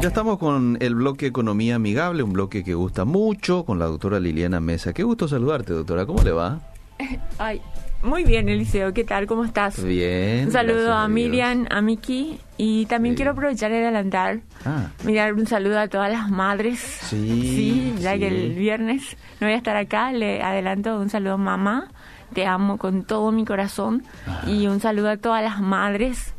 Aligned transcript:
ya 0.00 0.08
estamos 0.08 0.38
con 0.38 0.76
el 0.80 0.94
bloque 0.94 1.26
Economía 1.26 1.74
Amigable, 1.76 2.22
un 2.22 2.32
bloque 2.32 2.62
que 2.62 2.74
gusta 2.74 3.04
mucho, 3.04 3.64
con 3.64 3.78
la 3.78 3.86
doctora 3.86 4.20
Liliana 4.20 4.60
Mesa. 4.60 4.92
Qué 4.92 5.02
gusto 5.02 5.26
saludarte, 5.26 5.72
doctora. 5.72 6.06
¿Cómo 6.06 6.22
le 6.22 6.30
va? 6.30 6.60
Ay, 7.38 7.60
muy 8.02 8.22
bien, 8.22 8.48
Eliseo. 8.48 8.92
¿Qué 8.94 9.02
tal? 9.02 9.26
¿Cómo 9.26 9.44
estás? 9.44 9.82
Bien. 9.82 10.46
Un 10.46 10.52
saludo 10.52 10.92
a. 10.94 11.08
Miriam, 11.08 11.66
a 11.70 11.80
Miki 11.80 12.38
y 12.56 12.86
también 12.86 13.14
Sí. 13.14 13.16
quiero 13.16 13.32
aprovechar 13.32 13.72
y 13.72 13.74
adelantar. 13.74 14.40
Ah, 14.64 14.88
Mirar 15.04 15.34
un 15.34 15.46
saludo 15.46 15.80
a 15.80 15.88
todas 15.88 16.12
las 16.12 16.30
madres. 16.30 16.78
Sí, 16.78 17.92
ya 17.98 18.12
sí. 18.12 18.20
que 18.20 18.28
el 18.28 18.52
viernes 18.54 19.16
no 19.40 19.48
voy 19.48 19.54
a 19.54 19.56
estar 19.56 19.76
acá, 19.76 20.12
le 20.12 20.42
adelanto 20.42 20.96
un 20.98 21.10
saludo 21.10 21.38
mamá. 21.38 21.88
Te 22.34 22.46
amo 22.46 22.76
con 22.78 23.02
todo 23.04 23.32
mi 23.32 23.44
corazón. 23.44 24.04
Ah. 24.28 24.42
Y 24.46 24.68
un 24.68 24.78
saludo 24.80 25.08
a 25.10 25.16
todas 25.16 25.42
las 25.42 25.60
madres. 25.60 26.34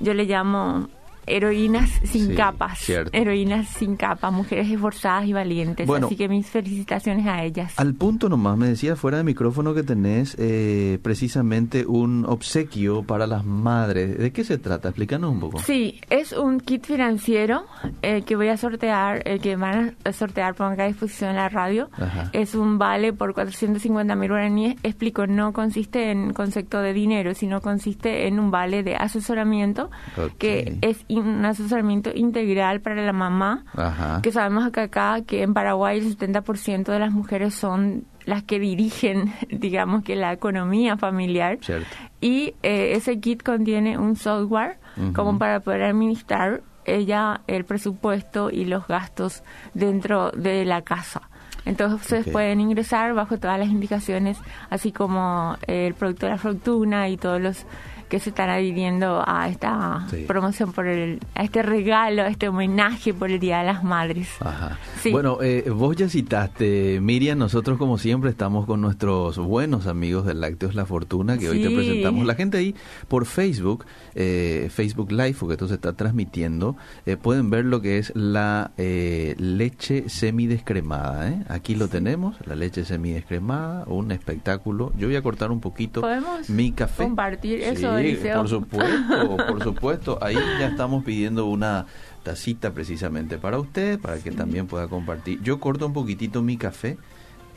Yo 0.00 0.14
le 0.14 0.24
llamo 0.24 0.88
heroínas 1.26 1.90
sin 2.04 2.28
Sí, 2.28 2.34
capas. 2.34 2.78
cierto. 2.78 3.10
Heroínas 3.12 3.68
sin 3.68 3.96
capas, 3.96 4.32
mujeres 4.32 4.70
esforzadas 4.70 5.26
y 5.26 5.32
valientes. 5.32 5.86
Bueno. 5.86 6.06
Así 6.06 6.16
que 6.16 6.28
mis 6.28 6.46
felicitaciones 6.46 7.26
a 7.26 7.42
ellas. 7.44 7.72
al 7.76 7.94
punto 7.94 8.28
nomás, 8.28 8.56
me 8.56 8.66
decía 8.68 8.96
fuera 8.96 9.18
de 9.18 9.24
micrófono 9.24 9.74
que 9.74 9.82
tenés 9.82 10.36
eh, 10.38 10.98
precisamente 11.02 11.86
un 11.86 12.24
obsequio 12.26 13.02
para 13.02 13.26
las 13.26 13.44
madres. 13.44 14.18
¿De 14.18 14.32
qué 14.32 14.44
se 14.44 14.58
trata? 14.58 14.88
Explícanos 14.88 15.30
un 15.32 15.40
poco. 15.40 15.58
Sí, 15.60 16.00
es 16.10 16.32
un 16.32 16.60
kit 16.60 16.84
financiero 16.86 17.64
eh, 18.02 18.22
que 18.22 18.36
voy 18.36 18.48
a 18.48 18.56
sortear, 18.56 19.22
eh, 19.26 19.38
que 19.38 19.56
van 19.56 19.96
a 20.04 20.12
sortear, 20.12 20.54
pongo 20.54 20.70
acá 20.72 20.84
a 20.84 20.88
disposición 20.88 21.30
en 21.30 21.36
la 21.36 21.48
radio. 21.48 21.88
Ajá. 21.96 22.30
Es 22.32 22.54
un 22.54 22.78
vale 22.78 23.12
por 23.12 23.34
450 23.34 24.14
mil 24.16 24.28
guaraníes. 24.30 24.76
Explico, 24.82 25.26
no 25.26 25.52
consiste 25.52 26.10
en 26.10 26.32
concepto 26.32 26.80
de 26.80 26.92
dinero, 26.92 27.34
sino 27.34 27.60
consiste 27.60 28.26
en 28.26 28.38
un 28.40 28.50
vale 28.50 28.82
de 28.82 28.96
asesoramiento, 28.96 29.90
que 30.38 30.78
es 30.82 31.04
un 31.18 31.44
asesoramiento 31.44 32.10
integral 32.14 32.80
para 32.80 32.96
la 33.04 33.12
mamá. 33.12 33.64
Ajá. 33.76 34.20
Que 34.22 34.32
sabemos 34.32 34.70
que 34.70 34.80
acá, 34.80 35.20
que 35.26 35.42
en 35.42 35.54
Paraguay 35.54 35.98
el 35.98 36.16
70% 36.18 36.84
de 36.92 36.98
las 36.98 37.12
mujeres 37.12 37.54
son 37.54 38.04
las 38.24 38.42
que 38.42 38.58
dirigen, 38.58 39.32
digamos 39.50 40.02
que 40.04 40.16
la 40.16 40.32
economía 40.32 40.96
familiar. 40.96 41.58
Cierto. 41.60 41.86
Y 42.20 42.54
eh, 42.62 42.92
ese 42.94 43.20
kit 43.20 43.42
contiene 43.42 43.98
un 43.98 44.16
software 44.16 44.78
Ujú. 44.96 45.12
como 45.12 45.38
para 45.38 45.60
poder 45.60 45.82
administrar 45.82 46.62
ella 46.86 47.40
el 47.46 47.64
presupuesto 47.64 48.50
y 48.50 48.64
los 48.66 48.86
gastos 48.86 49.42
dentro 49.74 50.30
de 50.32 50.64
la 50.64 50.82
casa. 50.82 51.22
Entonces 51.66 52.26
Ok. 52.26 52.32
pueden 52.32 52.60
ingresar 52.60 53.14
bajo 53.14 53.38
todas 53.38 53.58
las 53.58 53.68
indicaciones, 53.68 54.38
así 54.68 54.92
como 54.92 55.56
el 55.66 55.94
producto 55.94 56.26
de 56.26 56.32
la 56.32 56.38
fortuna 56.38 57.08
y 57.08 57.16
todos 57.16 57.40
los 57.40 57.66
que 58.14 58.20
se 58.20 58.30
están 58.30 58.48
adhiriendo 58.48 59.24
a 59.26 59.48
esta 59.48 60.06
Sí. 60.08 60.24
promoción 60.28 60.72
por 60.72 60.86
el, 60.86 61.18
a 61.34 61.42
este 61.42 61.62
regalo, 61.62 62.22
a 62.22 62.28
este 62.28 62.46
homenaje 62.48 63.12
por 63.12 63.28
el 63.28 63.40
Día 63.40 63.58
de 63.58 63.64
las 63.64 63.82
Madres. 63.82 64.28
Ajá. 64.38 64.78
Sí. 65.02 65.10
Bueno, 65.10 65.38
eh, 65.42 65.68
vos 65.74 65.96
ya 65.96 66.08
citaste, 66.08 67.00
Miriam, 67.02 67.36
nosotros 67.38 67.76
como 67.76 67.98
siempre 67.98 68.30
estamos 68.30 68.66
con 68.66 68.80
nuestros 68.80 69.36
buenos 69.38 69.88
amigos 69.88 70.26
del 70.26 70.40
Lácteos 70.40 70.76
La 70.76 70.86
Fortuna, 70.86 71.36
que 71.38 71.48
hoy 71.48 71.60
te 71.60 71.70
presentamos. 71.70 72.24
La 72.24 72.36
gente 72.36 72.56
ahí 72.58 72.76
por 73.08 73.26
Facebook, 73.26 73.84
eh, 74.14 74.68
Facebook 74.72 75.10
Live, 75.10 75.34
porque 75.40 75.54
esto 75.54 75.66
se 75.66 75.74
está 75.74 75.92
transmitiendo, 75.94 76.76
eh, 77.06 77.16
pueden 77.16 77.50
ver 77.50 77.64
lo 77.64 77.80
que 77.80 77.98
es 77.98 78.12
la 78.14 78.70
eh, 78.78 79.34
leche 79.38 80.08
semidescremada. 80.08 81.30
¿eh? 81.30 81.42
Aquí 81.48 81.74
lo 81.74 81.88
tenemos, 81.88 82.36
la 82.46 82.54
leche 82.54 82.84
semidescremada, 82.84 83.82
un 83.88 84.12
espectáculo. 84.12 84.92
Yo 84.96 85.08
voy 85.08 85.16
a 85.16 85.22
cortar 85.22 85.50
un 85.50 85.60
poquito 85.60 86.00
¿Podemos 86.00 86.48
mi 86.48 86.70
café. 86.70 87.02
compartir 87.02 87.60
eso, 87.60 87.98
Sí, 87.98 88.03
Eliseo? 88.08 88.38
por 88.38 88.48
supuesto, 88.48 89.36
por 89.48 89.62
supuesto. 89.62 90.18
Ahí 90.22 90.36
ya 90.58 90.68
estamos 90.68 91.04
pidiendo 91.04 91.46
una 91.46 91.86
tacita 92.22 92.72
precisamente 92.72 93.38
para 93.38 93.58
usted, 93.58 93.98
para 94.00 94.18
que 94.18 94.30
también 94.30 94.66
pueda 94.66 94.88
compartir. 94.88 95.40
Yo 95.42 95.60
corto 95.60 95.86
un 95.86 95.92
poquitito 95.92 96.42
mi 96.42 96.56
café 96.56 96.96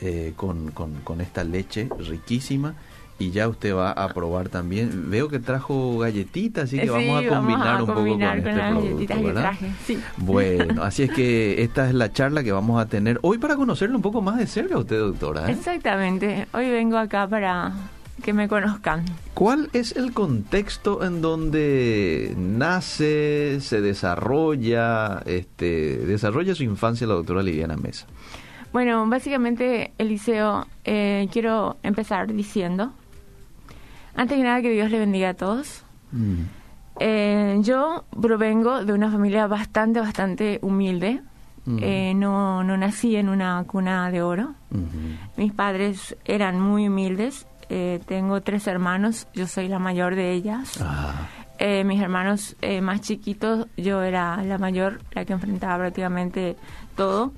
eh, 0.00 0.32
con, 0.36 0.70
con, 0.70 0.94
con 1.02 1.20
esta 1.20 1.42
leche 1.44 1.88
riquísima 1.98 2.74
y 3.18 3.32
ya 3.32 3.48
usted 3.48 3.74
va 3.74 3.90
a 3.90 4.08
probar 4.14 4.48
también. 4.48 5.10
Veo 5.10 5.28
que 5.28 5.40
trajo 5.40 5.98
galletitas, 5.98 6.64
así 6.64 6.76
que 6.76 6.84
Sí, 6.84 6.88
vamos 6.88 7.24
a 7.24 7.28
combinar 7.28 7.80
un 7.82 7.86
poco 7.88 8.06
con 8.06 8.22
este 8.22 8.52
las 8.52 8.70
producto, 8.72 9.22
¿verdad? 9.22 9.42
traje, 9.42 9.72
sí. 9.84 9.98
Bueno, 10.18 10.82
así 10.84 11.02
es 11.02 11.10
que 11.10 11.62
esta 11.62 11.88
es 11.88 11.94
la 11.94 12.12
charla 12.12 12.44
que 12.44 12.52
vamos 12.52 12.80
a 12.80 12.86
tener 12.86 13.18
hoy 13.22 13.38
para 13.38 13.56
conocerle 13.56 13.96
un 13.96 14.02
poco 14.02 14.22
más 14.22 14.38
de 14.38 14.46
cerca 14.46 14.76
a 14.76 14.78
usted, 14.78 14.98
doctora. 14.98 15.48
¿eh? 15.48 15.52
Exactamente. 15.52 16.46
Hoy 16.52 16.70
vengo 16.70 16.96
acá 16.96 17.26
para 17.26 17.72
que 18.22 18.32
me 18.32 18.48
conozcan. 18.48 19.04
¿Cuál 19.34 19.70
es 19.72 19.96
el 19.96 20.12
contexto 20.12 21.04
en 21.04 21.20
donde 21.22 22.34
nace, 22.36 23.60
se 23.60 23.80
desarrolla, 23.80 25.22
este, 25.26 25.98
desarrolla 25.98 26.54
su 26.54 26.64
infancia 26.64 27.06
la 27.06 27.14
doctora 27.14 27.42
Liliana 27.42 27.76
Mesa? 27.76 28.06
Bueno, 28.72 29.06
básicamente, 29.08 29.92
Eliseo, 29.98 30.66
eh, 30.84 31.28
quiero 31.32 31.76
empezar 31.82 32.32
diciendo, 32.32 32.92
antes 34.14 34.36
que 34.36 34.42
nada, 34.42 34.60
que 34.60 34.70
Dios 34.70 34.90
le 34.90 34.98
bendiga 34.98 35.30
a 35.30 35.34
todos. 35.34 35.84
Eh, 37.00 37.58
yo 37.60 38.04
provengo 38.20 38.84
de 38.84 38.92
una 38.92 39.10
familia 39.10 39.46
bastante, 39.46 40.00
bastante 40.00 40.58
humilde. 40.62 41.22
Mm. 41.64 41.78
Eh, 41.82 42.14
no, 42.14 42.64
no 42.64 42.76
nací 42.76 43.16
en 43.16 43.28
una 43.28 43.62
cuna 43.66 44.10
de 44.10 44.22
oro. 44.22 44.54
Ujú. 44.70 44.86
Mis 45.36 45.52
padres 45.52 46.16
eran 46.24 46.60
muy 46.60 46.88
humildes. 46.88 47.46
Eh, 47.70 48.00
tengo 48.06 48.40
tres 48.40 48.66
hermanos, 48.66 49.26
yo 49.34 49.46
soy 49.46 49.68
la 49.68 49.78
mayor 49.78 50.14
de 50.14 50.32
ellas. 50.32 50.78
Ah, 50.82 51.28
Eh, 51.60 51.82
mis 51.82 52.00
hermanos 52.00 52.54
eh, 52.62 52.80
más 52.80 53.00
chiquitos, 53.00 53.66
yo 53.76 54.02
era 54.02 54.42
la 54.44 54.58
mayor, 54.58 55.00
la 55.12 55.24
que 55.24 55.32
enfrentaba 55.32 55.76
prácticamente 55.78 56.56
todo. 56.96 57.32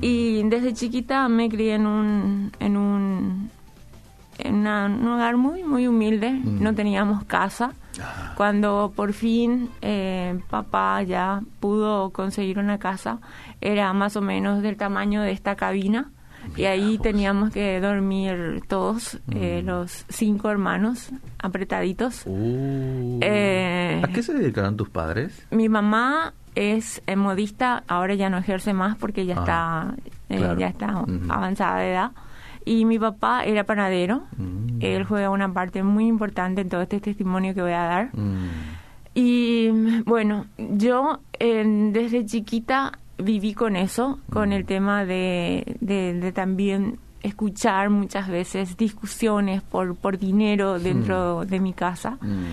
Y 0.00 0.42
desde 0.48 0.74
chiquita 0.74 1.28
me 1.28 1.48
crié 1.48 1.76
en 1.76 1.86
un, 1.86 2.52
en 2.58 2.76
un, 2.76 3.50
en 4.38 4.54
una- 4.56 4.86
un 4.86 5.06
hogar 5.06 5.36
muy, 5.36 5.62
muy 5.62 5.86
humilde. 5.86 6.30
Mm. 6.32 6.60
No 6.62 6.74
teníamos 6.74 7.24
casa. 7.24 7.72
ah, 8.02 8.32
Cuando 8.36 8.92
por 8.96 9.12
fin 9.12 9.70
eh, 9.80 10.38
papá 10.50 11.02
ya 11.04 11.40
pudo 11.60 12.10
conseguir 12.10 12.58
una 12.58 12.78
casa, 12.78 13.18
era 13.60 13.92
más 13.92 14.16
o 14.16 14.20
menos 14.22 14.60
del 14.62 14.76
tamaño 14.76 15.22
de 15.22 15.30
esta 15.30 15.54
cabina. 15.54 16.10
Y 16.56 16.64
ahí 16.64 16.96
vos. 16.96 17.02
teníamos 17.02 17.50
que 17.52 17.80
dormir 17.80 18.62
todos, 18.68 19.18
eh, 19.30 19.60
Mm. 19.62 19.66
los 19.66 20.04
cinco 20.08 20.50
hermanos, 20.50 21.10
apretaditos. 21.38 22.22
uh. 22.26 23.18
Eh, 23.22 24.00
¿A 24.04 24.08
qué 24.08 24.22
se 24.22 24.34
dedicaron 24.34 24.76
tus 24.76 24.88
padres? 24.90 25.46
Mi 25.50 25.68
mamá 25.68 26.34
es 26.54 27.02
eh, 27.06 27.16
modista, 27.16 27.82
ahora 27.88 28.14
ya 28.14 28.28
no 28.28 28.36
ejerce 28.38 28.72
más 28.74 28.96
porque 28.96 29.24
ya 29.24 29.36
Ah, 29.38 29.94
está 29.96 30.36
claro. 30.36 30.58
ya 30.60 30.66
está 30.68 31.04
avanzada 31.28 31.78
de 31.80 31.90
edad. 31.92 32.10
Y 32.64 32.84
mi 32.84 32.98
papá 32.98 33.44
era 33.44 33.64
panadero. 33.64 34.22
Mm. 34.36 34.78
Él 34.80 35.04
juega 35.04 35.30
una 35.30 35.52
parte 35.52 35.82
muy 35.82 36.06
importante 36.06 36.60
en 36.60 36.68
todo 36.68 36.82
este 36.82 37.00
testimonio 37.00 37.54
que 37.54 37.62
voy 37.62 37.72
a 37.72 37.82
dar. 37.84 38.10
Mm. 38.16 38.46
Y 39.14 39.68
bueno, 40.04 40.46
yo 40.58 41.20
eh, 41.38 41.64
desde 41.92 42.24
chiquita 42.24 42.92
viví 43.18 43.54
con 43.54 43.76
eso, 43.76 44.18
con 44.32 44.52
el 44.52 44.64
tema 44.64 45.04
de, 45.04 45.76
de, 45.80 46.14
de 46.14 46.32
también 46.32 46.98
escuchar 47.22 47.88
muchas 47.90 48.28
veces 48.28 48.76
discusiones 48.76 49.62
por, 49.62 49.94
por 49.96 50.18
dinero 50.18 50.78
dentro 50.78 51.44
de 51.44 51.60
mi 51.60 51.72
casa. 51.72 52.18
Mm. 52.20 52.44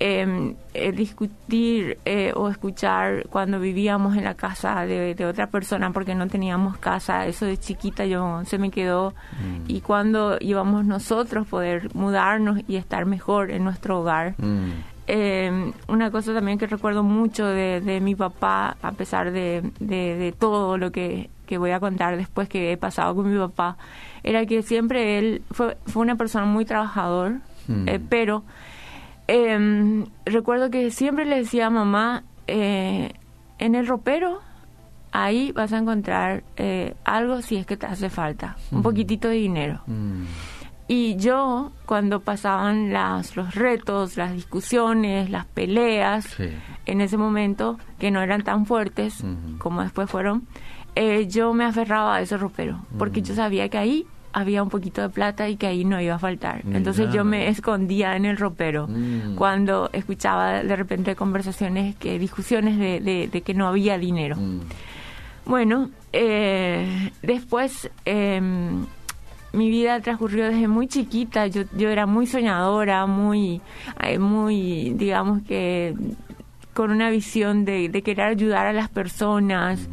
Eh, 0.00 0.54
eh, 0.74 0.90
discutir 0.90 1.98
eh, 2.04 2.32
o 2.34 2.48
escuchar 2.48 3.28
cuando 3.30 3.60
vivíamos 3.60 4.16
en 4.16 4.24
la 4.24 4.34
casa 4.34 4.84
de, 4.86 5.14
de 5.14 5.24
otra 5.24 5.46
persona 5.46 5.92
porque 5.92 6.16
no 6.16 6.26
teníamos 6.26 6.76
casa, 6.78 7.26
eso 7.26 7.46
de 7.46 7.56
chiquita 7.58 8.04
yo 8.04 8.42
se 8.44 8.58
me 8.58 8.70
quedó 8.70 9.14
Mm. 9.40 9.64
y 9.68 9.80
cuando 9.80 10.36
íbamos 10.40 10.84
nosotros 10.84 11.46
poder 11.46 11.94
mudarnos 11.94 12.60
y 12.66 12.76
estar 12.76 13.06
mejor 13.06 13.50
en 13.52 13.62
nuestro 13.64 14.00
hogar. 14.00 14.34
Mm. 14.38 14.70
Eh, 15.06 15.72
una 15.88 16.10
cosa 16.10 16.32
también 16.32 16.56
que 16.58 16.66
recuerdo 16.66 17.02
mucho 17.02 17.44
de, 17.46 17.80
de 17.82 18.00
mi 18.00 18.14
papá, 18.14 18.76
a 18.82 18.92
pesar 18.92 19.32
de, 19.32 19.62
de- 19.78 20.16
de 20.16 20.32
todo 20.32 20.78
lo 20.78 20.90
que, 20.92 21.28
que 21.46 21.58
voy 21.58 21.72
a 21.72 21.80
contar 21.80 22.16
después 22.16 22.48
que 22.48 22.72
he 22.72 22.76
pasado 22.78 23.14
con 23.14 23.30
mi 23.30 23.38
papá, 23.38 23.76
era 24.22 24.46
que 24.46 24.62
siempre 24.62 25.18
él 25.18 25.42
fue, 25.50 25.76
fue 25.86 26.00
una 26.02 26.16
persona 26.16 26.46
muy 26.46 26.64
trabajador, 26.64 27.34
Mm. 27.68 27.88
eh, 27.88 28.00
pero 28.10 28.44
eh, 29.28 30.04
recuerdo 30.26 30.70
que 30.70 30.90
siempre 30.90 31.24
le 31.24 31.36
decía 31.36 31.66
a 31.66 31.70
mamá, 31.70 32.24
eh, 32.46 33.12
en 33.58 33.74
el 33.74 33.86
ropero, 33.86 34.40
ahí 35.12 35.52
vas 35.52 35.72
a 35.72 35.78
encontrar 35.78 36.42
eh, 36.56 36.94
algo 37.04 37.40
si 37.40 37.56
es 37.56 37.66
que 37.66 37.76
te 37.76 37.86
hace 37.86 38.10
falta, 38.10 38.56
un 38.70 38.80
Mm. 38.80 38.82
poquitito 38.82 39.28
de 39.28 39.34
dinero. 39.36 39.80
Mm. 39.86 40.24
Y 40.86 41.16
yo, 41.16 41.72
cuando 41.86 42.20
pasaban 42.20 42.92
las, 42.92 43.36
los 43.36 43.54
retos, 43.54 44.16
las 44.18 44.34
discusiones, 44.34 45.30
las 45.30 45.46
peleas, 45.46 46.24
Sí. 46.36 46.48
en 46.84 47.00
ese 47.00 47.16
momento, 47.16 47.78
que 47.98 48.10
no 48.10 48.20
eran 48.20 48.42
tan 48.42 48.66
fuertes 48.66 49.24
como 49.58 49.82
después 49.82 50.10
fueron, 50.10 50.42
eh, 50.94 51.26
yo 51.28 51.54
me 51.54 51.64
aferraba 51.64 52.16
a 52.16 52.20
ese 52.20 52.36
ropero, 52.36 52.80
porque 52.98 53.22
yo 53.22 53.34
sabía 53.34 53.68
que 53.70 53.78
ahí 53.78 54.06
había 54.34 54.62
un 54.62 54.68
poquito 54.68 55.00
de 55.00 55.08
plata 55.08 55.48
y 55.48 55.56
que 55.56 55.66
ahí 55.68 55.84
no 55.84 56.00
iba 56.00 56.16
a 56.16 56.18
faltar. 56.18 56.62
Entonces 56.70 57.10
yo 57.12 57.24
me 57.24 57.48
escondía 57.48 58.16
en 58.16 58.24
el 58.26 58.36
ropero 58.36 58.86
Mm. 58.88 59.36
cuando 59.36 59.88
escuchaba 59.92 60.62
de 60.64 60.76
repente 60.76 61.14
conversaciones, 61.16 61.94
que 61.96 62.18
discusiones 62.18 62.76
de, 62.78 63.00
de- 63.00 63.28
de 63.28 63.40
que 63.42 63.54
no 63.54 63.68
había 63.68 63.96
dinero. 63.96 64.36
Mm. 64.36 64.60
Bueno, 65.46 65.90
eh, 66.12 67.10
después 67.22 67.90
eh, 68.04 68.40
mi 69.54 69.70
vida 69.70 70.00
transcurrió 70.00 70.44
desde 70.44 70.68
muy 70.68 70.88
chiquita. 70.88 71.46
Yo, 71.46 71.62
yo 71.76 71.88
era 71.88 72.06
muy 72.06 72.26
soñadora, 72.26 73.06
muy, 73.06 73.60
eh, 74.02 74.18
muy, 74.18 74.92
digamos 74.96 75.42
que 75.42 75.94
con 76.74 76.90
una 76.90 77.08
visión 77.10 77.64
de, 77.64 77.88
de 77.88 78.02
querer 78.02 78.26
ayudar 78.26 78.66
a 78.66 78.72
las 78.72 78.88
personas. 78.88 79.88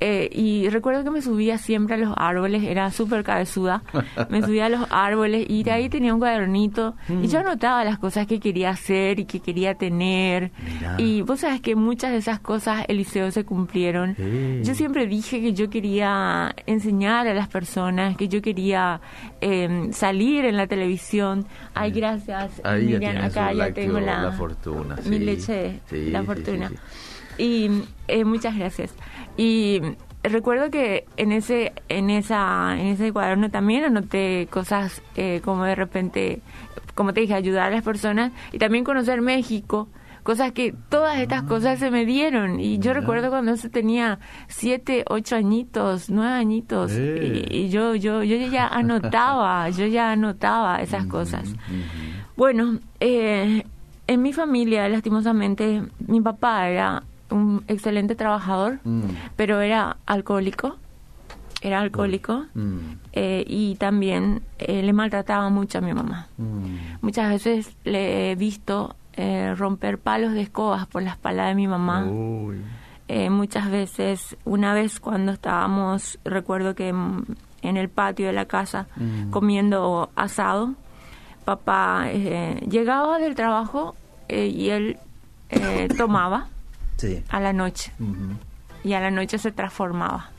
Eh, 0.00 0.30
y 0.32 0.68
recuerdo 0.70 1.04
que 1.04 1.10
me 1.10 1.20
subía 1.20 1.58
siempre 1.58 1.96
a 1.96 1.98
los 1.98 2.14
árboles, 2.16 2.62
era 2.64 2.90
súper 2.90 3.22
cabezuda. 3.22 3.82
Me 4.30 4.40
subía 4.46 4.66
a 4.66 4.68
los 4.70 4.86
árboles 4.90 5.44
y 5.48 5.62
de 5.62 5.70
ahí 5.72 5.88
tenía 5.90 6.14
un 6.14 6.20
cuadernito 6.20 6.94
y 7.22 7.26
yo 7.28 7.40
anotaba 7.40 7.84
las 7.84 7.98
cosas 7.98 8.26
que 8.26 8.40
quería 8.40 8.70
hacer 8.70 9.20
y 9.20 9.26
que 9.26 9.40
quería 9.40 9.74
tener. 9.74 10.52
Mirá. 10.64 10.96
Y 10.98 11.20
vos 11.22 11.40
sabes 11.40 11.60
que 11.60 11.76
muchas 11.76 12.12
de 12.12 12.16
esas 12.18 12.40
cosas, 12.40 12.84
Eliseo, 12.88 13.30
se 13.30 13.44
cumplieron. 13.44 14.16
Sí. 14.16 14.60
Yo 14.62 14.74
siempre 14.74 15.06
dije 15.06 15.40
que 15.40 15.52
yo 15.52 15.68
quería 15.68 16.54
enseñar 16.66 17.28
a 17.28 17.34
las 17.34 17.48
personas, 17.48 18.16
que 18.16 18.28
yo 18.28 18.40
quería 18.40 19.00
eh, 19.42 19.88
salir 19.92 20.44
en 20.46 20.56
la 20.56 20.66
televisión. 20.66 21.46
Ay, 21.74 21.90
gracias. 21.90 22.60
Ahí 22.64 22.86
ya 22.88 22.92
Miriam, 22.98 23.12
tienes 23.12 23.36
acá 23.36 23.52
ya 23.52 23.72
tengo 23.72 24.00
la, 24.00 24.22
la 24.22 24.32
fortuna, 24.32 24.96
Mi 25.04 25.18
sí. 25.18 25.24
leche, 25.24 25.80
Sí, 25.90 26.10
la 26.10 26.20
sí, 26.20 26.26
fortuna. 26.26 26.70
Y 27.40 27.70
eh, 28.08 28.24
muchas 28.24 28.56
gracias. 28.56 28.94
Y 29.36 29.80
recuerdo 30.22 30.70
que 30.70 31.06
en 31.16 31.32
ese 31.32 31.72
en 31.88 32.10
esa 32.10 32.76
en 32.78 32.88
ese 32.88 33.12
cuaderno 33.12 33.48
también 33.50 33.84
anoté 33.84 34.46
cosas 34.50 35.00
eh, 35.16 35.40
como 35.42 35.64
de 35.64 35.74
repente 35.74 36.42
como 36.94 37.14
te 37.14 37.22
dije 37.22 37.32
ayudar 37.32 37.68
a 37.68 37.70
las 37.76 37.82
personas 37.82 38.30
y 38.52 38.58
también 38.58 38.84
conocer 38.84 39.22
México 39.22 39.88
cosas 40.22 40.52
que 40.52 40.74
todas 40.90 41.18
estas 41.18 41.44
cosas 41.44 41.78
se 41.78 41.90
me 41.90 42.04
dieron. 42.04 42.60
Y 42.60 42.78
yo 42.78 42.92
recuerdo 42.92 43.30
cuando 43.30 43.56
se 43.56 43.70
tenía 43.70 44.18
siete 44.48 45.04
ocho 45.08 45.36
añitos 45.36 46.10
nueve 46.10 46.34
añitos 46.34 46.92
Eh. 46.92 47.46
y, 47.50 47.56
y 47.56 47.68
yo 47.70 47.94
yo 47.94 48.22
yo 48.22 48.36
ya 48.36 48.66
anotaba 48.68 49.70
yo 49.78 49.86
ya 49.86 50.12
anotaba 50.12 50.82
esas 50.82 51.06
cosas. 51.06 51.54
bueno, 52.36 52.78
eh, 53.00 53.64
en 54.06 54.22
mi 54.22 54.32
familia, 54.32 54.88
lastimosamente, 54.88 55.82
mi 56.06 56.20
papá 56.20 56.68
era 56.68 57.04
un 57.30 57.64
excelente 57.68 58.14
trabajador, 58.14 58.78
Mm. 58.84 59.02
pero 59.36 59.60
era 59.60 59.96
alcohólico. 60.06 60.76
Era 61.62 61.80
alcohólico 61.80 62.46
Mm. 62.54 62.78
eh, 63.12 63.44
y 63.46 63.74
también 63.74 64.40
eh, 64.58 64.82
le 64.82 64.92
maltrataba 64.94 65.50
mucho 65.50 65.78
a 65.78 65.80
mi 65.82 65.92
mamá. 65.92 66.28
Mm. 66.38 66.76
Muchas 67.02 67.28
veces 67.28 67.76
le 67.84 68.30
he 68.30 68.34
visto 68.34 68.94
eh, 69.16 69.54
romper 69.58 69.98
palos 69.98 70.32
de 70.32 70.40
escobas 70.42 70.86
por 70.86 71.02
la 71.02 71.10
espalda 71.10 71.46
de 71.46 71.54
mi 71.54 71.66
mamá. 71.66 72.06
Eh, 73.08 73.28
muchas 73.28 73.68
veces, 73.70 74.36
una 74.44 74.72
vez 74.72 75.00
cuando 75.00 75.32
estábamos, 75.32 76.18
recuerdo 76.24 76.74
que 76.74 76.88
en 76.88 77.76
el 77.76 77.88
patio 77.90 78.26
de 78.28 78.32
la 78.32 78.46
casa 78.46 78.86
comiendo 79.30 80.08
asado, 80.16 80.74
papá 81.44 82.06
llegaba 82.12 83.18
del 83.18 83.34
trabajo 83.34 83.94
y 84.28 84.68
él 84.70 84.96
eh, 85.50 85.88
tomaba 85.98 86.46
Sí. 87.00 87.22
a 87.28 87.40
la 87.40 87.52
noche 87.52 87.92
y 88.84 88.92
a 88.92 89.00
la 89.00 89.10
noche 89.10 89.38
se 89.38 89.52
transformaba. 89.52 90.30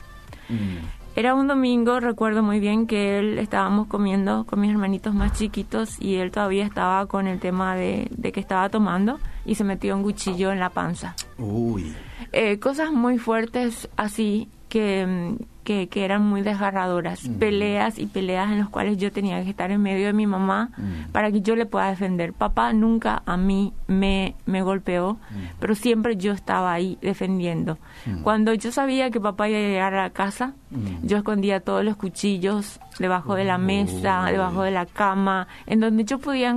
Mm. 0.48 0.78
Era 1.14 1.34
un 1.34 1.46
domingo, 1.46 2.00
recuerdo 2.00 2.42
muy 2.42 2.58
bien 2.58 2.86
que 2.86 3.18
él 3.18 3.38
estábamos 3.38 3.86
comiendo 3.86 4.44
con 4.44 4.60
mis 4.60 4.70
hermanitos 4.70 5.14
más 5.14 5.32
chiquitos 5.32 6.00
y 6.00 6.14
él 6.16 6.30
todavía 6.30 6.64
estaba 6.64 7.04
con 7.06 7.26
el 7.26 7.38
tema 7.38 7.76
de, 7.76 8.08
de 8.10 8.32
que 8.32 8.40
estaba 8.40 8.70
tomando 8.70 9.18
y 9.44 9.56
se 9.56 9.64
metió 9.64 9.94
un 9.94 10.04
cuchillo 10.04 10.52
en 10.52 10.58
la 10.58 10.70
panza. 10.70 11.14
Uy. 11.36 11.94
Eh, 12.32 12.58
cosas 12.58 12.92
muy 12.92 13.18
fuertes 13.18 13.90
así 13.96 14.48
que, 14.70 15.06
mm, 15.06 15.51
que, 15.64 15.88
que 15.88 16.04
eran 16.04 16.22
muy 16.22 16.42
desgarradoras. 16.42 17.28
Peleas 17.38 17.98
y 17.98 18.06
peleas 18.06 18.50
en 18.50 18.58
las 18.58 18.68
cuales 18.68 18.98
yo 18.98 19.12
tenía 19.12 19.42
que 19.44 19.50
estar 19.50 19.70
en 19.70 19.80
medio 19.82 20.06
de 20.06 20.12
mi 20.12 20.26
mamá 20.26 20.70
para 21.12 21.30
que 21.30 21.40
yo 21.42 21.54
le 21.56 21.66
pueda 21.66 21.88
defender. 21.90 22.32
Papá 22.32 22.72
nunca 22.72 23.22
a 23.26 23.36
mí 23.36 23.72
me, 23.86 24.34
me 24.46 24.62
golpeó, 24.62 25.18
pero 25.60 25.74
siempre 25.74 26.16
yo 26.16 26.32
estaba 26.32 26.72
ahí 26.72 26.98
defendiendo. 27.02 27.78
Cuando 28.22 28.54
yo 28.54 28.72
sabía 28.72 29.10
que 29.10 29.20
papá 29.20 29.48
iba 29.48 29.58
a 29.58 29.62
llegar 29.62 29.94
a 29.94 30.02
la 30.02 30.10
casa, 30.10 30.54
yo 31.02 31.18
escondía 31.18 31.60
todos 31.60 31.84
los 31.84 31.96
cuchillos 31.96 32.80
debajo 32.98 33.34
de 33.34 33.44
la 33.44 33.58
mesa, 33.58 34.24
debajo 34.30 34.62
de 34.62 34.70
la 34.70 34.86
cama, 34.86 35.46
en 35.66 35.80
donde 35.80 36.04
yo 36.04 36.18
podía 36.18 36.50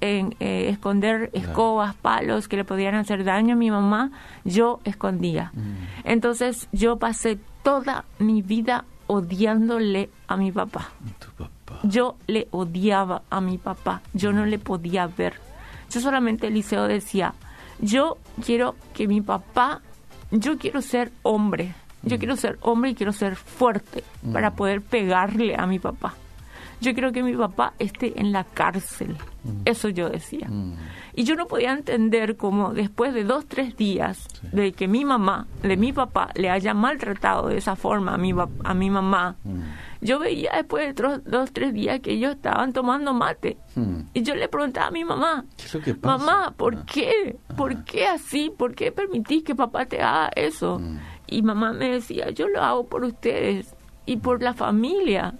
en- 0.00 0.34
eh, 0.40 0.68
esconder 0.68 1.30
escobas, 1.32 1.94
palos 1.94 2.48
que 2.48 2.56
le 2.56 2.64
podían 2.64 2.94
hacer 2.96 3.24
daño 3.24 3.54
a 3.54 3.56
mi 3.56 3.70
mamá, 3.70 4.10
yo 4.44 4.80
escondía. 4.84 5.52
Entonces 6.04 6.68
yo 6.72 6.98
pasé 6.98 7.38
toda 7.66 8.04
mi 8.20 8.42
vida 8.42 8.84
odiándole 9.08 10.08
a 10.28 10.36
mi 10.36 10.52
papá. 10.52 10.90
Tu 11.18 11.26
papá. 11.32 11.80
Yo 11.82 12.14
le 12.28 12.46
odiaba 12.52 13.22
a 13.28 13.40
mi 13.40 13.58
papá, 13.58 14.02
yo 14.14 14.32
no 14.32 14.46
le 14.46 14.60
podía 14.60 15.08
ver. 15.08 15.34
Yo 15.90 16.00
solamente 16.00 16.46
Eliseo 16.46 16.86
decía, 16.86 17.34
yo 17.80 18.18
quiero 18.44 18.76
que 18.94 19.08
mi 19.08 19.20
papá, 19.20 19.80
yo 20.30 20.58
quiero 20.58 20.80
ser 20.80 21.10
hombre, 21.24 21.74
yo 22.04 22.20
quiero 22.20 22.36
ser 22.36 22.56
hombre 22.60 22.90
y 22.90 22.94
quiero 22.94 23.12
ser 23.12 23.34
fuerte 23.34 24.04
para 24.32 24.52
poder 24.52 24.80
pegarle 24.80 25.56
a 25.58 25.66
mi 25.66 25.80
papá. 25.80 26.14
Yo 26.80 26.92
quiero 26.92 27.10
que 27.12 27.22
mi 27.22 27.34
papá 27.34 27.72
esté 27.78 28.20
en 28.20 28.32
la 28.32 28.44
cárcel. 28.44 29.16
Eso 29.64 29.88
yo 29.88 30.10
decía. 30.10 30.46
Mm. 30.48 30.74
Y 31.14 31.24
yo 31.24 31.34
no 31.36 31.46
podía 31.46 31.72
entender 31.72 32.36
cómo 32.36 32.74
después 32.74 33.14
de 33.14 33.24
dos, 33.24 33.46
tres 33.46 33.76
días 33.76 34.26
de 34.52 34.72
que 34.72 34.86
mi 34.86 35.04
mamá, 35.04 35.46
de 35.62 35.76
mi 35.78 35.92
papá, 35.92 36.28
le 36.34 36.50
haya 36.50 36.74
maltratado 36.74 37.48
de 37.48 37.56
esa 37.58 37.76
forma 37.76 38.14
a 38.14 38.18
mi, 38.18 38.34
a 38.64 38.74
mi 38.74 38.90
mamá, 38.90 39.36
Mm. 39.44 39.60
yo 40.02 40.18
veía 40.18 40.50
después 40.54 40.86
de 40.86 40.94
tro- 41.02 41.22
dos, 41.22 41.50
tres 41.52 41.72
días 41.72 42.00
que 42.00 42.12
ellos 42.12 42.32
estaban 42.34 42.72
tomando 42.74 43.14
mate. 43.14 43.56
Mm. 43.74 44.00
Y 44.12 44.22
yo 44.22 44.34
le 44.34 44.48
preguntaba 44.48 44.88
a 44.88 44.90
mi 44.90 45.04
mamá, 45.04 45.46
¿Qué 45.56 45.64
es 45.64 45.74
lo 45.74 45.80
que 45.80 45.94
pasa? 45.94 46.18
mamá, 46.24 46.50
¿por 46.56 46.74
Ah. 46.76 46.84
qué? 46.92 47.36
¿Por 47.56 47.84
qué 47.84 48.06
así? 48.06 48.52
¿Por 48.56 48.74
qué 48.74 48.92
permitís 48.92 49.42
que 49.44 49.54
papá 49.54 49.86
te 49.86 50.02
haga 50.02 50.28
eso? 50.36 50.78
Mm. 50.78 50.98
Y 51.28 51.42
mamá 51.42 51.72
me 51.72 51.88
decía, 51.92 52.30
yo 52.30 52.48
lo 52.48 52.60
hago 52.62 52.86
por 52.86 53.02
ustedes 53.04 53.74
y 54.04 54.18
por 54.18 54.42
la 54.42 54.52
familia. 54.52 55.34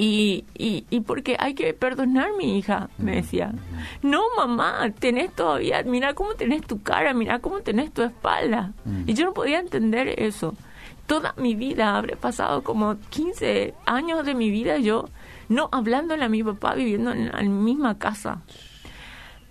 Y, 0.00 0.44
y, 0.56 0.86
y 0.90 1.00
porque 1.00 1.36
hay 1.40 1.54
que 1.54 1.74
perdonar, 1.74 2.30
mi 2.38 2.56
hija, 2.56 2.88
me 2.98 3.16
decía. 3.16 3.52
No, 4.00 4.22
mamá, 4.36 4.88
tenés 4.96 5.34
todavía, 5.34 5.82
mira 5.82 6.14
cómo 6.14 6.34
tenés 6.34 6.62
tu 6.62 6.80
cara, 6.80 7.12
mira 7.14 7.40
cómo 7.40 7.60
tenés 7.60 7.92
tu 7.92 8.02
espalda. 8.02 8.72
Mm. 8.84 9.02
Y 9.08 9.14
yo 9.14 9.24
no 9.24 9.34
podía 9.34 9.58
entender 9.58 10.14
eso. 10.22 10.54
Toda 11.08 11.34
mi 11.36 11.56
vida, 11.56 11.96
habré 11.96 12.14
pasado 12.14 12.62
como 12.62 12.96
15 13.10 13.74
años 13.86 14.24
de 14.24 14.34
mi 14.36 14.50
vida 14.50 14.78
yo 14.78 15.06
no 15.48 15.68
hablándole 15.72 16.24
a 16.24 16.28
mi 16.28 16.44
papá, 16.44 16.74
viviendo 16.74 17.10
en 17.10 17.32
la 17.32 17.42
misma 17.42 17.98
casa. 17.98 18.42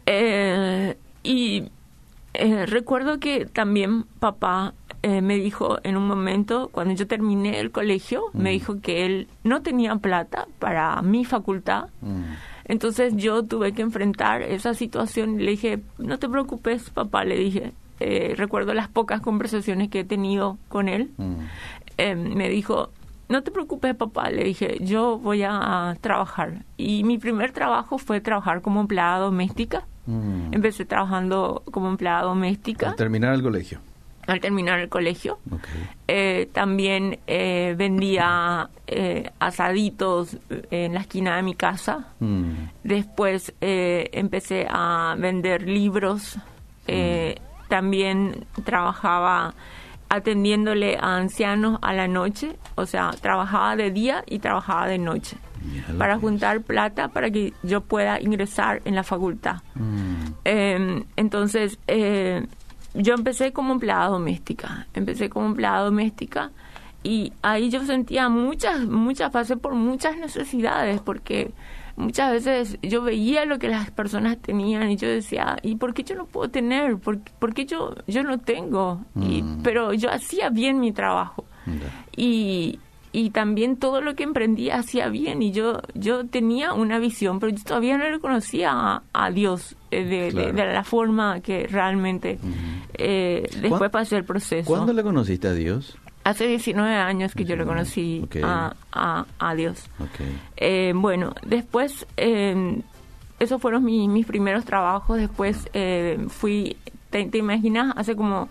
Eh, 0.06 0.98
y 1.24 1.70
eh, 2.38 2.66
recuerdo 2.66 3.20
que 3.20 3.46
también 3.46 4.04
papá 4.20 4.74
eh, 5.04 5.22
me 5.22 5.36
dijo 5.36 5.78
en 5.84 5.96
un 5.96 6.08
momento, 6.08 6.70
cuando 6.72 6.94
yo 6.94 7.08
terminé 7.08 7.60
el 7.60 7.72
colegio, 7.72 8.24
me 8.34 8.52
dijo 8.52 8.82
que 8.82 9.06
él 9.06 9.28
no 9.44 9.62
tenía 9.62 9.96
plata 9.98 10.48
para 10.60 11.02
mi 11.02 11.24
facultad. 11.24 11.90
Mm. 12.02 12.24
Entonces 12.66 13.16
yo 13.16 13.44
tuve 13.44 13.72
que 13.74 13.82
enfrentar 13.82 14.42
esa 14.42 14.74
situación 14.74 15.40
y 15.40 15.44
le 15.44 15.52
dije, 15.52 15.80
no 15.98 16.20
te 16.20 16.28
preocupes, 16.28 16.90
papá, 16.90 17.24
le 17.24 17.38
dije. 17.38 17.74
Eh, 18.00 18.36
recuerdo 18.38 18.76
las 18.76 18.90
pocas 18.90 19.22
conversaciones 19.22 19.90
que 19.90 20.02
he 20.02 20.04
tenido 20.04 20.58
con 20.68 20.88
él. 20.88 21.12
Mm. 21.18 21.36
Eh, 21.98 22.16
me 22.16 22.50
dijo, 22.50 22.90
no 23.30 23.44
te 23.44 23.52
preocupes, 23.52 23.96
papá, 23.96 24.30
le 24.30 24.44
dije, 24.44 24.78
yo 24.82 25.18
voy 25.18 25.44
a 25.44 25.96
trabajar. 26.02 26.66
Y 26.76 27.04
mi 27.04 27.18
primer 27.18 27.52
trabajo 27.52 27.98
fue 27.98 28.22
trabajar 28.22 28.62
como 28.62 28.82
empleada 28.82 29.20
doméstica. 29.20 29.86
Mm. 30.08 30.54
Empecé 30.54 30.86
trabajando 30.86 31.62
como 31.72 31.90
empleada 31.90 32.24
doméstica 32.24 32.90
Al 32.90 32.96
terminar 32.96 33.34
el 33.36 33.44
colegio. 33.44 33.80
al 34.26 34.40
terminar 34.42 34.80
el 34.80 34.90
colegio. 34.90 35.38
Eh, 36.08 36.50
también 36.54 37.20
eh, 37.28 37.76
vendía 37.78 38.70
eh, 38.88 39.30
asaditos 39.40 40.38
en 40.72 40.94
la 40.94 41.02
esquina 41.02 41.36
de 41.38 41.44
mi 41.44 41.56
casa. 41.56 42.08
Mm. 42.20 42.52
Después 42.84 43.54
eh, 43.62 44.10
empecé 44.14 44.66
a 44.70 45.16
vender 45.18 45.62
libros. 45.64 46.38
Eh, 46.88 47.36
También 47.70 48.46
trabajaba 48.64 49.54
atendiéndole 50.10 50.98
a 50.98 51.18
ancianos 51.18 51.80
a 51.82 51.94
la 51.94 52.08
noche. 52.08 52.56
O 52.76 52.86
sea, 52.86 53.12
trabajaba 53.22 53.76
de 53.76 53.92
día 53.92 54.24
y 54.26 54.40
trabajaba 54.40 54.88
de 54.88 54.98
noche. 54.98 55.38
Para 55.98 56.18
juntar 56.20 56.62
plata 56.62 57.08
para 57.10 57.30
que 57.32 57.54
yo 57.64 57.82
pueda 57.82 58.20
ingresar 58.22 58.82
en 58.86 58.96
la 58.96 59.04
facultad. 59.04 59.58
Mm. 59.76 60.16
Eh, 60.46 61.04
entonces, 61.16 61.78
eh, 61.88 62.46
yo 62.94 63.14
empecé 63.14 63.52
como 63.54 63.74
empleada 63.74 64.08
doméstica. 64.08 64.88
Empecé 64.94 65.30
como 65.30 65.48
empleada 65.48 65.82
doméstica 65.82 66.52
y 67.04 67.32
ahí 67.42 67.70
yo 67.70 67.86
sentía 67.86 68.28
muchas, 68.30 68.82
muchas, 68.86 69.32
pasé 69.32 69.56
por 69.58 69.74
muchas 69.76 70.18
necesidades 70.18 71.00
porque 71.02 71.52
muchas 71.96 72.32
veces 72.32 72.78
yo 72.82 73.02
veía 73.02 73.46
lo 73.46 73.60
que 73.60 73.70
las 73.70 73.92
personas 73.92 74.38
tenían 74.40 74.90
y 74.92 74.98
yo 74.98 75.08
decía, 75.08 75.58
¿y 75.62 75.76
por 75.76 75.94
qué 75.94 76.04
yo 76.04 76.16
no 76.16 76.26
puedo 76.26 76.50
tener? 76.50 76.98
¿Por, 76.98 77.20
por 77.20 77.54
qué 77.54 77.66
yo, 77.66 77.96
yo 78.08 78.24
no 78.24 78.40
tengo? 78.40 79.06
Y, 79.16 79.42
Mm. 79.42 79.62
pero 79.64 79.94
yo 79.94 80.12
hacía 80.12 80.50
bien 80.50 80.80
mi 80.80 80.92
trabajo 80.92 81.46
y, 82.16 82.80
y 83.20 83.32
también 83.32 83.78
todo 83.78 84.02
lo 84.02 84.14
que 84.16 84.24
emprendía 84.24 84.76
hacía 84.78 85.10
bien 85.10 85.42
y 85.42 85.52
yo 85.52 85.82
yo 85.96 86.26
tenía 86.28 86.74
una 86.74 87.00
visión 87.00 87.40
pero 87.40 87.56
yo 87.56 87.64
todavía 87.64 87.98
no 87.98 88.08
le 88.10 88.20
conocía 88.20 88.72
a, 88.74 89.02
a 89.14 89.32
Dios 89.32 89.76
eh, 89.90 90.04
de, 90.04 90.18
de- 90.26 90.32
Claro. 90.32 90.54
de 90.54 90.74
la 90.74 90.84
forma 90.84 91.40
que 91.40 91.66
realmente 91.68 92.38
eh, 92.94 93.48
después 93.62 93.80
¿Cuán- 93.80 93.92
pasé 93.92 94.18
el 94.18 94.24
proceso 94.24 94.68
¿Cuándo 94.68 94.94
le 94.94 95.02
conociste 95.04 95.48
a 95.48 95.54
Dios? 95.54 95.98
hace 96.24 96.46
19 96.48 96.94
años 96.96 97.34
que 97.34 97.46
yo 97.46 97.56
le 97.56 97.66
conocí 97.66 98.22
Ok. 98.26 98.36
a, 98.44 98.76
a, 98.92 99.26
a 99.40 99.56
Dios 99.56 99.90
Ok. 100.00 100.20
eh, 100.58 100.92
bueno, 100.96 101.34
después, 101.46 102.06
eh, 102.18 102.82
esos 103.40 103.62
fueron 103.62 103.84
mi- 103.86 104.08
mis 104.08 104.26
primeros 104.26 104.66
trabajos. 104.66 105.18
Después 105.18 105.70
eh, 105.74 106.18
fui, 106.28 106.76
te, 107.12 107.24
te 107.26 107.38
imaginas, 107.38 107.94
hace 107.96 108.16
como, 108.16 108.50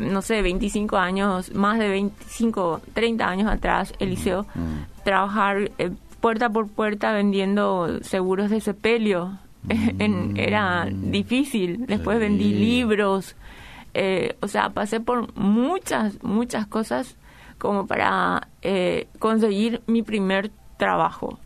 no 0.00 0.22
sé, 0.22 0.42
25 0.42 0.96
años, 0.96 1.54
más 1.54 1.78
de 1.78 1.88
25, 1.88 2.80
30 2.94 3.28
años 3.28 3.50
atrás, 3.50 3.92
Eliseo, 3.98 4.46
Mm. 4.54 5.02
trabajar 5.04 5.70
eh, 5.78 5.90
puerta 6.20 6.50
por 6.50 6.68
puerta 6.68 7.12
vendiendo 7.12 7.98
seguros 8.02 8.50
de 8.50 8.60
sepelio. 8.60 9.38
En- 9.98 10.36
era 10.38 10.86
difícil. 10.90 11.84
Después 11.86 12.16
Sí. 12.16 12.20
vendí 12.20 12.54
libros. 12.54 13.36
Eh, 13.94 14.36
o 14.40 14.48
sea, 14.48 14.70
pasé 14.70 15.00
por 15.00 15.34
muchas, 15.36 16.22
muchas 16.22 16.66
cosas 16.66 17.16
como 17.58 17.86
para 17.86 18.48
eh, 18.62 19.08
conseguir 19.18 19.82
mi 19.86 20.02
primer 20.02 20.50
trabajo 20.78 21.38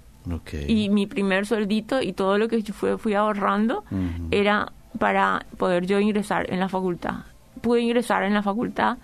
y 0.69 0.89
mi 0.91 1.07
primer 1.07 1.45
sueldito 1.47 2.01
y 2.03 2.13
todo 2.13 2.39
lo 2.39 2.47
que 2.49 2.63
yo 2.63 2.73
fui, 2.73 2.97
fui 2.99 3.15
ahorrando 3.15 3.85
era 4.31 4.73
para 4.99 5.45
poder 5.59 5.87
yo 5.87 5.99
ingresar 6.01 6.51
en 6.53 6.61
la 6.61 6.69
facultad. 6.69 7.25
Pude 7.65 7.81
ingresar 7.81 8.23
en 8.23 8.35
la 8.35 8.43
facultad 8.43 8.99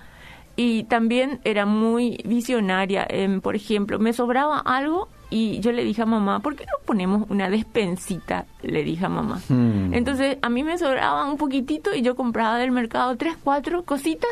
y 0.54 0.84
también 0.84 1.40
era 1.44 1.64
muy 1.64 2.20
visionaria. 2.24 3.06
Em, 3.08 3.40
por 3.40 3.56
ejemplo, 3.56 3.98
me 3.98 4.12
sobraba 4.12 4.58
algo 4.58 5.08
y 5.30 5.60
yo 5.60 5.72
le 5.72 5.84
dije 5.84 6.02
a 6.02 6.06
mamá, 6.06 6.40
¿por 6.40 6.54
qué 6.56 6.66
no 6.66 6.84
ponemos 6.84 7.30
una 7.30 7.48
despensita? 7.48 8.44
Le 8.62 8.84
dije 8.84 9.06
a 9.06 9.08
mamá. 9.08 9.40
Hmm. 9.48 9.94
Entonces 9.94 10.36
a 10.42 10.50
mí 10.50 10.62
me 10.62 10.76
sobraba 10.76 11.24
un 11.24 11.38
poquitito 11.38 11.94
y 11.94 12.02
yo 12.02 12.14
compraba 12.14 12.58
del 12.58 12.72
mercado 12.72 13.16
tres, 13.16 13.38
cuatro 13.42 13.84
cositas 13.84 14.30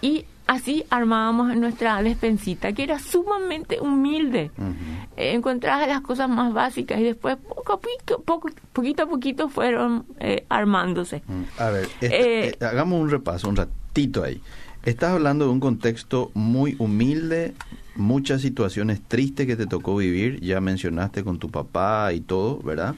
y 0.00 0.26
así 0.46 0.84
armábamos 0.90 1.56
nuestra 1.56 2.02
despensita, 2.02 2.72
que 2.72 2.82
era 2.84 2.98
sumamente 2.98 3.80
humilde. 3.80 4.50
Ujú. 4.58 4.72
Eh, 5.16 5.32
encontrabas 5.34 5.88
las 5.88 6.00
cosas 6.00 6.28
más 6.28 6.52
básicas 6.52 6.98
y 7.00 7.04
después 7.04 7.36
poco 7.36 7.72
a 7.74 7.80
poquito, 7.80 8.20
poco, 8.22 8.50
poquito 8.72 9.02
a 9.04 9.06
poquito 9.06 9.48
fueron 9.48 10.04
eh, 10.20 10.44
armándose. 10.48 11.22
Mm, 11.26 11.42
A 11.58 11.70
ver, 11.70 11.88
este- 12.00 12.48
Eh, 12.48 12.56
eh, 12.60 12.64
hagamos 12.64 13.00
un 13.00 13.10
repaso, 13.10 13.48
un 13.48 13.56
ratito 13.56 14.22
ahí. 14.24 14.40
Estás 14.84 15.12
hablando 15.12 15.46
de 15.46 15.50
un 15.52 15.60
contexto 15.60 16.30
muy 16.34 16.76
humilde, 16.78 17.54
muchas 17.96 18.42
situaciones 18.42 19.00
tristes 19.00 19.46
que 19.46 19.56
te 19.56 19.66
tocó 19.66 19.96
vivir, 19.96 20.40
ya 20.40 20.60
mencionaste 20.60 21.24
con 21.24 21.38
tu 21.38 21.48
papá 21.50 22.12
y 22.12 22.20
todo, 22.20 22.58
¿verdad? 22.58 22.94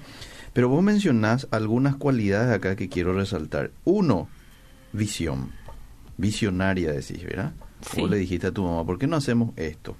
Pero 0.53 0.69
vos 0.71 0.83
mencionás 0.83 1.47
algunas 1.51 1.95
cualidades 1.97 2.51
acá 2.51 2.75
que 2.77 2.89
quiero 2.89 3.13
resaltar. 3.13 3.71
Uno, 3.85 4.27
visión. 4.93 5.51
Visionaria 6.17 6.93
decís, 6.93 7.23
¿verdad? 7.25 7.53
Sí. 7.81 8.01
Vos 8.01 8.11
le 8.11 8.17
dijiste 8.17 8.47
a 8.49 8.53
tu 8.53 8.65
mamá, 8.65 8.85
¿por 8.85 8.99
qué 8.99 9.07
no 9.07 9.17
hacemos 9.17 9.51
esto? 9.57 9.97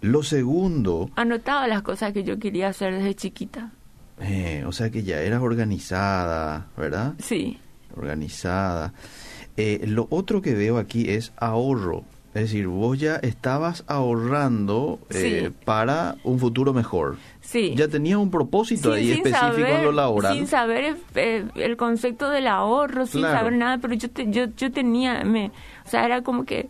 Lo 0.00 0.22
segundo, 0.22 1.10
Anotaba 1.16 1.66
las 1.66 1.82
cosas 1.82 2.12
que 2.12 2.22
yo 2.22 2.38
quería 2.38 2.68
hacer 2.68 2.94
desde 2.94 3.14
chiquita. 3.14 3.72
eh, 4.20 4.62
o 4.66 4.72
sea 4.72 4.90
que 4.90 5.02
ya 5.02 5.20
eras 5.20 5.40
organizada, 5.42 6.66
¿verdad? 6.76 7.14
Sí, 7.18 7.58
organizada. 7.96 8.92
Eh, 9.56 9.84
lo 9.86 10.06
otro 10.10 10.42
que 10.42 10.54
veo 10.54 10.78
aquí 10.78 11.08
es 11.10 11.32
ahorro. 11.36 12.04
Es 12.36 12.42
decir, 12.52 12.66
vos 12.66 12.98
ya 12.98 13.16
estabas 13.16 13.82
ahorrando 13.86 14.98
eh, 15.10 15.46
Sí. 15.48 15.54
para 15.64 16.16
un 16.24 16.38
futuro 16.38 16.72
mejor. 16.72 17.16
sí. 17.40 17.74
Ya 17.76 17.88
tenías 17.88 18.18
un 18.18 18.30
propósito 18.30 18.92
Sin- 18.94 18.98
ahí 18.98 19.10
específico 19.12 19.56
en 19.56 19.64
lo 19.64 19.76
saber- 19.76 19.94
laboral. 19.94 20.34
Sin 20.36 20.46
saber 20.46 20.96
eh, 21.14 21.44
el 21.54 21.76
concepto 21.76 22.28
del 22.28 22.46
ahorro, 22.48 23.06
sin 23.06 23.20
Claro. 23.22 23.38
saber 23.38 23.52
nada, 23.54 23.78
pero 23.78 23.94
yo, 23.94 24.10
te- 24.10 24.30
yo, 24.30 24.46
yo 24.56 24.70
tenía, 24.72 25.24
me, 25.24 25.46
o 25.84 25.88
sea, 25.88 26.04
era 26.04 26.22
como 26.22 26.44
que... 26.44 26.68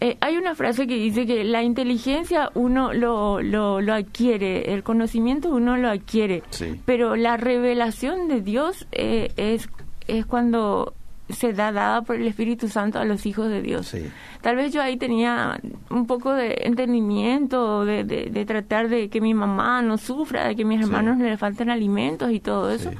eh, 0.00 0.16
hay 0.20 0.36
una 0.36 0.54
frase 0.54 0.86
que 0.86 0.94
dice 0.96 1.26
que 1.26 1.42
la 1.44 1.62
inteligencia 1.62 2.50
uno 2.54 2.92
lo, 2.92 3.40
lo, 3.42 3.80
lo 3.80 3.94
adquiere, 3.94 4.72
el 4.74 4.82
conocimiento 4.84 5.48
uno 5.48 5.76
lo 5.76 5.88
adquiere, 5.88 6.42
Sí. 6.50 6.80
pero 6.84 7.16
la 7.16 7.36
revelación 7.36 8.28
de 8.28 8.40
Dios 8.40 8.86
eh, 8.92 9.32
es, 9.36 9.68
es 10.06 10.24
cuando 10.26 10.94
se 11.28 11.52
da 11.52 11.72
dada 11.72 12.02
por 12.02 12.16
el 12.16 12.26
Espíritu 12.26 12.68
Santo 12.68 12.98
a 12.98 13.04
los 13.04 13.26
hijos 13.26 13.48
de 13.48 13.60
Dios. 13.62 13.88
Sí. 13.88 14.02
Tal 14.40 14.56
vez 14.56 14.72
yo 14.72 14.80
ahí 14.82 14.96
tenía 14.96 15.60
un 15.90 16.06
poco 16.06 16.32
de 16.32 16.58
entendimiento, 16.64 17.84
de, 17.84 18.04
de, 18.04 18.30
de 18.30 18.44
tratar 18.46 18.88
de 18.88 19.08
que 19.08 19.20
mi 19.20 19.34
mamá 19.34 19.82
no 19.82 19.98
sufra, 19.98 20.48
de 20.48 20.56
que 20.56 20.64
mis 20.64 20.78
Sí. 20.78 20.84
hermanos 20.84 21.18
le 21.18 21.36
falten 21.36 21.70
alimentos 21.70 22.30
y 22.32 22.40
todo 22.40 22.70
eso. 22.70 22.90
Sí. 22.90 22.96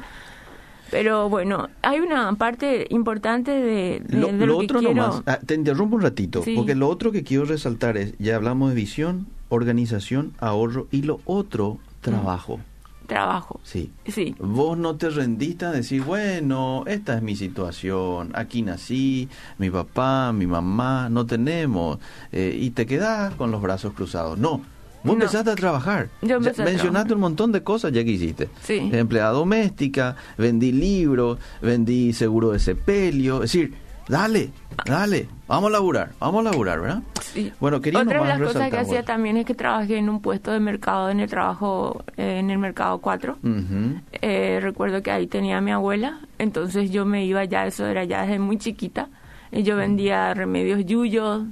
Pero 0.91 1.29
bueno, 1.29 1.69
hay 1.83 2.01
una 2.01 2.33
parte 2.35 2.87
importante 2.91 3.51
de, 3.51 4.01
de- 4.07 4.17
Lo, 4.19 4.27
de 4.29 4.33
lo 4.33 4.47
lo, 4.47 4.59
que 4.61 4.65
otro 4.65 4.79
quiero. 4.81 4.95
nomás, 4.95 5.23
ah, 5.27 5.39
te 5.45 5.55
interrumpo 5.55 5.97
un 5.97 6.03
ratito, 6.03 6.43
Sí. 6.43 6.55
porque 6.57 6.75
lo 6.75 6.89
otro 6.89 7.13
que 7.13 7.23
quiero 7.25 7.45
resaltar 7.45 7.99
es, 7.99 8.15
ya 8.19 8.37
hablamos 8.37 8.71
de 8.71 8.75
visión, 8.77 9.27
organización, 9.51 10.33
ahorro 10.39 10.87
y 10.91 11.03
lo 11.03 11.21
otro, 11.27 11.79
trabajo. 12.01 12.61
Trabajo. 13.09 13.59
Sí. 13.65 13.91
Sí, 14.07 14.35
Vos 14.39 14.77
no 14.77 14.95
te 14.97 15.09
rendiste 15.09 15.65
a 15.65 15.73
decir, 15.73 16.03
bueno, 16.03 16.85
esta 16.87 17.17
es 17.17 17.23
mi 17.23 17.35
situación, 17.37 18.33
aquí 18.35 18.61
nací, 18.63 19.29
mi 19.57 19.71
papá, 19.71 20.31
mi 20.35 20.47
mamá, 20.47 21.09
no 21.09 21.25
tenemos, 21.25 21.99
eh, 22.33 22.55
y 22.61 22.69
te 22.71 22.85
quedás 22.85 23.35
con 23.35 23.51
los 23.51 23.63
brazos 23.63 23.95
cruzados. 23.95 24.39
No, 24.39 24.59
vos 24.59 24.65
No. 25.05 25.13
empezaste 25.15 25.51
a 25.51 25.55
trabajar. 25.57 26.11
Yo 26.21 26.37
empecé 26.37 26.61
a 26.61 26.65
mencionaste 26.67 26.91
trabajar. 26.91 27.15
un 27.15 27.21
montón 27.21 27.51
de 27.53 27.63
cosas 27.63 27.93
ya 27.93 28.05
que 28.05 28.11
hiciste. 28.11 28.51
Sí. 28.63 28.91
Empleada 28.93 29.31
doméstica, 29.33 30.15
vendí 30.37 30.71
libros, 30.73 31.39
vendí 31.63 32.13
seguro 32.13 32.51
de 32.51 32.59
sepelio, 32.59 33.37
es 33.37 33.53
decir, 33.53 33.73
dale, 34.09 34.51
dale, 34.85 35.29
vamos 35.47 35.69
a 35.69 35.73
laburar, 35.73 36.13
vamos 36.19 36.47
a 36.47 36.51
laburar, 36.51 36.81
¿verdad? 36.81 37.03
sí. 37.21 37.53
Bueno, 37.61 37.81
quería 37.81 38.01
Otra 38.01 38.23
de 38.23 38.29
las 38.29 38.41
cosas 38.41 38.71
que 38.71 38.79
hacía 38.79 39.05
también 39.05 39.37
es 39.37 39.47
que 39.47 39.55
trabajé 39.55 39.99
en 39.99 40.09
un 40.09 40.21
puesto 40.21 40.51
de 40.51 40.61
mercado, 40.61 41.11
en 41.11 41.21
el 41.21 41.29
trabajo, 41.29 42.05
eh, 42.17 42.39
en 42.39 42.51
el 42.51 42.59
mercado 42.59 42.99
4. 42.99 43.39
Ujú. 43.43 44.01
Eh, 44.13 44.59
recuerdo 44.63 45.03
que 45.03 45.11
ahí 45.11 45.27
tenía 45.27 45.59
a 45.59 45.61
mi 45.61 45.71
abuela, 45.71 46.21
entonces 46.39 46.91
yo 46.91 47.05
me 47.05 47.25
iba 47.25 47.45
ya, 47.45 47.67
eso 47.67 47.87
era 47.87 48.05
ya 48.05 48.23
desde 48.23 48.39
muy 48.39 48.59
chiquita, 48.59 49.09
y 49.53 49.63
yo 49.63 49.77
vendía 49.77 50.35
remedios 50.35 50.85
yuyos, 50.85 51.45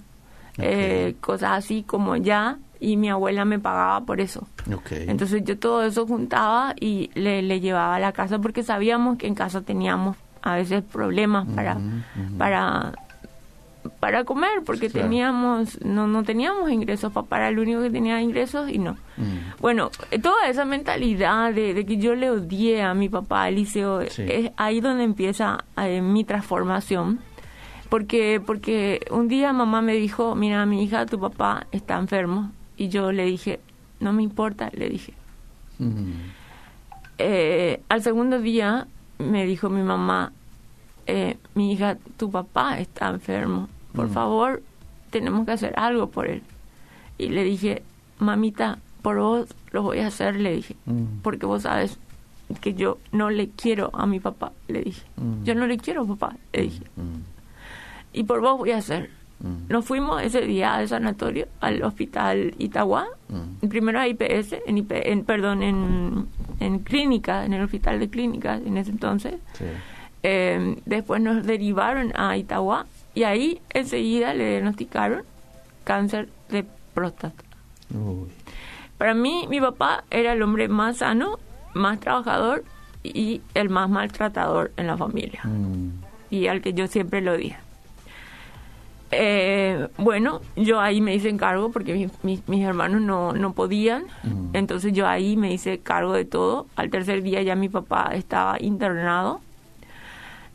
eh, 0.58 1.14
cosas 1.20 1.52
así 1.52 1.82
como 1.82 2.16
ya, 2.16 2.58
y 2.80 2.96
mi 2.96 3.08
abuela 3.08 3.44
me 3.44 3.58
pagaba 3.58 4.04
por 4.04 4.20
eso. 4.20 4.46
Ok. 4.72 4.92
Entonces 4.92 5.42
yo 5.44 5.58
todo 5.58 5.82
eso 5.82 6.06
juntaba 6.06 6.74
y 6.78 7.10
le, 7.14 7.42
le 7.42 7.60
llevaba 7.60 7.96
a 7.96 8.00
la 8.00 8.12
casa 8.12 8.38
porque 8.38 8.62
sabíamos 8.62 9.16
que 9.18 9.26
en 9.26 9.34
casa 9.34 9.62
teníamos 9.62 10.16
a 10.46 10.56
veces 10.56 10.82
problemas 10.82 11.46
para, 11.54 11.78
para 12.38 12.92
para 14.00 14.24
comer 14.24 14.62
porque 14.66 14.88
Claro. 14.90 15.06
teníamos 15.06 15.80
no 15.82 16.06
no 16.08 16.24
teníamos 16.24 16.70
ingresos 16.72 17.12
papá 17.12 17.36
era 17.38 17.48
el 17.50 17.58
único 17.60 17.82
que 17.82 17.90
tenía 17.90 18.20
ingresos 18.20 18.68
y 18.70 18.78
no 18.78 18.96
Mm. 19.16 19.60
bueno, 19.60 19.90
eh, 20.10 20.18
toda 20.18 20.48
esa 20.48 20.64
mentalidad 20.66 21.54
de, 21.54 21.72
de 21.72 21.86
que 21.86 21.96
yo 21.96 22.14
le 22.14 22.30
odié 22.30 22.82
a 22.82 22.92
mi 22.94 23.08
papá 23.08 23.48
Eliseo, 23.48 24.02
Sí. 24.10 24.24
es 24.28 24.50
ahí 24.58 24.80
donde 24.80 25.04
empieza 25.04 25.64
eh, 25.78 26.02
mi 26.02 26.22
transformación. 26.24 27.20
Porque, 27.88 28.42
porque 28.44 29.06
un 29.12 29.28
día 29.28 29.52
mamá 29.52 29.80
me 29.80 29.94
dijo, 29.94 30.34
mira, 30.34 30.66
mi 30.66 30.82
hija, 30.82 31.06
tu 31.06 31.18
papá 31.20 31.66
está 31.70 31.96
enfermo. 31.96 32.50
Y 32.76 32.88
yo 32.88 33.12
le 33.12 33.24
dije, 33.24 33.60
no 34.00 34.12
me 34.12 34.22
importa, 34.24 34.70
le 34.74 34.88
dije. 34.90 35.14
Mm. 35.78 36.10
Eh, 37.18 37.80
al 37.88 38.02
segundo 38.02 38.40
día 38.40 38.86
me 39.18 39.46
dijo 39.46 39.68
mi 39.70 39.82
mamá, 39.82 40.32
eh, 41.06 41.36
mi 41.54 41.72
hija, 41.72 41.96
tu 42.16 42.30
papá 42.30 42.78
está 42.78 43.08
enfermo. 43.08 43.68
Por 43.94 44.08
Mm. 44.08 44.12
favor, 44.12 44.62
tenemos 45.10 45.46
que 45.46 45.52
hacer 45.52 45.74
algo 45.78 46.08
por 46.10 46.26
él. 46.28 46.42
Y 47.18 47.28
le 47.28 47.44
dije, 47.44 47.82
mamita, 48.18 48.78
por 49.02 49.18
vos 49.18 49.46
lo 49.72 49.82
voy 49.82 50.00
a 50.00 50.08
hacer, 50.08 50.36
le 50.36 50.54
dije. 50.54 50.76
Mm. 50.86 51.20
Porque 51.22 51.46
vos 51.46 51.62
sabes 51.62 51.98
que 52.60 52.74
yo 52.74 52.98
no 53.12 53.30
le 53.30 53.48
quiero 53.48 53.90
a 53.94 54.06
mi 54.06 54.20
papá, 54.20 54.52
le 54.68 54.82
dije. 54.82 55.02
Mm. 55.16 55.44
Yo 55.44 55.54
no 55.54 55.66
le 55.66 55.78
quiero 55.78 56.06
papá, 56.06 56.36
le 56.52 56.62
dije. 56.62 56.82
Y 58.12 58.24
por 58.24 58.40
vos 58.40 58.58
voy 58.58 58.72
a 58.72 58.78
hacer. 58.78 59.10
Nos 59.68 59.84
fuimos 59.84 60.22
ese 60.22 60.40
día 60.40 60.74
al 60.74 60.88
sanatorio, 60.88 61.46
al 61.60 61.82
hospital 61.82 62.54
Itagua, 62.58 63.06
primero 63.68 64.00
a 64.00 64.08
IPS, 64.08 64.56
en, 64.66 64.78
IP 64.78 64.92
en 64.92 65.24
perdón, 65.24 65.62
en, 65.62 66.26
en 66.58 66.78
clínica, 66.80 67.44
en 67.44 67.52
el 67.52 67.62
hospital 67.62 68.00
de 68.00 68.08
clínicas 68.08 68.60
en 68.64 68.76
ese 68.78 68.90
entonces. 68.90 69.34
Sí. 69.52 69.64
Eh, 70.22 70.76
después 70.86 71.20
nos 71.20 71.46
derivaron 71.46 72.12
a 72.16 72.36
Itagua 72.36 72.86
y 73.14 73.22
ahí 73.22 73.60
enseguida 73.70 74.34
le 74.34 74.50
diagnosticaron 74.50 75.22
cáncer 75.84 76.28
de 76.48 76.64
próstata. 76.94 77.44
Para 78.98 79.14
mí, 79.14 79.46
mi 79.48 79.60
papá 79.60 80.04
era 80.10 80.32
el 80.32 80.42
hombre 80.42 80.68
más 80.68 80.98
sano, 80.98 81.38
más 81.74 82.00
trabajador 82.00 82.64
y 83.04 83.40
el 83.54 83.68
más 83.68 83.88
maltratador 83.88 84.72
en 84.76 84.88
la 84.88 84.96
familia. 84.96 85.42
Mm. 85.44 85.90
Y 86.30 86.48
al 86.48 86.60
que 86.60 86.72
yo 86.72 86.88
siempre 86.88 87.20
lo 87.20 87.36
dije. 87.36 87.56
Eh, 89.10 89.88
bueno, 89.98 90.40
yo 90.56 90.80
ahí 90.80 91.00
me 91.00 91.14
hice 91.14 91.34
cargo 91.36 91.70
porque 91.70 92.08
mis, 92.22 92.60
hermanos 92.60 93.00
no, 93.00 93.32
no 93.32 93.52
podían, 93.52 94.04
mm. 94.24 94.50
entonces 94.54 94.92
yo 94.92 95.06
ahí 95.06 95.36
me 95.36 95.52
hice 95.52 95.78
cargo 95.78 96.12
de 96.12 96.24
todo. 96.24 96.66
Al 96.76 96.90
tercer 96.90 97.22
día 97.22 97.42
ya 97.42 97.54
mi 97.54 97.68
papá 97.68 98.10
estaba 98.14 98.56
internado 98.60 99.40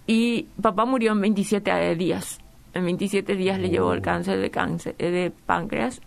y 0.05 0.47
papá 0.61 0.85
murió 0.85 1.13
en 1.13 1.21
27 1.21 1.95
días. 1.95 2.39
En 2.73 2.85
27 2.85 3.35
días 3.35 3.59
le 3.59 3.69
llevó 3.69 3.93
el 3.93 3.99
oh. 3.99 4.03
cáncer 4.03 4.39
de, 4.39 4.49
cáncer 4.49 4.95
de 4.97 5.31
páncreas, 5.45 6.01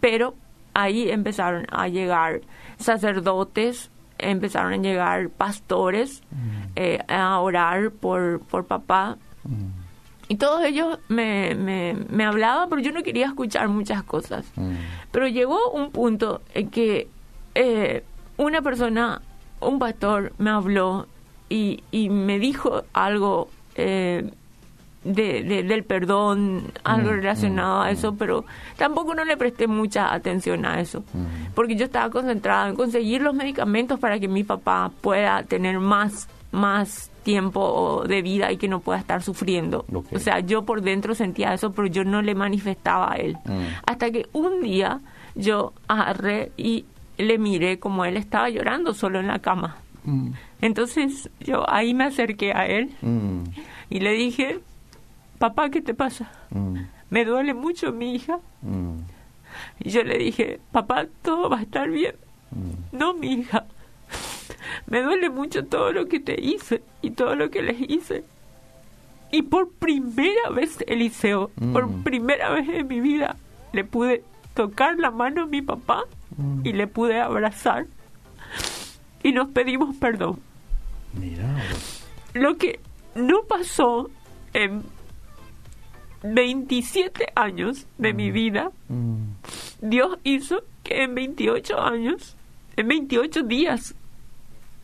pero 0.00 0.34
ahí 0.74 1.10
empezaron 1.10 1.66
a 1.70 1.88
llegar 1.88 2.42
sacerdotes, 2.78 3.90
empezaron 4.18 4.74
a 4.74 4.76
llegar 4.76 5.30
pastores 5.30 6.22
mm. 6.30 6.72
eh, 6.76 6.98
a 7.08 7.40
orar 7.40 7.90
por, 7.90 8.40
por 8.40 8.66
papá. 8.66 9.16
Mm. 9.44 9.85
Y 10.28 10.36
todos 10.36 10.64
ellos 10.64 10.98
me, 11.08 11.54
me, 11.54 11.94
me, 12.08 12.24
hablaban, 12.24 12.68
pero 12.68 12.82
yo 12.82 12.92
no 12.92 13.02
quería 13.02 13.26
escuchar 13.26 13.68
muchas 13.68 14.02
cosas. 14.02 14.44
Mm. 14.56 14.72
Pero 15.12 15.28
llegó 15.28 15.70
un 15.70 15.90
punto 15.92 16.42
en 16.52 16.68
que 16.70 17.08
eh, 17.54 18.02
una 18.36 18.60
persona, 18.60 19.22
un 19.60 19.78
pastor, 19.78 20.32
me 20.38 20.50
habló 20.50 21.06
y, 21.48 21.84
y 21.92 22.08
me 22.08 22.38
dijo 22.38 22.82
algo 22.92 23.48
eh, 23.76 24.28
de, 25.06 25.62
del 25.62 25.84
perdón, 25.84 26.72
algo 26.82 27.10
mm, 27.10 27.14
relacionado 27.14 27.82
a 27.82 27.86
mm, 27.86 27.90
eso, 27.90 28.14
pero 28.16 28.44
tampoco 28.76 29.14
no 29.14 29.24
le 29.24 29.36
presté 29.36 29.68
mucha 29.68 30.12
atención 30.12 30.64
a 30.66 30.80
eso, 30.80 31.04
porque 31.54 31.76
yo 31.76 31.84
estaba 31.84 32.10
concentrada 32.10 32.68
en 32.68 32.74
conseguir 32.74 33.22
los 33.22 33.34
medicamentos 33.34 34.00
para 34.00 34.18
que 34.18 34.26
mi 34.26 34.42
papá 34.42 34.90
pueda 35.00 35.44
tener 35.44 35.78
más, 35.78 36.28
más 36.56 37.10
tiempo 37.22 38.04
de 38.06 38.22
vida 38.22 38.50
y 38.52 38.56
que 38.56 38.68
no 38.68 38.80
pueda 38.80 38.98
estar 38.98 39.22
sufriendo. 39.22 39.84
O 40.12 40.18
sea, 40.18 40.40
yo 40.40 40.64
por 40.64 40.82
dentro 40.82 41.14
sentía 41.14 41.54
eso, 41.54 41.72
pero 41.72 41.88
yo 41.88 42.04
no 42.04 42.22
le 42.22 42.34
manifestaba 42.34 43.12
a 43.12 43.16
él. 43.16 43.36
Mm. 43.44 43.60
Hasta 43.86 44.10
que 44.10 44.26
un 44.32 44.62
día 44.62 45.00
yo 45.34 45.72
agarré 45.88 46.52
y 46.56 46.84
le 47.18 47.38
miré 47.38 47.78
como 47.78 48.04
él 48.04 48.16
estaba 48.16 48.48
llorando 48.48 48.94
solo 48.94 49.20
en 49.20 49.26
la 49.26 49.40
cama. 49.40 49.76
Mm. 50.04 50.30
Entonces 50.60 51.30
yo 51.40 51.68
ahí 51.68 51.94
me 51.94 52.04
acerqué 52.04 52.52
a 52.52 52.66
él 52.66 52.90
mm. 53.02 53.40
y 53.90 54.00
le 54.00 54.12
dije, 54.12 54.60
papá, 55.38 55.68
¿qué 55.70 55.80
te 55.80 55.94
pasa? 55.94 56.30
Me 57.10 57.24
duele 57.24 57.54
mucho 57.54 57.92
mi 57.92 58.14
hija. 58.14 58.38
Y 59.80 59.90
yo 59.90 60.02
le 60.02 60.18
dije, 60.18 60.60
papá, 60.72 61.06
todo 61.22 61.50
va 61.50 61.58
a 61.58 61.62
estar 61.62 61.90
bien. 61.90 62.14
No, 62.92 63.14
mi 63.14 63.32
hija, 63.32 63.64
me 64.86 65.02
duele 65.02 65.30
mucho 65.30 65.64
todo 65.64 65.92
lo 65.92 66.06
que 66.06 66.20
te 66.20 66.40
hice 66.40 66.82
y 67.02 67.10
todo 67.10 67.34
lo 67.34 67.50
que 67.50 67.62
les 67.62 67.80
hice. 67.80 68.24
Y 69.32 69.42
por 69.42 69.70
primera 69.70 70.50
vez, 70.50 70.78
Eliseo, 70.86 71.50
por 71.72 71.88
mm. 71.88 72.02
primera 72.02 72.50
vez 72.50 72.68
en 72.68 72.86
mi 72.86 73.00
vida, 73.00 73.36
le 73.72 73.84
pude 73.84 74.22
tocar 74.54 74.98
la 74.98 75.10
mano 75.10 75.42
a 75.42 75.46
mi 75.46 75.62
papá 75.62 76.04
y 76.64 76.72
le 76.72 76.86
pude 76.86 77.20
abrazar. 77.20 77.86
Y 79.22 79.32
nos 79.32 79.48
pedimos 79.48 79.96
perdón. 79.96 80.40
Lo 82.34 82.56
que 82.56 82.80
no 83.14 83.42
pasó 83.42 84.10
en 84.52 84.82
27 86.22 87.32
años 87.34 87.86
de 87.98 88.12
mi 88.12 88.30
mm. 88.30 88.32
vida, 88.32 88.70
mm. 88.88 89.16
Dios 89.80 90.18
hizo 90.24 90.62
que 90.82 91.02
en 91.02 91.14
28 91.14 91.80
años, 91.80 92.36
en 92.76 92.88
28 92.88 93.42
días 93.42 93.94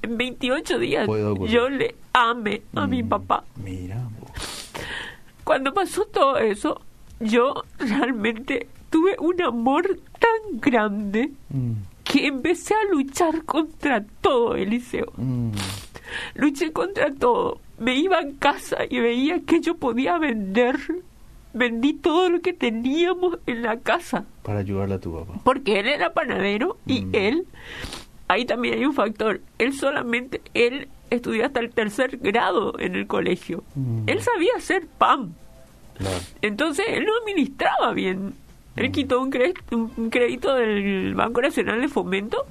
en 0.02 0.18
28 0.18 0.78
días 0.78 1.08
yo 1.48 1.68
le 1.68 1.94
amé 2.12 2.62
a 2.74 2.86
mi 2.86 3.02
mm, 3.02 3.08
papá. 3.08 3.44
Mira. 3.56 4.02
Cuando 5.44 5.72
pasó 5.74 6.04
todo 6.04 6.38
eso, 6.38 6.80
yo 7.20 7.64
realmente 7.78 8.68
tuve 8.90 9.16
un 9.18 9.40
amor 9.42 9.98
tan 10.18 10.60
grande 10.60 11.30
mm. 11.50 11.72
que 12.04 12.26
empecé 12.26 12.74
a 12.74 12.92
luchar 12.92 13.44
contra 13.44 14.04
todo, 14.20 14.54
Eliseo. 14.54 15.12
Mm. 15.16 15.50
Luché 16.34 16.72
contra 16.72 17.12
todo. 17.12 17.58
Me 17.78 17.96
iba 17.96 18.18
a 18.18 18.26
casa 18.38 18.78
y 18.88 19.00
veía 19.00 19.40
que 19.40 19.60
yo 19.60 19.76
podía 19.76 20.18
vender. 20.18 20.78
Vendí 21.54 21.94
todo 21.94 22.30
lo 22.30 22.40
que 22.40 22.52
teníamos 22.52 23.38
en 23.46 23.62
la 23.62 23.78
casa. 23.80 24.24
Para 24.42 24.60
ayudarle 24.60 24.94
a 24.94 25.00
tu 25.00 25.12
papá. 25.12 25.40
Porque 25.44 25.80
él 25.80 25.88
era 25.88 26.12
panadero 26.12 26.78
y 26.86 27.06
él 27.12 27.46
ahí 28.32 28.44
también 28.44 28.74
hay 28.74 28.84
un 28.84 28.94
factor. 28.94 29.40
Él 29.58 29.72
solamente, 29.72 30.40
él 30.54 30.88
estudió 31.10 31.46
hasta 31.46 31.60
el 31.60 31.70
tercer 31.70 32.18
grado 32.18 32.78
en 32.78 32.94
el 32.94 33.06
colegio. 33.06 33.62
Mm. 33.74 34.08
Él 34.08 34.20
sabía 34.20 34.52
hacer 34.56 34.86
pan. 34.98 35.34
Entonces 36.40 36.86
él 36.88 37.04
no 37.04 37.12
administraba 37.20 37.92
bien. 37.92 38.34
Él 38.76 38.88
mm. 38.88 38.92
quitó 38.92 39.20
un 39.20 39.30
crédito, 39.30 39.90
un 39.96 40.10
crédito 40.10 40.54
del 40.54 41.14
Banco 41.14 41.42
Nacional 41.42 41.80
de 41.80 41.88
Fomento 41.88 42.46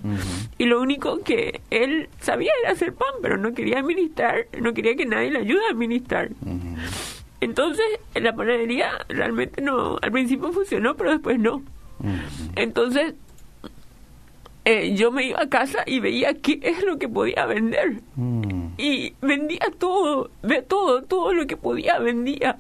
y 0.58 0.66
lo 0.66 0.80
único 0.80 1.20
que 1.24 1.62
él 1.72 2.08
sabía 2.20 2.52
era 2.62 2.74
hacer 2.74 2.94
pan, 2.94 3.14
pero 3.22 3.38
no 3.38 3.54
quería 3.54 3.80
administrar, 3.80 4.46
no 4.62 4.74
quería 4.74 4.96
que 4.96 5.06
nadie 5.06 5.32
le 5.32 5.40
ayude 5.40 5.66
a 5.68 5.72
administrar. 5.72 6.30
Entonces, 7.42 7.86
la 8.14 8.36
panadería 8.36 8.92
realmente 9.10 9.64
no, 9.64 9.98
al 10.00 10.12
principio 10.12 10.54
funcionó, 10.54 10.96
pero 10.96 11.10
después 11.10 11.40
no. 11.40 11.64
Entonces, 12.56 13.16
eh, 14.64 14.94
yo 14.94 15.12
me 15.12 15.26
iba 15.26 15.42
a 15.42 15.50
casa 15.50 15.84
y 15.88 16.00
veía 16.00 16.36
qué 16.36 16.60
es 16.62 16.84
lo 16.84 17.00
que 17.00 17.10
podía 17.10 17.46
vender. 17.46 18.02
Mm. 18.16 18.74
Y 18.78 19.14
vendía 19.22 19.68
todo, 19.80 20.30
de 20.44 20.62
todo, 20.62 21.02
todo 21.02 21.34
lo 21.34 21.48
que 21.48 21.58
podía 21.58 21.98
vendía. 21.98 22.60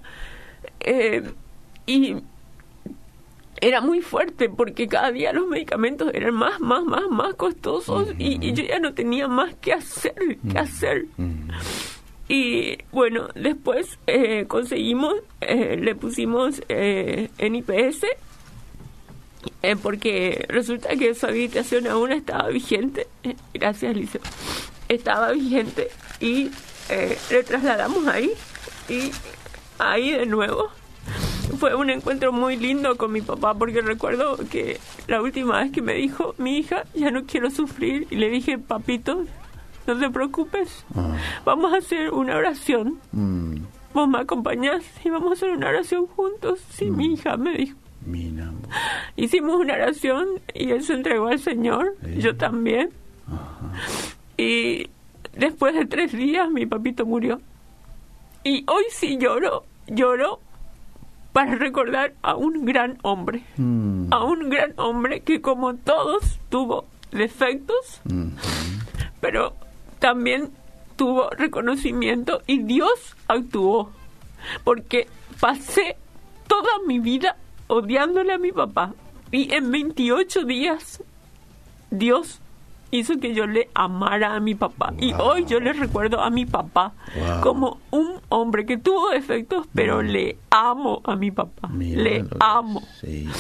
Eh, 0.80 1.24
y 1.86 2.16
era 3.60 3.82
muy 3.82 4.02
fuerte 4.02 4.50
porque 4.50 4.88
cada 4.88 5.12
día 5.12 5.32
los 5.32 5.48
medicamentos 5.48 6.10
eran 6.14 6.34
más, 6.34 6.60
más, 6.60 6.84
más, 6.84 7.08
más 7.12 7.36
costosos 7.36 8.16
y, 8.18 8.52
yo 8.54 8.64
ya 8.64 8.80
no 8.80 8.96
tenía 8.96 9.28
más 9.28 9.54
que 9.56 9.74
hacer, 9.74 10.16
que 10.16 10.54
mm. 10.54 10.58
hacer. 10.58 11.06
Mm. 11.18 11.50
Y 12.30 12.78
bueno, 12.92 13.28
después 13.36 14.00
eh, 14.08 14.46
conseguimos, 14.48 15.16
le 15.42 15.94
pusimos 15.96 16.64
en 16.70 17.56
IPS 17.56 18.06
eh, 19.64 19.76
porque 19.76 20.46
resulta 20.50 20.96
que 20.96 21.14
su 21.14 21.26
habitación 21.26 21.88
aún 21.88 22.12
estaba 22.12 22.48
vigente, 22.50 23.08
eh, 23.24 23.36
gracias 23.54 23.96
Liceo, 23.96 24.22
estaba 24.90 25.32
vigente 25.32 25.90
y 26.20 26.50
eh, 26.90 27.18
le 27.30 27.44
trasladamos 27.44 28.08
ahí 28.08 28.32
y 28.90 29.12
ahí 29.80 30.12
de 30.12 30.26
nuevo. 30.26 30.70
Fue 31.60 31.76
un 31.76 31.90
encuentro 31.90 32.32
muy 32.32 32.56
lindo 32.56 32.98
con 32.98 33.12
mi 33.12 33.22
papá 33.22 33.54
porque 33.54 33.82
recuerdo 33.82 34.38
que 34.50 34.80
la 35.08 35.22
última 35.22 35.60
vez 35.60 35.72
que 35.72 35.82
me 35.82 35.94
dijo, 35.94 36.34
mi 36.38 36.58
hija, 36.58 36.86
ya 36.94 37.12
no 37.12 37.26
quiero 37.26 37.52
sufrir 37.52 38.08
y 38.10 38.16
le 38.16 38.30
dije, 38.30 38.58
papito, 38.58 39.26
no 39.86 40.00
te 40.00 40.10
preocupes, 40.10 40.86
ah. 40.96 41.16
vamos 41.46 41.74
a 41.74 41.78
hacer 41.78 42.12
una 42.12 42.38
oración. 42.38 43.00
Mm. 43.12 43.58
Vos 43.94 44.08
me 44.08 44.20
acompañás 44.20 44.84
y 45.04 45.10
vamos 45.10 45.32
a 45.32 45.34
hacer 45.34 45.50
una 45.52 45.70
oración 45.70 46.08
juntos. 46.08 46.60
Sí, 46.72 46.90
mi 46.90 47.10
mm. 47.10 47.12
hija 47.12 47.38
me 47.38 47.58
dijo. 47.58 47.78
Hicimos 49.16 49.56
una 49.56 49.74
oración 49.74 50.28
y 50.54 50.72
él 50.72 50.84
se 50.84 50.94
entregó 50.94 51.28
al 51.28 51.40
Señor, 51.40 51.96
yo 52.18 52.36
también. 52.36 52.90
Y 54.38 54.90
después 55.34 55.76
de 55.76 55.86
tres 55.86 56.12
días 56.12 56.50
mi 56.50 56.66
papito 56.66 57.06
murió. 57.06 57.42
Y 58.44 58.66
hoy 58.68 58.84
sí 58.90 59.18
lloro, 59.18 59.66
lloro 59.88 60.40
para 61.34 61.56
recordar 61.56 62.14
a 62.22 62.36
un 62.36 62.66
gran 62.66 62.98
hombre, 63.04 63.44
mm. 63.58 64.12
a 64.12 64.24
un 64.24 64.50
gran 64.50 64.74
hombre 64.78 65.22
que 65.22 65.42
como 65.42 65.76
todos 65.76 66.40
tuvo 66.50 66.86
defectos, 67.12 68.02
pero 69.20 69.54
también 70.00 70.52
tuvo 70.96 71.30
reconocimiento 71.30 72.42
y 72.48 72.64
Dios 72.64 73.16
actuó, 73.28 73.92
porque 74.64 75.08
pasé 75.40 75.98
toda 76.48 76.72
mi 76.86 77.00
vida 77.00 77.38
odiándole 77.72 78.34
a 78.34 78.38
mi 78.38 78.52
papá. 78.52 78.94
Y 79.32 79.54
en 79.54 79.72
28 79.72 80.44
días, 80.44 81.02
Dios 81.90 82.42
hizo 82.92 83.18
que 83.20 83.34
yo 83.34 83.48
le 83.48 83.70
amara 83.74 84.36
a 84.36 84.40
mi 84.42 84.56
papá. 84.56 84.94
Y 85.00 85.14
hoy 85.14 85.46
yo 85.46 85.62
le 85.62 85.72
recuerdo 85.72 86.20
a 86.20 86.30
mi 86.30 86.46
papá 86.46 86.94
como 87.42 87.80
un 87.92 88.20
hombre 88.28 88.66
que 88.66 88.78
tuvo 88.78 89.12
defectos, 89.12 89.66
pero 89.74 90.02
le 90.02 90.38
amo 90.50 91.02
a 91.06 91.16
mi 91.16 91.32
papá. 91.32 91.70
le 91.74 92.26
amo. 92.40 92.84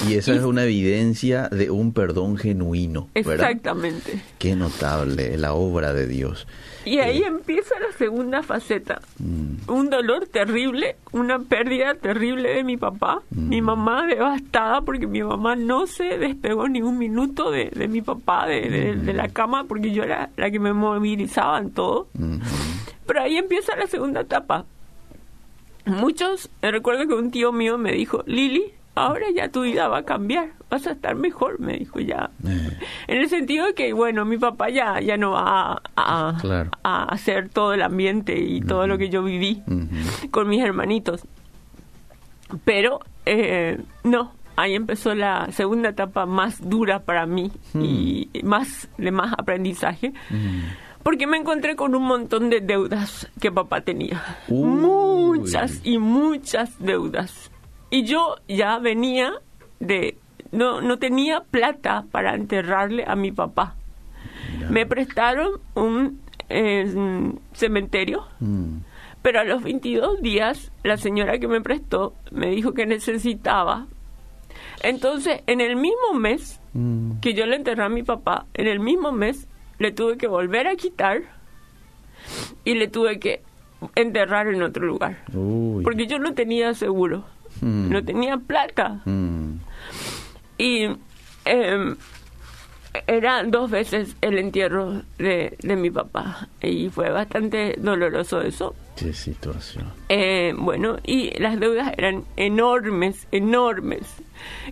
Y 0.07 0.13
eso 0.13 0.33
es 0.33 0.43
una 0.43 0.63
evidencia 0.63 1.49
de 1.49 1.69
un 1.69 1.91
perdón 1.91 2.37
genuino. 2.37 3.09
Exactamente. 3.13 4.21
Qué 4.39 4.55
notable 4.55 5.37
la 5.37 5.53
obra 5.53 5.93
de 5.93 6.07
Dios. 6.07 6.47
Y 6.85 6.99
ahí 6.99 7.21
eh, 7.21 7.27
empieza 7.27 7.75
la 7.79 7.95
segunda 7.97 8.41
faceta. 8.41 9.01
Mm. 9.19 9.40
Un 9.67 9.89
dolor 9.89 10.28
terrible, 10.28 10.95
una 11.12 11.39
pérdida 11.39 11.95
terrible 11.95 12.54
de 12.54 12.63
mi 12.63 12.78
papá. 12.78 13.21
Mi 13.30 13.62
mamá 13.62 14.06
devastada 14.06 14.82
porque 14.82 15.08
mi 15.08 15.24
mamá 15.24 15.56
no 15.56 15.88
se 15.88 16.17
despegó 16.17 16.67
ni 16.67 16.82
un 16.82 16.97
minuto 16.97 17.52
de, 17.52 17.69
de 17.69 17.88
mi 17.88 18.02
papá, 18.02 18.47
de, 18.47 18.95
de, 18.95 19.13
la 19.13 19.30
cama, 19.30 19.65
porque 19.65 19.91
yo 19.91 20.04
era 20.04 20.30
la 20.38 20.52
que 20.52 20.60
me 20.60 20.74
movilizaba 20.74 21.60
en 21.60 21.71
todo. 21.71 22.08
Pero 23.06 23.21
ahí 23.21 23.38
empieza 23.38 23.76
la 23.76 23.88
segunda 23.88 24.21
etapa. 24.21 24.65
Muchos, 25.86 26.50
recuerdo 26.62 27.08
que 27.08 27.13
un 27.15 27.32
tío 27.32 27.52
mío 27.52 27.78
me 27.78 27.91
dijo, 27.91 28.24
Lili, 28.28 28.71
ahora 28.95 29.25
ya 29.34 29.49
tu 29.49 29.62
vida 29.62 29.88
va 29.88 29.99
a 29.99 30.04
cambiar, 30.04 30.49
vas 30.69 30.86
a 30.88 30.91
estar 30.91 31.15
mejor, 31.15 31.60
me 31.60 31.77
dijo 31.77 31.99
ya. 31.99 32.30
Eh. 32.45 32.77
En 33.08 33.17
el 33.17 33.30
sentido 33.30 33.65
de 33.67 33.73
que, 33.73 33.93
bueno, 33.93 34.25
mi 34.25 34.38
papá 34.38 34.69
ya, 34.69 34.99
ya 34.99 35.17
no 35.17 35.32
va 35.32 35.82
a, 35.95 36.36
a, 36.84 37.04
hacer 37.06 37.49
todo 37.49 37.73
el 37.73 37.82
ambiente 37.82 38.39
y 38.39 38.62
todo 38.62 38.88
lo 38.88 38.97
que 38.97 39.10
yo 39.10 39.23
viví 39.23 39.63
con 40.32 40.49
mis 40.49 40.63
hermanitos. 40.63 41.25
Pero, 42.65 42.99
eh, 43.25 43.80
no, 44.04 44.34
ahí 44.56 44.75
empezó 44.75 45.15
la 45.15 45.51
segunda 45.51 45.89
etapa 45.89 46.25
más 46.25 46.67
dura 46.67 46.99
para 46.99 47.25
mí 47.25 47.51
y 47.73 48.30
hmm. 48.34 48.47
más 48.47 48.89
de 48.97 49.12
más 49.12 49.34
aprendizaje. 49.38 50.13
Hmm. 50.30 50.62
Porque 51.04 51.25
me 51.25 51.38
encontré 51.38 51.75
con 51.75 51.95
un 51.95 52.04
montón 52.04 52.51
de 52.51 52.62
deudas 52.62 53.27
que 53.39 53.51
papá 53.51 53.82
tenía. 53.82 54.21
Muchas 54.49 55.82
y 55.84 55.97
muchas 55.97 56.77
deudas 56.77 57.50
y 57.91 58.04
yo 58.04 58.38
ya 58.47 58.80
venía 58.80 59.34
de... 59.80 60.17
No, 60.51 60.82
no 60.82 60.97
tenía 60.97 61.41
plata 61.41 62.06
para 62.12 62.36
enterrarle 62.36 63.06
a 63.08 63.15
mi 63.15 63.32
papá. 63.32 63.75
Me 64.69 64.86
prestaron 64.86 65.62
un 65.75 66.19
cementerio, 67.54 68.25
mm. 68.39 68.77
pero 69.21 69.39
a 69.39 69.43
los 69.43 69.63
22 69.63 70.21
días 70.21 70.71
la 70.84 70.97
señora 70.97 71.39
que 71.39 71.47
me 71.47 71.62
prestó 71.62 72.13
me 72.32 72.47
dijo 72.47 72.73
que 72.73 72.86
necesitaba. 72.86 73.88
Entonces, 74.84 75.41
en 75.47 75.62
el 75.62 75.75
mismo 75.75 76.13
mes 76.13 76.60
mm. 76.73 77.19
que 77.21 77.34
yo 77.34 77.45
le 77.45 77.56
enterré 77.56 77.84
a 77.84 77.89
mi 77.89 78.04
papá, 78.04 78.45
en 78.54 78.67
el 78.67 78.80
mismo 78.80 79.12
mes 79.12 79.47
le 79.80 79.91
tuve 79.91 80.17
que 80.17 80.27
volver 80.27 80.67
a 80.67 80.75
quitar 80.75 81.21
y 82.65 82.75
le 82.75 82.88
tuve 82.88 83.19
que 83.19 83.41
enterrar 83.95 84.47
en 84.47 84.62
otro 84.62 84.86
lugar. 84.86 85.23
Porque 85.84 86.08
yo 86.08 86.19
no 86.19 86.34
tenía 86.34 86.73
seguro. 86.73 87.25
Mm. 87.62 87.89
no 87.89 88.04
tenía 88.04 88.38
plata. 88.38 89.02
Mm. 89.06 89.54
Y 90.58 90.89
eh, 91.45 91.95
era 93.08 93.43
dos 93.43 93.71
veces 93.71 94.15
el 94.21 94.38
entierro 94.38 95.04
de, 95.17 95.58
de, 95.62 95.75
mi 95.75 95.89
papá 95.89 96.47
y 96.62 96.89
fue 96.89 97.10
bastante 97.10 97.75
doloroso 97.77 98.41
eso. 98.41 98.75
Qué 98.97 99.13
situación. 99.13 99.86
Eh, 100.10 100.54
bueno, 100.58 100.97
y 101.06 101.32
las 101.39 101.60
deudas 101.60 101.93
eran 101.97 102.25
enormes, 102.36 103.27
enormes. 103.32 104.01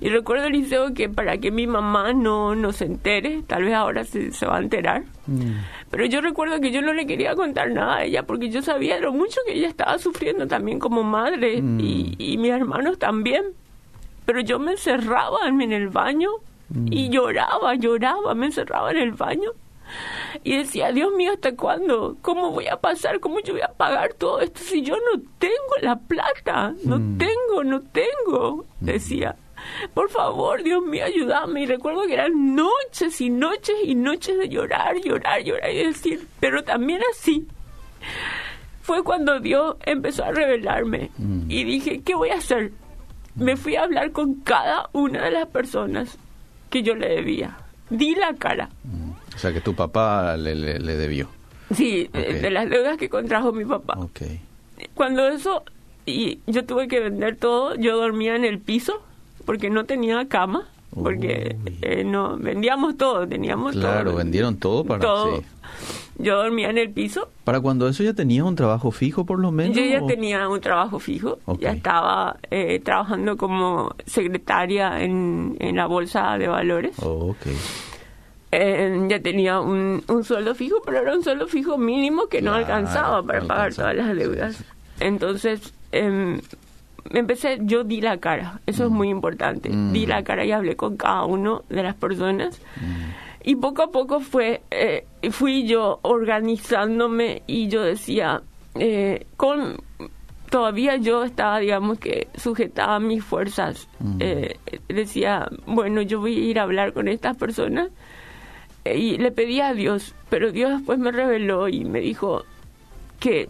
Y 0.02 0.10
recuerdo, 0.10 0.48
Eliseo, 0.48 0.94
que 0.94 1.08
para 1.08 1.38
que 1.38 1.52
mi 1.52 1.66
mamá 1.66 2.12
no, 2.12 2.56
no 2.56 2.74
se 2.74 2.86
entere, 2.86 3.44
tal 3.48 3.64
vez 3.64 3.74
ahora 3.74 4.04
se, 4.04 4.32
se 4.32 4.46
va 4.46 4.58
a 4.58 4.62
enterar, 4.62 5.04
mm. 5.28 5.52
pero 5.90 6.06
yo 6.06 6.22
recuerdo 6.22 6.60
que 6.60 6.72
yo 6.72 6.82
no 6.82 6.94
le 6.94 7.08
quería 7.08 7.36
contar 7.36 7.72
nada 7.72 7.98
a 7.98 8.04
ella 8.04 8.24
porque 8.24 8.50
yo 8.50 8.62
sabía 8.62 9.00
lo 9.00 9.14
mucho 9.14 9.40
que 9.46 9.54
ella 9.54 9.70
estaba 9.70 9.98
sufriendo 9.98 10.48
también 10.48 10.80
como 10.80 11.04
madre 11.04 11.62
mm. 11.62 11.80
y, 11.80 12.16
y 12.18 12.38
mis 12.38 12.52
hermanos 12.52 13.00
también. 13.00 13.46
Pero 14.26 14.42
yo 14.42 14.60
me 14.60 14.74
encerraba 14.74 15.48
en 15.48 15.72
el 15.72 15.90
baño 15.90 16.30
y 16.92 17.10
mm. 17.10 17.12
lloraba, 17.12 17.76
lloraba, 17.76 18.36
me 18.36 18.48
encerraba 18.48 18.92
en 18.92 18.98
el 18.98 19.12
baño 19.14 19.52
y 20.44 20.58
decía, 20.58 20.92
Dios 20.92 21.12
mío, 21.14 21.34
¿hasta 21.34 21.56
cuándo? 21.56 22.18
¿Cómo 22.22 22.52
voy 22.52 22.68
a 22.68 22.78
pasar? 22.78 23.20
¿Cómo 23.20 23.40
yo 23.42 23.54
voy 23.54 23.62
a 23.62 23.74
pagar 23.74 24.14
todo 24.14 24.40
esto 24.42 24.62
si 24.62 24.82
yo 24.82 24.96
no 24.96 25.22
tengo 25.38 25.74
la 25.82 25.96
plata? 25.96 26.74
No 26.84 27.00
mm. 27.00 27.18
tengo, 27.18 27.64
no 27.64 27.82
tengo, 27.82 28.66
mm. 28.80 28.86
decía. 28.86 29.36
Por 29.94 30.10
favor, 30.10 30.64
Dios 30.64 30.84
mío, 30.84 31.06
ayúdame. 31.06 31.64
Y 31.64 31.66
recuerdo 31.66 32.04
que 32.08 32.14
eran 32.14 32.56
noches 32.56 33.20
y 33.20 33.30
noches 33.30 33.76
y 33.84 33.96
noches 33.96 34.38
de 34.38 34.48
llorar, 34.48 34.96
llorar, 35.02 35.44
llorar 35.44 35.72
y 35.72 35.86
decir, 35.86 36.26
pero 36.40 36.64
también 36.64 37.02
así. 37.12 37.46
Fue 38.82 39.04
cuando 39.04 39.40
Dios 39.40 39.76
empezó 39.86 40.24
a 40.24 40.32
revelarme 40.32 41.12
y 41.48 41.64
dije, 41.64 42.02
¿qué 42.02 42.16
voy 42.16 42.30
a 42.30 42.38
hacer? 42.38 42.72
Me 43.36 43.56
fui 43.56 43.76
a 43.76 43.84
hablar 43.84 44.12
con 44.12 44.36
cada 44.42 44.90
una 44.94 45.26
de 45.26 45.32
las 45.32 45.48
personas 45.48 46.18
que 46.70 46.84
yo 46.84 46.96
le 46.96 47.10
debía. 47.10 47.58
Di 47.90 48.16
la 48.16 48.34
cara. 48.36 48.70
Mm. 48.84 49.36
O 49.36 49.38
sea, 49.38 49.54
que 49.54 49.62
tu 49.62 49.74
papá 49.74 50.38
le, 50.38 50.56
le, 50.56 50.96
debió. 50.96 51.30
Sí, 51.74 52.10
de, 52.12 52.50
las 52.50 52.70
deudas 52.70 52.98
que 52.98 53.10
contrajo 53.10 53.52
mi 53.52 53.66
papá. 53.66 53.98
Okay. 53.98 54.42
Cuando 54.94 55.28
eso, 55.28 55.64
y 56.06 56.40
yo 56.48 56.66
tuve 56.66 56.88
que 56.88 57.00
vender 57.00 57.38
todo, 57.38 57.76
yo 57.76 57.98
dormía 57.98 58.36
en 58.36 58.46
el 58.46 58.60
piso 58.60 59.02
porque 59.46 59.70
no 59.70 59.86
tenía 59.86 60.28
cama, 60.28 60.68
porque 60.94 61.56
eh, 61.82 62.04
no 62.04 62.38
vendíamos 62.38 62.98
todo, 62.98 63.28
teníamos 63.28 63.74
todo. 63.74 63.84
Claro, 63.84 64.16
vendieron 64.16 64.58
todo 64.58 64.84
para... 64.84 65.00
Todo. 65.00 65.44
Yo 66.20 66.36
dormía 66.36 66.70
en 66.70 66.78
el 66.78 66.92
piso. 66.92 67.30
¿Para 67.46 67.62
cuando 67.62 67.88
eso 67.88 68.04
ya 68.04 68.14
tenías 68.14 68.46
un 68.46 68.56
trabajo 68.56 68.92
fijo 68.92 69.26
por 69.26 69.40
lo 69.40 69.52
menos? 69.52 69.76
Yo 69.76 69.84
ya 69.84 70.06
tenía 70.06 70.48
un 70.50 70.60
trabajo 70.60 71.00
fijo. 71.00 71.40
Ya 71.60 71.72
estaba 71.72 72.38
eh, 72.52 72.80
trabajando 72.84 73.38
como 73.38 73.96
secretaria 74.06 75.02
en, 75.02 75.56
en, 75.60 75.78
la 75.78 75.86
bolsa 75.86 76.38
de 76.38 76.50
valores. 76.50 77.00
Oh, 77.00 77.32
okay. 77.32 77.56
Eh, 78.52 79.06
ya 79.08 79.22
tenía 79.22 79.62
un, 79.62 80.04
un, 80.08 80.24
sueldo 80.26 80.56
fijo, 80.56 80.82
pero 80.86 81.00
era 81.00 81.16
un 81.16 81.24
sueldo 81.24 81.48
fijo 81.48 81.78
mínimo 81.78 82.28
que 82.28 82.42
no 82.42 82.54
alcanzaba 82.54 83.24
para 83.24 83.42
pagar 83.42 83.74
todas 83.74 83.96
las 83.96 84.14
deudas. 84.14 84.64
Entonces, 85.00 85.74
eh, 85.94 86.38
empecé, 87.12 87.60
yo 87.62 87.84
di 87.84 88.02
la 88.02 88.18
cara, 88.18 88.60
eso 88.66 88.86
es 88.86 88.92
mm. 88.92 88.94
muy 88.94 89.10
importante. 89.10 89.70
Di 89.70 90.06
la 90.06 90.22
mm. 90.22 90.24
cara 90.24 90.46
y 90.46 90.52
hablé 90.52 90.76
con 90.76 90.98
cada 90.98 91.24
uno 91.26 91.64
de 91.70 91.84
las 91.84 91.96
personas. 91.96 92.60
Mm. 92.76 93.29
Y 93.44 93.56
poco 93.56 93.84
a 93.84 93.92
poco 93.92 94.20
fue, 94.20 94.62
eh, 94.70 95.06
fui 95.32 95.66
yo 95.66 96.00
organizándome 96.02 97.44
y 97.48 97.68
yo 97.68 97.84
decía, 97.84 98.42
eh, 98.76 99.26
con 99.38 99.78
todavía 100.50 100.98
yo 100.98 101.24
estaba, 101.24 101.60
digamos 101.60 102.00
que 102.00 102.28
sujetaba 102.36 103.00
mis 103.00 103.24
fuerzas. 103.24 103.88
Mm. 104.00 104.18
Eh, 104.20 104.60
decía, 104.88 105.48
bueno, 105.66 106.02
yo 106.02 106.20
voy 106.20 106.36
a 106.36 106.50
ir 106.50 106.60
a 106.60 106.64
hablar 106.64 106.94
con 106.94 107.08
estas 107.08 107.38
personas 107.38 107.90
y 108.86 109.18
le 109.18 109.32
pedí 109.32 109.62
a 109.62 109.74
Dios, 109.74 110.16
pero 110.30 110.52
Dios 110.52 110.72
después 110.72 111.00
me 111.00 111.12
reveló 111.12 111.68
y 111.68 111.86
me 111.86 112.00
dijo 112.00 112.44
que, 113.20 113.50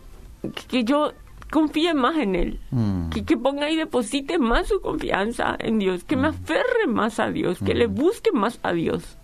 que 0.67 0.83
yo 0.83 1.13
confíe 1.49 1.93
más 1.93 2.17
en 2.17 2.35
Él, 2.35 2.59
mm. 2.71 3.09
que, 3.09 3.23
que, 3.25 3.37
ponga 3.37 3.69
y 3.69 3.75
deposite 3.75 4.37
más 4.37 4.67
su 4.67 4.81
confianza 4.81 5.55
en 5.59 5.79
Dios, 5.79 6.03
que 6.03 6.15
me 6.15 6.29
mm. 6.29 6.31
aferre 6.31 6.87
más 6.87 7.19
a 7.19 7.31
Dios, 7.31 7.59
que 7.59 7.73
le 7.73 7.87
busque 7.87 8.31
más 8.31 8.59
a 8.63 8.73
Dios. 8.73 9.18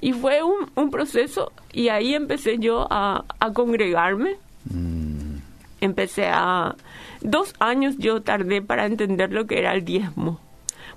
Y 0.00 0.12
fue 0.12 0.42
un, 0.42 0.70
un 0.74 0.90
proceso 0.90 1.52
y 1.72 1.88
ahí 1.88 2.14
empecé 2.14 2.58
yo 2.58 2.86
a, 2.90 3.24
a 3.38 3.52
congregarme. 3.52 4.36
Mm. 4.72 5.36
Empecé 5.80 6.28
a... 6.28 6.74
Dos 7.22 7.54
años 7.58 7.96
yo 7.98 8.22
tardé 8.22 8.62
para 8.62 8.86
entender 8.86 9.30
lo 9.30 9.46
que 9.46 9.58
era 9.58 9.74
el 9.74 9.84
diezmo. 9.84 10.40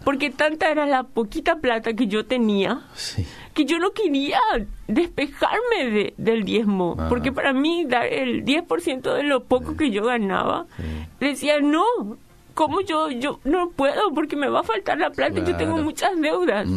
Porque 0.06 0.30
tanta 0.30 0.70
era 0.70 0.86
la 0.86 1.04
poquita 1.04 1.58
plata 1.58 1.94
que 1.94 2.08
yo 2.08 2.26
tenía 2.26 2.82
que 3.54 3.66
yo 3.66 3.80
no 3.80 3.92
quería 3.92 4.40
despejarme 4.88 5.90
de, 5.92 6.14
del 6.18 6.44
diezmo. 6.44 6.96
Ah. 6.98 7.08
Porque 7.10 7.32
para 7.32 7.54
mí 7.54 7.86
dar 7.86 8.06
el 8.06 8.44
10% 8.44 9.14
de 9.14 9.24
lo 9.24 9.44
poco 9.44 9.78
que 9.78 9.92
yo 9.92 10.04
ganaba, 10.04 10.66
decía, 11.20 11.60
no, 11.62 11.86
¿cómo 12.54 12.82
yo, 12.82 13.12
yo 13.12 13.40
no 13.44 13.70
puedo? 13.70 14.14
Porque 14.14 14.36
me 14.36 14.50
va 14.50 14.62
a 14.62 14.64
faltar 14.64 14.98
la 14.98 15.12
plata 15.12 15.44
yo 15.44 15.56
tengo 15.56 15.78
muchas 15.78 16.20
deudas. 16.20 16.68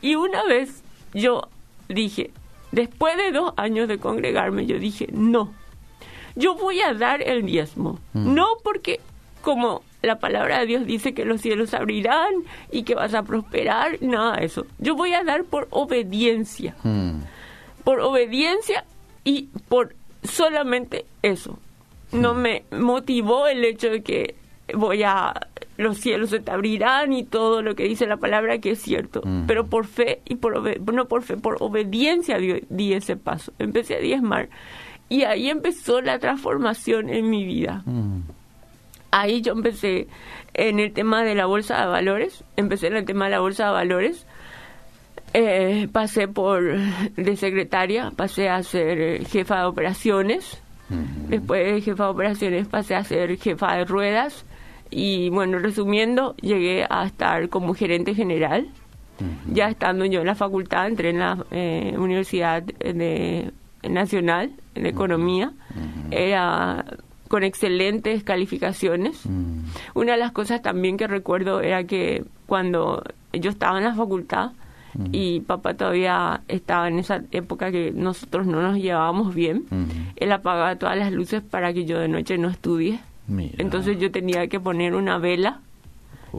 Y 0.00 0.16
una 0.16 0.44
vez 0.44 0.81
yo 1.12 1.48
dije, 1.88 2.30
después 2.70 3.16
de 3.16 3.32
dos 3.32 3.52
años 3.56 3.88
de 3.88 3.98
congregarme, 3.98 4.66
yo 4.66 4.78
dije, 4.78 5.08
no, 5.12 5.52
yo 6.34 6.54
voy 6.54 6.80
a 6.80 6.94
dar 6.94 7.22
el 7.22 7.44
diezmo. 7.44 7.98
Mm. 8.12 8.34
No 8.34 8.46
porque, 8.62 9.00
como 9.42 9.82
la 10.02 10.18
palabra 10.18 10.60
de 10.60 10.66
Dios 10.66 10.86
dice 10.86 11.14
que 11.14 11.24
los 11.24 11.40
cielos 11.40 11.74
abrirán 11.74 12.32
y 12.70 12.82
que 12.82 12.94
vas 12.94 13.14
a 13.14 13.22
prosperar, 13.22 13.98
nada 14.00 14.36
de 14.36 14.46
eso. 14.46 14.66
Yo 14.78 14.94
voy 14.94 15.14
a 15.14 15.24
dar 15.24 15.44
por 15.44 15.68
obediencia. 15.70 16.74
Mm. 16.82 17.20
Por 17.84 18.00
obediencia 18.00 18.84
y 19.24 19.48
por 19.68 19.94
solamente 20.22 21.04
eso. 21.22 21.58
No 22.12 22.34
mm. 22.34 22.38
me 22.38 22.64
motivó 22.72 23.46
el 23.46 23.64
hecho 23.64 23.90
de 23.90 24.02
que 24.02 24.34
voy 24.74 25.02
a 25.02 25.34
los 25.82 25.98
cielos 25.98 26.30
se 26.30 26.40
te 26.40 26.50
abrirán 26.50 27.12
y 27.12 27.24
todo 27.24 27.62
lo 27.62 27.74
que 27.74 27.84
dice 27.84 28.06
la 28.06 28.16
palabra 28.16 28.58
que 28.58 28.70
es 28.72 28.80
cierto. 28.80 29.22
Pero 29.46 29.66
por 29.66 29.86
fe 29.86 30.20
y 30.24 30.36
por 30.36 30.92
no 30.92 31.06
por 31.06 31.22
fe, 31.22 31.36
por 31.36 31.56
obediencia 31.60 32.38
di, 32.38 32.92
ese 32.92 33.16
paso. 33.16 33.52
Empecé 33.58 33.96
a 33.96 34.00
diezmar 34.00 34.48
y 35.08 35.24
ahí 35.24 35.50
empezó 35.50 36.00
la 36.00 36.18
transformación 36.18 37.10
en 37.10 37.28
mi 37.28 37.44
vida. 37.44 37.84
Ahí 39.10 39.42
yo 39.42 39.52
empecé 39.52 40.08
en 40.54 40.80
el 40.80 40.92
tema 40.92 41.22
de 41.22 41.34
la 41.34 41.46
bolsa 41.46 41.80
de 41.80 41.86
valores, 41.86 42.44
empecé 42.56 42.86
en 42.86 42.96
el 42.96 43.04
tema 43.04 43.26
de 43.26 43.32
la 43.32 43.40
bolsa 43.40 43.66
de 43.66 43.72
valores. 43.72 44.26
Eh, 45.34 45.88
pasé 45.90 46.28
por 46.28 46.62
de 47.16 47.36
secretaria, 47.36 48.12
pasé 48.14 48.48
a 48.48 48.62
ser 48.62 49.26
jefa 49.26 49.60
de 49.60 49.64
operaciones 49.64 50.62
Después 51.28 51.74
de 51.74 51.80
jefa 51.80 52.04
de 52.04 52.10
operaciones 52.10 52.68
pasé 52.68 52.94
a 52.94 53.04
ser 53.04 53.38
jefa 53.38 53.76
de 53.76 53.84
ruedas 53.84 54.44
y 54.92 55.30
bueno, 55.30 55.58
resumiendo, 55.58 56.36
llegué 56.36 56.86
a 56.88 57.04
estar 57.04 57.48
como 57.48 57.74
gerente 57.74 58.14
general. 58.14 58.68
Ya 59.52 59.68
estando 59.68 60.04
yo 60.04 60.20
en 60.20 60.26
la 60.26 60.34
facultad, 60.34 60.88
entré 60.88 61.10
en 61.10 61.20
la 61.20 61.44
eh, 61.52 61.94
Universidad 61.96 62.62
de, 62.62 63.52
Nacional 63.88 64.50
de 64.74 64.88
Economía. 64.88 65.52
Era 66.10 66.84
con 67.28 67.44
excelentes 67.44 68.24
calificaciones. 68.24 69.22
Una 69.94 70.12
de 70.12 70.18
las 70.18 70.32
cosas 70.32 70.60
también 70.60 70.96
que 70.96 71.06
recuerdo 71.06 71.60
era 71.60 71.84
que 71.84 72.24
cuando 72.46 73.04
yo 73.32 73.50
estaba 73.50 73.78
en 73.78 73.84
la 73.84 73.94
facultad, 73.94 74.50
y 75.10 75.40
papá 75.40 75.74
todavía 75.74 76.42
estaba 76.48 76.88
en 76.88 76.98
esa 76.98 77.22
época 77.30 77.70
que 77.70 77.92
nosotros 77.92 78.46
no 78.46 78.60
nos 78.60 78.76
llevábamos 78.76 79.34
bien. 79.34 79.64
Él 80.16 80.32
apagaba 80.32 80.76
todas 80.76 80.98
las 80.98 81.12
luces 81.12 81.42
para 81.42 81.72
que 81.72 81.84
yo 81.84 81.98
de 81.98 82.08
noche 82.08 82.36
no 82.38 82.48
estudie. 82.48 83.00
Entonces 83.28 83.98
yo 83.98 84.10
tenía 84.10 84.48
que 84.48 84.60
poner 84.60 84.94
una 84.94 85.18
vela 85.18 85.60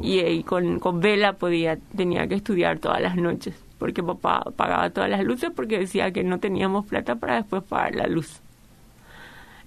y, 0.01 0.43
con, 0.43 0.79
con, 0.79 0.99
vela 0.99 1.33
podía 1.33 1.77
tenía 1.95 2.27
que 2.27 2.35
estudiar 2.35 2.79
todas 2.79 3.01
las 3.01 3.15
noches 3.15 3.55
porque 3.83 4.01
papá 4.01 4.43
apagaba 4.45 4.89
todas 4.91 5.09
las 5.09 5.25
luces 5.25 5.51
porque 5.53 5.77
decía 5.77 6.11
que 6.11 6.23
no 6.23 6.39
teníamos 6.39 6.85
plata 6.85 7.15
para 7.15 7.35
después 7.35 7.63
pagar 7.63 7.95
la 7.95 8.07
luz. 8.07 8.39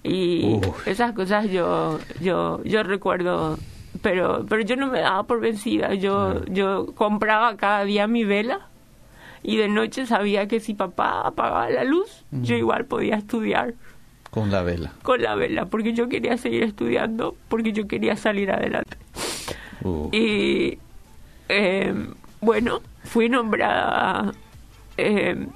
Y 0.02 0.58
esas 0.86 1.12
cosas 1.12 1.50
yo 1.50 1.98
yo 2.20 2.62
yo 2.64 2.82
recuerdo 2.82 3.58
pero 4.00 4.46
pero 4.48 4.62
yo 4.62 4.76
no 4.76 4.86
me 4.86 5.00
daba 5.00 5.24
por 5.24 5.40
vencida. 5.40 5.92
Yo 5.92 6.44
yo 6.46 6.86
compraba 6.94 7.56
cada 7.58 7.84
día 7.84 8.06
mi 8.06 8.24
vela 8.24 8.68
y 9.42 9.58
de 9.58 9.68
noche 9.68 10.06
sabía 10.06 10.48
que 10.48 10.60
si 10.60 10.72
papá 10.72 11.20
apagaba 11.20 11.68
la 11.68 11.84
luz, 11.84 12.24
yo 12.30 12.56
igual 12.56 12.86
podía 12.86 13.16
estudiar. 13.16 13.74
Con 14.36 14.50
la 14.50 14.60
vela. 14.60 14.92
Con 15.00 15.22
la 15.22 15.34
vela, 15.34 15.64
porque 15.64 15.94
yo 15.94 16.10
quería 16.10 16.36
seguir 16.36 16.62
estudiando, 16.62 17.34
porque 17.48 17.72
yo 17.72 17.88
quería 17.88 18.16
salir 18.16 18.50
adelante. 18.50 18.98
Uh. 19.82 20.10
Y 20.12 20.76
eh, 21.48 21.94
bueno, 22.42 22.82
fui 23.04 23.30
nombrada... 23.30 24.34
Eh, 24.98 25.46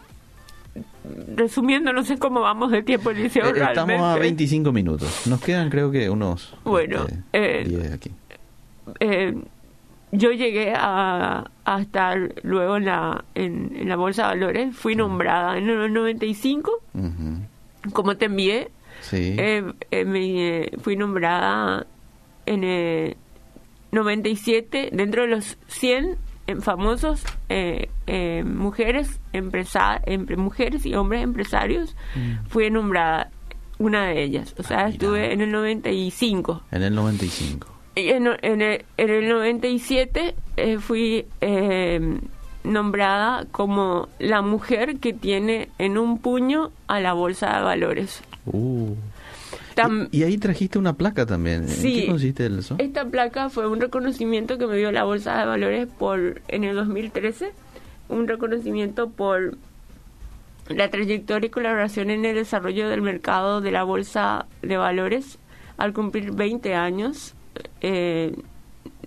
resumiendo, 1.36 1.92
no 1.92 2.04
sé 2.04 2.16
cómo 2.16 2.40
vamos 2.40 2.70
de 2.70 2.82
tiempo, 2.82 3.12
Liceo. 3.12 3.54
Eh, 3.54 3.62
estamos 3.62 4.00
a 4.00 4.16
25 4.16 4.72
minutos. 4.72 5.26
Nos 5.26 5.42
quedan, 5.42 5.68
creo 5.68 5.90
que, 5.90 6.08
unos. 6.08 6.56
Bueno, 6.64 7.04
este, 7.34 7.64
10 7.64 7.92
aquí 7.92 8.10
yo 10.12 10.32
llegué 10.32 10.72
a, 10.76 11.50
a 11.64 11.80
estar 11.80 12.34
luego 12.42 12.76
en 12.76 12.86
la, 12.86 13.24
en, 13.34 13.88
la 13.88 13.96
Bolsa 13.96 14.22
de 14.22 14.28
Valores, 14.40 14.76
fui 14.76 14.96
nombrada 14.96 15.56
en 15.56 15.68
el 15.68 15.92
95, 15.92 16.72
como 17.92 18.16
te 18.16 18.26
envié, 18.26 18.70
sí. 19.00 19.34
Eh, 19.38 19.64
eh, 19.90 20.04
me, 20.04 20.70
fui 20.78 20.96
nombrada 20.96 21.86
en 22.46 22.64
el 22.64 23.16
97 23.92 24.90
dentro 24.92 25.22
de 25.22 25.28
los 25.28 25.58
100 25.68 26.16
eh, 26.46 26.56
famosos 26.56 27.24
mujeres 28.44 29.20
empresa, 29.32 30.00
mujeres 30.36 30.86
y 30.86 30.94
hombres 30.94 31.22
empresarios, 31.22 31.96
mm. 32.14 32.46
fui 32.48 32.70
nombrada 32.70 33.30
una 33.78 34.06
de 34.06 34.22
ellas, 34.22 34.54
o 34.58 34.62
sea, 34.62 34.88
estuve 34.88 35.32
en 35.32 35.40
el 35.40 35.52
95. 35.52 36.62
En 36.70 36.82
el 36.82 36.94
95 36.94 37.80
en, 38.08 38.26
en, 38.42 38.62
el, 38.62 38.84
en 38.96 39.10
el 39.10 39.28
97 39.28 40.34
eh, 40.56 40.78
fui 40.78 41.26
eh, 41.40 42.20
nombrada 42.64 43.46
como 43.50 44.08
la 44.18 44.42
mujer 44.42 44.98
que 44.98 45.12
tiene 45.12 45.68
en 45.78 45.98
un 45.98 46.18
puño 46.18 46.70
a 46.86 47.00
la 47.00 47.12
bolsa 47.12 47.56
de 47.56 47.62
valores. 47.62 48.22
Uh. 48.46 48.94
y, 50.10 50.22
ahí 50.22 50.38
trajiste 50.38 50.78
una 50.78 50.94
placa 50.94 51.26
también. 51.26 51.66
¿En 51.68 51.82
qué 51.82 52.06
consiste 52.06 52.46
eso? 52.46 52.76
Esta 52.78 53.04
placa 53.04 53.48
fue 53.48 53.66
un 53.66 53.80
reconocimiento 53.80 54.58
que 54.58 54.66
me 54.66 54.76
dio 54.76 54.92
la 54.92 55.04
bolsa 55.04 55.38
de 55.38 55.46
valores 55.46 55.88
por 55.88 56.42
en 56.48 56.64
el 56.64 56.76
2013, 56.76 57.52
un 58.08 58.28
reconocimiento 58.28 59.08
por 59.08 59.56
la 60.68 60.88
trayectoria 60.90 61.48
y 61.48 61.50
colaboración 61.50 62.10
en 62.10 62.24
el 62.24 62.36
desarrollo 62.36 62.88
del 62.88 63.02
mercado 63.02 63.60
de 63.60 63.70
la 63.72 63.82
bolsa 63.82 64.46
de 64.62 64.76
valores 64.76 65.38
al 65.78 65.92
cumplir 65.92 66.32
20 66.32 66.74
años 66.74 67.34
eh, 67.80 68.36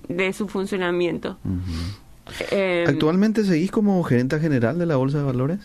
de 0.10 0.34
su 0.34 0.48
funcionamiento. 0.48 1.38
Eh, 2.52 2.86
¿Actualmente 2.88 3.44
seguís 3.44 3.72
como 3.72 4.02
gerente 4.04 4.40
general 4.40 4.80
de 4.80 4.86
la 4.86 4.96
Bolsa 4.96 5.20
de 5.20 5.24
Valores? 5.24 5.60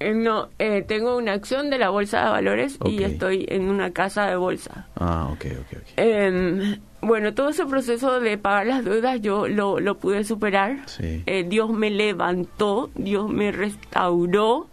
Eh, 0.00 0.14
no, 0.14 0.48
tengo 0.86 1.16
una 1.16 1.32
acción 1.32 1.70
de 1.70 1.78
la 1.78 1.90
Bolsa 1.90 2.24
de 2.24 2.30
Valores 2.30 2.78
y 2.84 3.02
estoy 3.02 3.46
en 3.48 3.68
una 3.68 3.90
casa 3.90 4.26
de 4.26 4.36
bolsa. 4.36 4.86
Ah, 4.94 5.28
ok, 5.32 5.46
ok, 5.60 5.78
em, 5.96 6.78
bueno, 7.00 7.34
todo 7.34 7.48
ese 7.48 7.66
proceso 7.66 8.20
de 8.20 8.38
pagar 8.38 8.68
las 8.68 8.84
deudas 8.84 9.20
yo 9.20 9.48
lo, 9.48 9.80
lo 9.80 9.96
pude 9.96 10.22
superar. 10.22 10.78
Dios 11.46 11.70
me 11.70 11.90
levantó, 11.90 12.90
Dios 12.94 13.28
me 13.28 13.50
restauró 13.50 14.68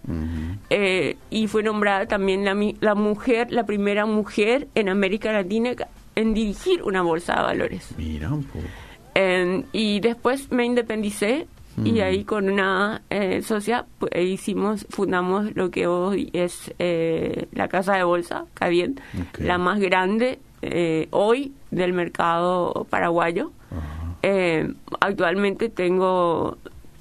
y 1.32 1.48
fue 1.48 1.64
nombrada 1.64 2.06
también 2.06 2.46
la, 2.46 2.56
la 2.80 2.94
mujer, 2.94 3.52
la 3.52 3.66
primera 3.66 4.06
mujer 4.06 4.68
en 4.76 4.90
América 4.90 5.32
Latina 5.32 5.76
en 6.16 6.34
dirigir 6.34 6.84
una 6.84 7.02
bolsa 7.02 7.36
de 7.36 7.42
valores. 7.42 7.90
Mira 7.98 8.32
un 8.32 8.44
poco. 8.44 8.66
Y 9.72 10.00
después 10.02 10.52
me 10.52 10.66
independicé 10.66 11.48
y 11.84 11.94
mm. 11.94 12.02
ahí 12.02 12.24
con 12.24 12.50
una 12.50 13.02
eh, 13.10 13.42
socia 13.42 13.86
pues, 14.00 14.12
hicimos, 14.16 14.86
fundamos 14.90 15.56
lo 15.56 15.72
que 15.72 15.88
hoy 15.88 16.30
es 16.34 16.74
eh, 16.80 17.48
la 17.52 17.68
casa 17.68 17.96
de 17.96 18.04
bolsa, 18.04 18.46
Cadien, 18.54 19.00
la 19.40 19.58
más 19.58 19.80
grande 19.80 20.40
eh, 20.62 21.08
hoy 21.12 21.54
del 21.72 21.94
mercado 21.94 22.88
paraguayo. 22.90 23.52
actualmente 25.02 25.70
tengo 25.70 26.58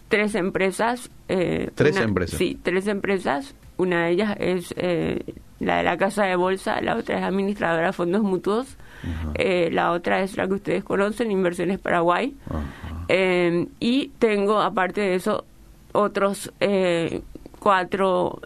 tres 0.09 0.35
empresas. 0.35 1.11
¿Tres 1.27 1.97
empresas? 1.97 2.39
Sí, 2.39 2.59
tres 2.63 2.87
empresas. 2.89 3.55
Una 3.77 4.07
de 4.07 4.11
ellas 4.13 4.37
es 4.39 4.75
la 5.61 5.77
de 5.79 5.83
la 5.83 5.97
casa 5.97 6.25
de 6.25 6.37
bolsa, 6.37 6.81
la 6.81 6.97
otra 6.97 7.19
es 7.19 7.25
administradora 7.25 7.87
de 7.87 7.93
fondos 7.93 8.23
mutuos 8.23 8.77
eh, 9.35 9.69
la 9.73 9.93
otra 9.93 10.23
es 10.23 10.37
la 10.37 10.47
que 10.47 10.55
ustedes 10.55 10.85
conocen, 10.85 11.31
Inversiones 11.31 11.79
Paraguay. 11.79 12.35
Eh, 13.09 13.67
y 13.81 14.09
tengo, 14.19 14.61
aparte 14.61 15.01
de 15.01 15.15
eso, 15.17 15.45
otros 15.93 16.53
eh, 16.61 17.23
cuatro 17.59 18.41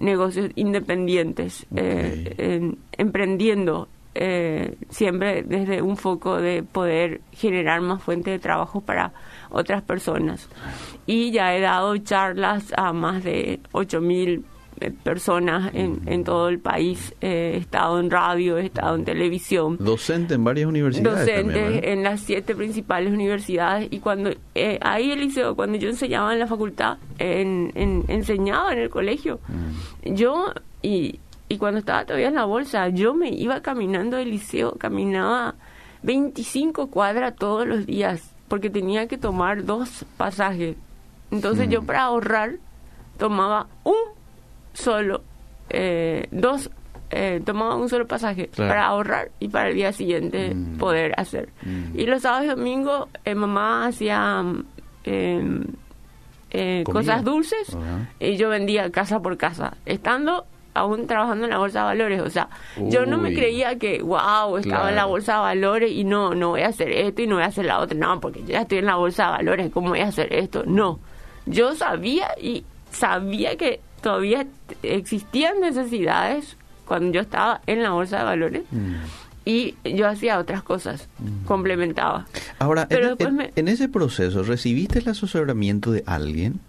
negocios 0.00 0.50
independientes, 0.54 1.66
emprendiendo 2.92 3.88
siempre 4.88 5.42
desde 5.42 5.82
un 5.82 5.96
foco 5.96 6.40
de 6.40 6.62
poder 6.62 7.20
generar 7.32 7.82
más 7.82 8.02
fuentes 8.02 8.32
de 8.32 8.38
trabajo 8.38 8.80
para 8.80 9.12
otras 9.50 9.82
personas. 9.82 10.48
Y 11.06 11.30
ya 11.32 11.54
he 11.54 11.60
dado 11.60 11.96
charlas 11.98 12.72
a 12.76 12.92
más 12.92 13.24
de 13.24 13.60
8.000 13.72 14.38
eh, 14.38 14.42
personas 15.02 15.74
en, 15.74 16.00
en, 16.06 16.24
todo 16.24 16.48
el 16.48 16.58
país. 16.58 17.14
Eh, 17.20 17.52
he 17.54 17.56
estado 17.58 17.98
en 18.00 18.10
radio, 18.10 18.58
he 18.58 18.66
estado 18.66 18.96
en 18.96 19.04
televisión. 19.04 19.76
Docente 19.80 20.34
en 20.34 20.44
varias 20.44 20.68
universidades. 20.68 21.26
Docente 21.26 21.92
en 21.92 22.02
las 22.02 22.20
siete 22.20 22.54
principales 22.54 23.12
universidades. 23.12 23.88
Y 23.90 24.00
cuando 24.00 24.30
eh, 24.54 24.78
ahí, 24.82 25.10
Eliseo, 25.10 25.56
cuando 25.56 25.78
yo 25.78 25.88
enseñaba 25.88 26.32
en 26.32 26.38
la 26.38 26.46
facultad, 26.46 26.98
en, 27.18 27.72
enseñaba 28.08 28.72
en 28.72 28.80
el 28.80 28.90
colegio, 28.90 29.40
mm. 29.48 30.14
yo, 30.14 30.52
y, 30.82 31.20
y 31.48 31.58
cuando 31.58 31.78
estaba 31.78 32.04
todavía 32.04 32.28
en 32.28 32.34
la 32.34 32.44
bolsa, 32.44 32.88
yo 32.88 33.14
me 33.14 33.30
iba 33.30 33.60
caminando 33.60 34.16
del 34.16 34.30
liceo, 34.30 34.72
caminaba 34.78 35.54
25 36.02 36.88
cuadras 36.88 37.34
todos 37.36 37.66
los 37.66 37.86
días, 37.86 38.30
porque 38.48 38.70
tenía 38.70 39.08
que 39.08 39.18
tomar 39.18 39.64
dos 39.64 40.04
pasajes. 40.16 40.76
Entonces 41.30 41.68
yo 41.68 41.82
mm. 41.82 41.86
para 41.86 42.02
ahorrar 42.02 42.56
tomaba 43.18 43.66
un 43.84 43.94
solo, 44.76 45.22
eh, 45.70 46.28
dos, 46.30 46.70
eh, 47.10 47.40
tomaba 47.44 47.76
un 47.76 47.88
solo 47.88 48.06
pasaje 48.06 48.50
para 48.56 48.86
ahorrar 48.86 49.30
y 49.40 49.48
para 49.48 49.68
el 49.70 49.74
día 49.74 49.92
siguiente 49.92 50.54
mm. 50.54 50.76
poder 50.76 51.12
hacer. 51.16 51.48
Mm. 51.62 51.98
Y 51.98 52.06
los 52.06 52.22
sábados 52.22 52.46
y 52.46 52.48
domingos 52.48 53.08
eh, 53.24 53.34
mamá 53.34 53.86
hacía 53.86 54.44
em, 55.04 55.64
eh, 56.50 56.84
cosas 56.84 57.24
dulces 57.24 57.76
y 58.20 58.36
yo 58.36 58.50
vendía 58.50 58.90
casa 58.90 59.20
por 59.20 59.36
casa, 59.36 59.76
estando 59.86 60.44
aún 60.74 61.06
trabajando 61.06 61.44
en 61.44 61.50
la 61.50 61.58
bolsa 61.58 61.80
de 61.80 61.84
valores, 61.86 62.20
o 62.20 62.28
sea, 62.28 62.50
yo 62.76 63.06
no 63.06 63.16
me 63.16 63.32
creía 63.32 63.78
que, 63.78 64.02
wow, 64.02 64.58
estaba 64.58 64.90
en 64.90 64.96
la 64.96 65.06
bolsa 65.06 65.36
de 65.36 65.40
valores 65.40 65.90
y 65.90 66.04
no, 66.04 66.34
no 66.34 66.50
voy 66.50 66.60
a 66.60 66.68
hacer 66.68 66.90
esto 66.92 67.22
y 67.22 67.26
no 67.26 67.36
voy 67.36 67.44
a 67.44 67.46
hacer 67.46 67.64
la 67.64 67.78
otra, 67.78 67.96
no, 67.96 68.20
porque 68.20 68.40
yo 68.40 68.48
ya 68.48 68.60
estoy 68.60 68.78
en 68.78 68.86
la 68.86 68.96
bolsa 68.96 69.24
de 69.24 69.30
valores, 69.30 69.72
¿cómo 69.72 69.88
voy 69.88 70.00
a 70.00 70.08
hacer 70.08 70.30
esto? 70.34 70.64
No, 70.66 71.00
yo 71.46 71.74
sabía 71.74 72.28
y 72.38 72.64
sabía 72.90 73.56
que 73.56 73.80
todavía 74.06 74.46
existían 74.84 75.58
necesidades 75.60 76.56
cuando 76.84 77.10
yo 77.10 77.22
estaba 77.22 77.60
en 77.66 77.82
la 77.82 77.90
bolsa 77.90 78.18
de 78.18 78.22
valores. 78.24 78.62
Mm. 78.70 78.94
Y 79.44 79.74
yo 79.82 80.06
hacía 80.06 80.38
otras 80.38 80.62
cosas, 80.62 81.08
mm. 81.18 81.44
complementaba. 81.44 82.24
Ahora, 82.60 82.86
en, 82.88 83.66
ese 83.66 83.88
proceso, 83.88 84.44
¿recibiste 84.44 85.00
el 85.00 85.08
asesoramiento 85.08 85.90
de 85.90 86.04
alguien? 86.06 86.60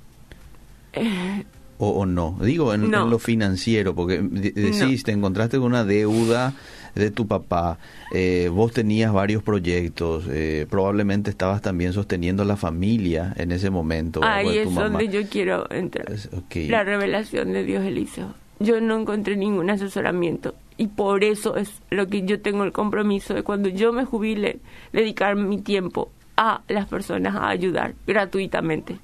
Eh, 0.94 1.44
o, 1.78 2.08
no? 2.08 2.40
Digo, 2.42 2.74
en, 2.74 2.90
lo 2.90 3.20
financiero, 3.20 3.94
porque 3.94 4.20
decís, 4.20 5.04
te 5.04 5.12
encontraste 5.12 5.58
con 5.58 5.68
una 5.68 5.84
deuda 5.84 6.56
de 7.00 7.12
tu 7.12 7.28
papá, 7.28 7.78
eh, 8.14 8.50
vos 8.52 8.72
tenías 8.72 9.14
varios 9.14 9.44
proyectos, 9.44 10.26
eh, 10.30 10.66
probablemente 10.70 11.30
estabas 11.30 11.62
también 11.62 11.94
sosteniendo 11.94 12.44
la 12.46 12.56
familia 12.56 13.34
en 13.38 13.52
ese 13.52 13.70
momento. 13.70 14.22
Ahí 14.24 14.58
es 14.58 14.74
donde 14.74 15.08
yo 15.08 15.28
quiero 15.28 15.70
entrar. 15.72 16.08
La 16.54 16.84
revelación 16.84 17.54
de 17.54 17.64
Dios 17.64 17.84
Eliseo. 17.86 18.34
Yo 18.60 18.82
no 18.82 19.00
encontré 19.00 19.38
ningún 19.38 19.70
asesoramiento 19.70 20.56
y 20.78 20.88
por 20.88 21.24
eso 21.24 21.58
es 21.58 21.82
lo 21.90 22.08
que 22.08 22.24
yo 22.24 22.42
tengo 22.42 22.64
el 22.64 22.72
compromiso 22.72 23.34
de 23.34 23.44
cuando 23.44 23.70
yo 23.70 23.94
me 23.94 24.06
jubile, 24.06 24.60
dedicar 24.94 25.36
mi 25.36 25.62
tiempo 25.62 26.12
a 26.38 26.62
las 26.68 26.88
personas 26.88 27.36
a 27.36 27.50
ayudar 27.50 27.96
gratuitamente. 28.06 29.00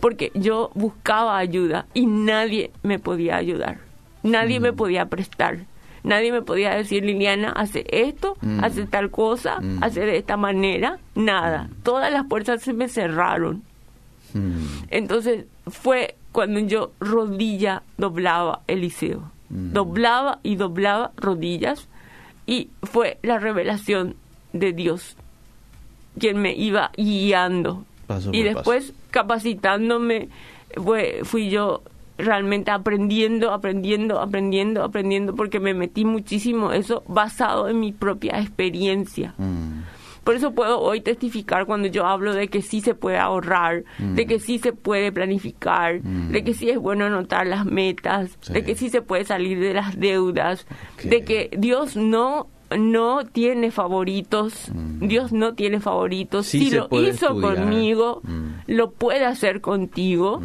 Porque 0.00 0.32
yo 0.34 0.70
buscaba 0.74 1.38
ayuda 1.38 1.86
y 1.94 2.06
nadie 2.06 2.72
me 2.82 2.98
podía 2.98 3.36
ayudar. 3.36 3.78
Nadie 4.22 4.58
me 4.58 4.72
mm. 4.72 4.76
podía 4.76 5.06
prestar. 5.06 5.66
Nadie 6.04 6.32
me 6.32 6.42
podía 6.42 6.74
decir, 6.74 7.02
Liliana, 7.02 7.50
hace 7.50 7.86
esto, 7.88 8.36
mm. 8.42 8.62
hace 8.62 8.86
tal 8.86 9.10
cosa, 9.10 9.58
mm. 9.60 9.82
hace 9.82 10.00
de 10.00 10.18
esta 10.18 10.36
manera. 10.36 10.98
Nada. 11.14 11.70
Todas 11.82 12.12
las 12.12 12.26
puertas 12.26 12.62
se 12.62 12.72
me 12.72 12.88
cerraron. 12.88 13.62
Entonces 14.90 15.46
fue 15.68 16.16
cuando 16.32 16.58
yo 16.58 16.92
rodilla 16.98 17.82
doblaba 17.96 18.62
Eliseo. 18.66 19.30
Doblaba 19.48 20.40
y 20.42 20.56
doblaba 20.56 21.12
rodillas 21.16 21.86
y 22.44 22.70
fue 22.82 23.18
la 23.22 23.38
revelación 23.38 24.16
de 24.52 24.72
Dios 24.72 25.16
quien 26.18 26.40
me 26.40 26.52
iba 26.54 26.90
guiando. 26.96 27.84
y 28.32 28.42
después 28.42 28.92
capacitándome, 29.10 30.28
fui 31.22 31.50
yo 31.50 31.82
realmente 32.18 32.70
aprendiendo, 32.70 33.52
aprendiendo, 33.52 34.20
aprendiendo, 34.20 34.82
aprendiendo, 34.82 35.34
porque 35.34 35.60
me 35.60 35.74
metí 35.74 36.04
muchísimo 36.04 36.72
eso 36.72 37.02
basado 37.08 37.68
en 37.68 37.80
mi 37.80 37.92
propia 37.92 38.38
experiencia. 38.40 39.34
Mm. 39.38 39.82
Por 40.24 40.34
eso 40.34 40.52
puedo 40.52 40.80
hoy 40.80 41.02
testificar 41.02 41.66
cuando 41.66 41.86
yo 41.88 42.06
hablo 42.06 42.32
de 42.34 42.48
que 42.48 42.62
sí 42.62 42.80
se 42.80 42.94
puede 42.94 43.18
ahorrar, 43.18 43.84
de 43.98 44.24
mm. 44.24 44.28
que 44.28 44.38
sí 44.38 44.58
se 44.58 44.72
puede 44.72 45.12
planificar, 45.12 46.00
mm. 46.02 46.30
de 46.30 46.42
que 46.42 46.54
sí 46.54 46.70
es 46.70 46.78
bueno 46.78 47.04
anotar 47.04 47.46
las 47.46 47.66
metas, 47.66 48.38
de 48.48 48.64
que 48.64 48.74
sí 48.74 48.88
se 48.88 49.02
puede 49.02 49.24
salir 49.24 49.60
de 49.60 49.74
las 49.74 50.00
deudas, 50.00 50.66
de 51.02 51.24
que 51.24 51.50
Dios 51.56 51.96
no 51.96 52.48
no 52.74 53.24
tiene 53.24 53.70
favoritos, 53.70 54.72
mm. 54.74 55.06
Dios 55.06 55.32
no 55.32 55.54
tiene 55.54 55.80
favoritos, 55.80 56.46
si 56.46 56.70
lo 56.70 56.88
hizo 57.02 57.38
conmigo, 57.38 58.22
lo 58.66 58.90
puede 58.92 59.26
hacer 59.26 59.60
contigo, 59.60 60.40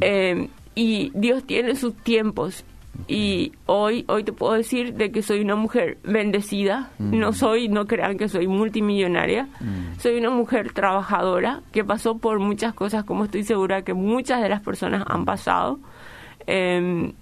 eh, 0.00 0.48
y 0.74 1.10
Dios 1.14 1.44
tiene 1.44 1.74
sus 1.76 1.94
tiempos. 1.96 2.64
Y 3.08 3.52
hoy, 3.66 4.04
hoy 4.08 4.24
te 4.24 4.32
puedo 4.32 4.52
decir 4.52 4.94
de 4.94 5.10
que 5.10 5.22
soy 5.22 5.40
una 5.40 5.56
mujer 5.56 5.98
bendecida, 6.02 6.90
no 6.98 7.30
mm. 7.30 7.34
soy, 7.34 7.68
no 7.68 7.86
crean 7.86 8.18
que 8.18 8.28
soy 8.28 8.46
multimillonaria, 8.46 9.48
soy 9.98 10.18
una 10.18 10.30
mujer 10.30 10.72
trabajadora 10.72 11.62
que 11.72 11.84
pasó 11.84 12.18
por 12.18 12.40
muchas 12.40 12.74
cosas 12.74 13.04
como 13.04 13.24
estoy 13.24 13.44
segura 13.44 13.82
que 13.82 13.94
muchas 13.94 14.42
de 14.42 14.48
las 14.48 14.60
personas 14.60 15.04
han 15.06 15.24
pasado, 15.24 15.78
em, 16.46 17.12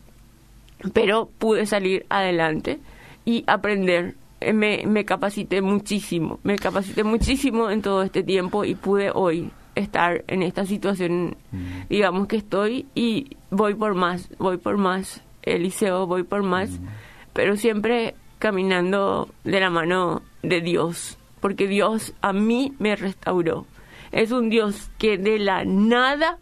pero 0.95 1.31
pude 1.39 1.65
salir 1.67 2.07
adelante 2.09 2.81
y 3.25 3.45
aprender 3.47 4.17
eh, 4.41 4.53
me, 4.53 4.85
me 4.87 5.05
capacité 5.05 5.61
muchísimo, 5.63 6.39
me 6.45 6.57
capacité 6.57 7.03
muchísimo 7.03 7.71
en 7.71 7.83
todo 7.83 8.03
este 8.03 8.23
tiempo 8.23 8.65
y 8.65 8.75
pude 8.75 9.11
hoy 9.13 9.51
estar 9.75 10.25
en 10.29 10.43
esta 10.43 10.65
situación, 10.65 11.37
mm. 11.51 11.89
digamos 11.89 12.29
que 12.29 12.37
estoy 12.37 12.87
y 12.95 13.37
voy 13.51 13.75
por 13.75 13.95
más, 13.95 14.29
voy 14.39 14.57
por 14.57 14.77
más, 14.77 15.23
Eliseo, 15.43 16.07
voy 16.07 16.23
por 16.23 16.43
más, 16.43 16.71
mm. 16.71 16.87
pero 17.33 17.57
siempre 17.57 18.15
caminando 18.39 19.29
de 19.45 19.61
la 19.61 19.71
mano 19.71 20.23
de 20.43 20.61
Dios, 20.61 21.19
porque 21.41 21.67
Dios 21.67 22.15
a 22.21 22.33
mí 22.33 22.75
me 22.79 22.97
restauró. 22.97 23.67
Es 24.13 24.31
un 24.33 24.49
Dios 24.49 24.91
que 24.99 25.19
de 25.19 25.39
la 25.39 25.65
nada, 25.65 26.39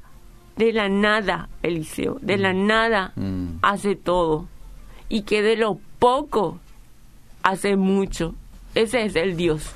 de 0.57 0.73
la 0.73 0.89
nada, 0.89 1.49
Eliseo, 1.63 2.19
de 2.21 2.37
la 2.37 2.53
mm. 2.53 2.67
nada 2.67 3.13
hace 3.63 3.97
todo 3.97 4.49
y 5.09 5.23
que 5.23 5.43
de 5.43 5.57
lo 5.57 5.79
poco 5.99 6.59
hace 7.43 7.77
mucho. 7.77 8.35
Ese 8.75 9.05
es 9.05 9.17
el 9.17 9.37
Dios. 9.37 9.73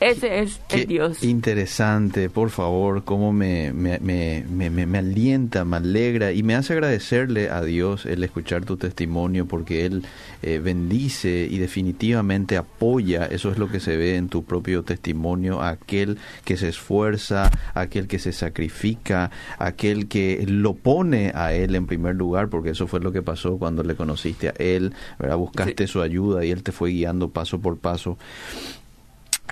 Ese 0.00 0.40
es 0.40 0.60
el 0.68 0.86
Dios. 0.86 1.22
Interesante, 1.22 2.28
por 2.28 2.50
favor, 2.50 3.04
cómo 3.04 3.32
me, 3.32 3.72
me, 3.72 3.98
me, 3.98 4.44
me, 4.70 4.98
alienta, 4.98 5.64
me 5.64 5.78
alegra 5.78 6.32
y 6.32 6.42
me 6.42 6.54
hace 6.54 6.74
agradecerle 6.74 7.48
a 7.48 7.62
Dios 7.62 8.04
el 8.04 8.22
escuchar 8.22 8.64
tu 8.64 8.76
testimonio 8.76 9.46
porque 9.46 9.86
Él 9.86 10.04
eh, 10.42 10.58
bendice 10.58 11.48
y 11.50 11.58
definitivamente 11.58 12.58
apoya, 12.58 13.26
eso 13.26 13.50
es 13.50 13.58
lo 13.58 13.70
que 13.70 13.80
se 13.80 13.96
ve 13.96 14.16
en 14.16 14.28
tu 14.28 14.44
propio 14.44 14.82
testimonio, 14.82 15.62
aquel 15.62 16.18
que 16.44 16.58
se 16.58 16.68
esfuerza, 16.68 17.50
aquel 17.72 18.06
que 18.06 18.18
se 18.18 18.32
sacrifica, 18.32 19.30
aquel 19.58 20.08
que 20.08 20.44
lo 20.46 20.74
pone 20.74 21.32
a 21.34 21.54
Él 21.54 21.74
en 21.74 21.86
primer 21.86 22.16
lugar, 22.16 22.48
porque 22.48 22.70
eso 22.70 22.86
fue 22.86 23.00
lo 23.00 23.12
que 23.12 23.22
pasó 23.22 23.56
cuando 23.58 23.82
le 23.82 23.94
conociste 23.94 24.48
a 24.50 24.54
Él, 24.58 24.92
¿verdad? 25.18 25.36
buscaste 25.38 25.86
su 25.86 26.02
ayuda 26.02 26.44
y 26.44 26.50
Él 26.50 26.62
te 26.62 26.72
fue 26.72 26.90
guiando 26.90 27.30
paso 27.30 27.60
por 27.60 27.78
paso. 27.78 28.18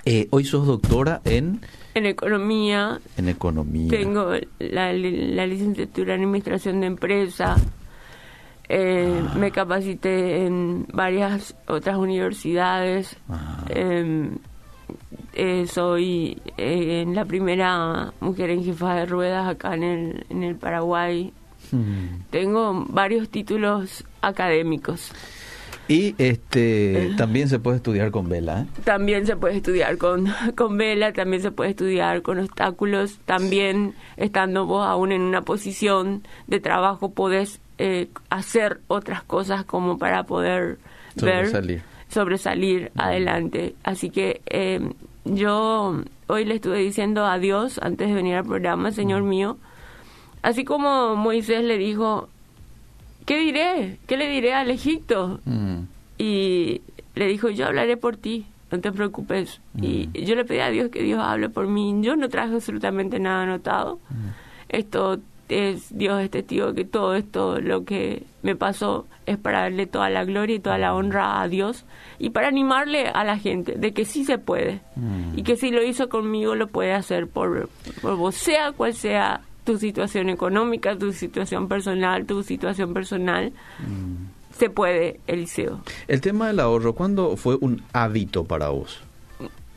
Eh, 0.03 0.27
hoy 0.31 0.45
sos 0.45 0.67
doctora 0.67 1.21
en... 1.23 1.61
En 1.93 2.05
economía. 2.05 2.99
En 3.17 3.29
economía. 3.29 3.89
Tengo 3.89 4.31
la, 4.59 4.91
licenciatura 4.93 6.15
en 6.15 6.23
administración 6.23 6.81
de 6.81 6.87
empresa. 6.87 7.55
Eh, 8.67 9.21
ah. 9.23 9.35
Me 9.35 9.51
capacité 9.51 10.45
en 10.45 10.85
varias 10.91 11.55
otras 11.67 11.97
universidades. 11.97 13.15
Ah. 13.29 13.63
Em, 13.69 14.37
eh, 15.33 15.65
soy 15.67 16.41
en 16.57 17.15
la 17.15 17.25
primera 17.25 18.13
mujer 18.19 18.49
en 18.49 18.63
jefa 18.63 18.95
de 18.95 19.05
ruedas 19.05 19.47
acá 19.47 19.75
en 19.75 19.83
el, 19.83 20.25
en 20.29 20.43
el 20.43 20.55
Paraguay. 20.55 21.31
Hmm. 21.71 22.21
Tengo 22.29 22.85
varios 22.89 23.29
títulos 23.29 24.03
académicos. 24.21 25.11
Y 25.87 26.15
este 26.17 27.11
también 27.17 27.47
se 27.47 27.59
puede 27.59 27.77
estudiar 27.77 28.11
con 28.11 28.27
vela. 28.27 28.61
¿eh? 28.61 28.65
También 28.83 29.27
se 29.27 29.35
puede 29.35 29.57
estudiar 29.57 29.97
con, 29.97 30.27
con 30.55 30.77
vela, 30.77 31.13
también 31.13 31.41
se 31.41 31.51
puede 31.51 31.71
estudiar 31.71 32.21
con 32.21 32.39
obstáculos, 32.39 33.19
también 33.25 33.93
estando 34.17 34.65
vos 34.65 34.85
aún 34.85 35.11
en 35.11 35.21
una 35.21 35.43
posición 35.43 36.23
de 36.47 36.59
trabajo 36.59 37.11
podés 37.11 37.59
eh, 37.77 38.07
hacer 38.29 38.79
otras 38.87 39.23
cosas 39.23 39.65
como 39.65 39.97
para 39.97 40.23
poder 40.23 40.79
sobresalir, 41.15 41.83
sobresalir 42.07 42.91
adelante. 42.95 43.75
Así 43.83 44.09
que 44.09 44.41
eh, 44.47 44.79
yo 45.25 46.01
hoy 46.27 46.45
le 46.45 46.55
estuve 46.55 46.79
diciendo 46.79 47.25
a 47.25 47.37
Dios 47.37 47.79
antes 47.81 48.07
de 48.07 48.13
venir 48.13 48.35
al 48.35 48.45
programa, 48.45 48.91
Señor 48.91 49.21
mío, 49.21 49.57
así 50.41 50.63
como 50.63 51.15
Moisés 51.15 51.63
le 51.63 51.77
dijo, 51.77 52.29
¿qué 53.25 53.39
diré? 53.39 53.97
¿Qué 54.07 54.17
le 54.17 54.29
diré 54.29 54.53
al 54.53 54.71
Egipto? 54.71 55.39
Mm. 55.45 55.79
Y 56.17 56.81
le 57.15 57.27
dijo, 57.27 57.49
yo 57.49 57.65
hablaré 57.65 57.97
por 57.97 58.17
ti, 58.17 58.45
no 58.71 58.79
te 58.79 58.91
preocupes. 58.91 59.61
Y 59.81 60.07
mm. 60.07 60.11
yo 60.25 60.35
le 60.35 60.45
pedí 60.45 60.59
a 60.59 60.69
Dios 60.69 60.89
que 60.89 61.03
Dios 61.03 61.19
hable 61.21 61.49
por 61.49 61.67
mí. 61.67 61.95
Yo 62.01 62.15
no 62.15 62.29
traje 62.29 62.55
absolutamente 62.55 63.19
nada 63.19 63.43
anotado. 63.43 63.99
Mm. 64.09 64.29
Esto 64.69 65.19
es, 65.49 65.95
Dios 65.95 66.21
es 66.21 66.31
testigo 66.31 66.73
que 66.73 66.85
todo 66.85 67.15
esto, 67.15 67.59
lo 67.59 67.85
que 67.85 68.23
me 68.41 68.55
pasó, 68.55 69.05
es 69.25 69.37
para 69.37 69.61
darle 69.61 69.87
toda 69.87 70.09
la 70.09 70.23
gloria 70.23 70.55
y 70.55 70.59
toda 70.59 70.77
la 70.77 70.93
honra 70.93 71.41
a 71.41 71.47
Dios 71.47 71.85
y 72.19 72.29
para 72.29 72.47
animarle 72.47 73.07
a 73.07 73.23
la 73.23 73.37
gente 73.37 73.73
de 73.73 73.91
que 73.91 74.05
sí 74.05 74.23
se 74.23 74.37
puede 74.37 74.81
y 75.35 75.43
que 75.43 75.55
si 75.55 75.71
lo 75.71 75.83
hizo 75.83 76.09
conmigo 76.09 76.55
lo 76.55 76.67
puede 76.67 76.93
hacer 76.93 77.27
por, 77.27 77.69
por 78.01 78.15
vos, 78.17 78.35
sea 78.35 78.71
cual 78.71 78.93
sea 78.93 79.41
tu 79.65 79.77
situación 79.77 80.29
económica, 80.29 80.97
tu 80.97 81.11
situación 81.11 81.67
personal, 81.67 82.25
tu 82.25 82.43
situación 82.43 82.93
personal, 82.93 83.51
mm. 83.79 84.55
se 84.57 84.69
puede, 84.69 85.19
Eliseo. 85.27 85.81
El 86.07 86.21
tema 86.21 86.47
del 86.47 86.61
ahorro, 86.61 86.93
¿cuándo 86.93 87.35
fue 87.35 87.57
un 87.59 87.81
hábito 87.91 88.45
para 88.45 88.69
vos? 88.69 89.01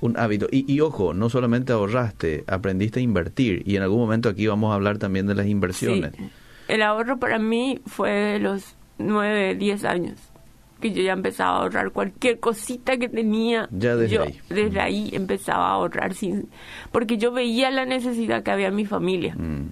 Un 0.00 0.16
hábito. 0.16 0.46
Y, 0.52 0.78
ojo, 0.78 1.12
no 1.12 1.28
solamente 1.28 1.72
ahorraste, 1.72 2.44
aprendiste 2.46 3.00
a 3.00 3.02
invertir. 3.02 3.62
Y 3.66 3.74
en 3.74 3.82
algún 3.82 3.98
momento 3.98 4.28
aquí 4.28 4.46
vamos 4.46 4.70
a 4.70 4.74
hablar 4.74 4.98
también 4.98 5.26
de 5.26 5.34
las 5.34 5.46
inversiones. 5.46 6.12
El 6.68 6.82
ahorro 6.82 7.18
para 7.18 7.40
mí 7.40 7.80
fue 7.84 8.10
de 8.10 8.38
los 8.38 8.76
9, 8.98 9.56
10 9.56 9.84
años 9.84 10.27
que 10.80 10.92
yo 10.92 11.02
ya 11.02 11.12
empezaba 11.12 11.56
a 11.56 11.60
ahorrar 11.62 11.90
cualquier 11.90 12.38
cosita 12.40 12.96
que 12.96 13.08
tenía. 13.08 13.68
Ya 13.70 13.96
desde 13.96 14.14
yo, 14.14 14.22
ahí. 14.22 14.40
Desde 14.48 14.80
ahí 14.80 15.10
empezaba 15.12 15.68
a 15.68 15.72
ahorrar 15.72 16.14
sin, 16.14 16.48
porque 16.92 17.18
yo 17.18 17.32
veía 17.32 17.70
la 17.70 17.84
necesidad 17.84 18.42
que 18.42 18.50
había 18.50 18.68
en 18.68 18.76
mi 18.76 18.86
familia. 18.86 19.34
Mm. 19.34 19.70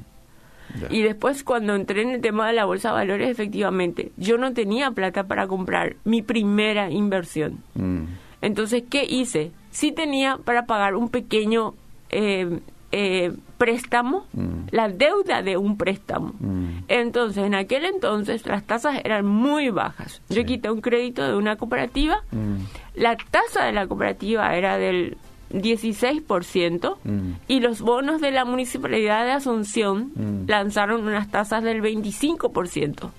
Y 0.90 1.02
después 1.02 1.42
cuando 1.42 1.74
entré 1.74 2.02
en 2.02 2.10
el 2.10 2.20
tema 2.20 2.48
de 2.48 2.52
la 2.52 2.64
bolsa 2.64 2.88
de 2.90 2.94
valores, 2.94 3.30
efectivamente, 3.30 4.12
yo 4.16 4.36
no 4.36 4.52
tenía 4.52 4.90
plata 4.90 5.24
para 5.24 5.46
comprar 5.46 5.96
mi 6.04 6.22
primera 6.22 6.90
inversión. 6.90 7.60
Mm. 7.74 8.04
Entonces, 8.42 8.82
¿qué 8.88 9.04
hice? 9.04 9.52
Sí 9.70 9.92
tenía 9.92 10.38
para 10.44 10.66
pagar 10.66 10.94
un 10.94 11.08
pequeño 11.08 11.74
eh, 12.10 12.60
eh, 12.92 13.32
préstamo, 13.58 14.26
Mm. 14.32 14.68
la 14.70 14.88
deuda 14.88 15.42
de 15.42 15.56
un 15.56 15.76
préstamo. 15.76 16.34
Mm. 16.40 16.66
Entonces, 16.88 17.44
en 17.44 17.54
aquel 17.54 17.84
entonces 17.84 18.46
las 18.46 18.64
tasas 18.64 19.00
eran 19.04 19.26
muy 19.26 19.70
bajas. 19.70 20.20
Yo 20.28 20.44
quité 20.44 20.70
un 20.70 20.80
crédito 20.80 21.26
de 21.26 21.34
una 21.36 21.56
cooperativa, 21.56 22.18
Mm. 22.32 22.56
la 22.96 23.16
tasa 23.30 23.64
de 23.64 23.72
la 23.72 23.86
cooperativa 23.86 24.54
era 24.56 24.76
del 24.78 25.16
16% 25.50 26.98
Mm. 27.04 27.30
y 27.48 27.60
los 27.60 27.80
bonos 27.80 28.20
de 28.20 28.30
la 28.30 28.44
Municipalidad 28.44 29.24
de 29.24 29.32
Asunción 29.32 30.12
lanzaron 30.46 31.06
unas 31.06 31.30
tasas 31.30 31.62
del 31.62 31.80
25%. 31.80 33.10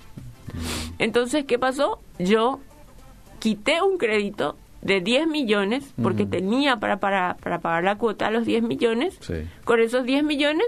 Entonces, 0.98 1.44
¿qué 1.44 1.58
pasó? 1.58 2.00
Yo 2.18 2.60
quité 3.38 3.80
un 3.82 3.98
crédito 3.98 4.56
de 4.82 5.00
10 5.00 5.26
millones 5.26 5.92
porque 6.02 6.24
Mm. 6.26 6.30
tenía 6.30 6.76
para, 6.76 6.98
para, 6.98 7.36
para 7.40 7.58
pagar 7.60 7.84
la 7.84 7.96
cuota 7.96 8.30
los 8.30 8.44
10 8.46 8.62
millones. 8.62 9.18
Sí. 9.20 9.34
Con 9.64 9.80
esos 9.80 10.04
10 10.04 10.22
millones 10.24 10.66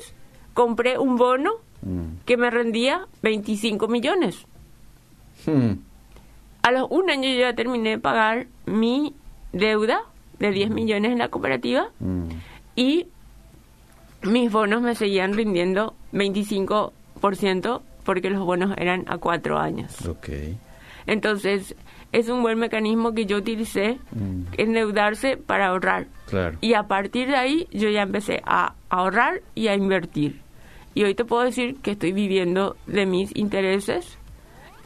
compré 0.55 0.99
un 0.99 1.17
bono 1.17 1.53
Mm. 1.83 2.25
que 2.27 2.37
me 2.37 2.51
rendía 2.51 3.07
25 3.23 3.89
millones. 3.89 4.47
Mm. 5.47 5.73
A 6.63 6.71
los 6.73 6.91
un 6.91 7.09
año 7.11 7.29
yo 7.31 7.41
ya 7.41 7.55
terminé 7.55 7.91
de 7.91 7.99
pagar 7.99 8.47
mi 8.67 9.15
deuda 9.53 10.03
de 10.39 10.51
10 10.51 10.71
millones 10.71 11.13
en 11.13 11.19
la 11.19 11.29
cooperativa 11.29 11.89
Mm. 12.01 12.25
y 12.77 13.07
mis 14.23 14.53
bonos 14.53 14.83
me 14.83 14.95
seguían 14.95 15.33
rindiendo 15.35 15.95
25% 16.13 17.83
porque 18.05 18.29
los 18.31 18.45
bonos 18.45 18.75
eran 18.77 19.05
a 19.09 19.17
cuatro 19.19 19.59
años. 19.59 19.97
Entonces, 21.07 21.75
es 22.13 22.29
un 22.29 22.43
buen 22.43 22.59
mecanismo 22.59 23.13
que 23.13 23.27
yo 23.27 23.37
utilicé, 23.39 23.99
Mm. 24.13 24.43
endeudarse 24.59 25.37
para 25.37 25.69
ahorrar. 25.69 26.07
Claro. 26.29 26.59
Y 26.61 26.75
a 26.75 26.85
partir 26.85 27.29
de 27.29 27.37
ahí 27.37 27.67
yo 27.73 27.89
ya 27.89 28.03
empecé 28.03 28.41
a 28.45 28.75
ahorrar 28.89 29.43
y 29.55 29.69
a 29.69 29.75
invertir. 29.75 30.41
Y 30.95 31.05
hoy 31.05 31.15
te 31.15 31.25
puedo 31.25 31.45
decir 31.45 31.77
que 31.83 31.93
estoy 31.93 32.13
viviendo 32.13 32.77
de 32.87 33.07
mis 33.07 33.35
intereses 33.37 34.19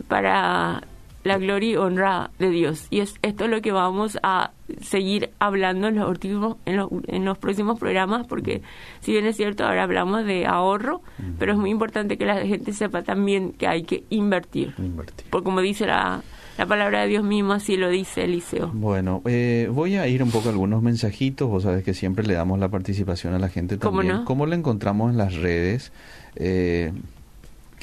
para 0.08 0.82
la 1.22 1.38
gloria 1.38 1.70
y 1.70 1.76
honra 1.76 2.30
de 2.38 2.50
Dios. 2.50 2.86
Y 2.90 3.00
es 3.00 3.14
esto 3.22 3.44
es 3.44 3.50
lo 3.50 3.62
que 3.62 3.72
vamos 3.72 4.18
a 4.22 4.50
seguir 4.82 5.30
hablando 5.38 5.88
en 5.88 5.96
los 5.96 6.08
últimos, 6.08 6.58
en 6.66 6.76
los, 6.76 6.88
en 7.06 7.24
los 7.24 7.38
próximos 7.38 7.78
programas, 7.80 8.26
porque 8.26 8.60
si 9.00 9.12
bien 9.12 9.24
es 9.24 9.36
cierto, 9.36 9.64
ahora 9.64 9.84
hablamos 9.84 10.26
de 10.26 10.46
ahorro, 10.46 11.00
pero 11.38 11.52
es 11.52 11.58
muy 11.58 11.70
importante 11.70 12.18
que 12.18 12.26
la 12.26 12.42
gente 12.44 12.72
sepa 12.74 13.02
también 13.02 13.52
que 13.52 13.66
hay 13.66 13.84
que 13.84 14.04
invertir. 14.10 14.74
Invertir. 14.76 15.26
Porque 15.30 15.44
como 15.44 15.62
dice 15.62 15.86
la, 15.86 16.22
la 16.58 16.66
palabra 16.66 17.02
de 17.02 17.08
Dios 17.08 17.24
mismo, 17.24 17.52
así 17.52 17.76
lo 17.76 17.88
dice 17.90 18.24
Eliseo. 18.24 18.70
Bueno, 18.72 19.22
eh, 19.26 19.68
voy 19.72 19.96
a 19.96 20.06
ir 20.06 20.22
un 20.22 20.30
poco 20.30 20.48
a 20.48 20.52
algunos 20.52 20.82
mensajitos. 20.82 21.48
Vos 21.48 21.64
sabés 21.64 21.82
que 21.84 21.94
siempre 21.94 22.26
le 22.26 22.34
damos 22.34 22.58
la 22.58 22.68
participación 22.68 23.34
a 23.34 23.38
la 23.38 23.48
gente 23.48 23.78
¿Cómo 23.78 23.98
también. 23.98 24.18
no? 24.20 24.24
¿Cómo 24.24 24.46
la 24.46 24.54
encontramos 24.54 25.10
en 25.10 25.18
las 25.18 25.34
redes? 25.34 25.90
Eh, 26.36 26.92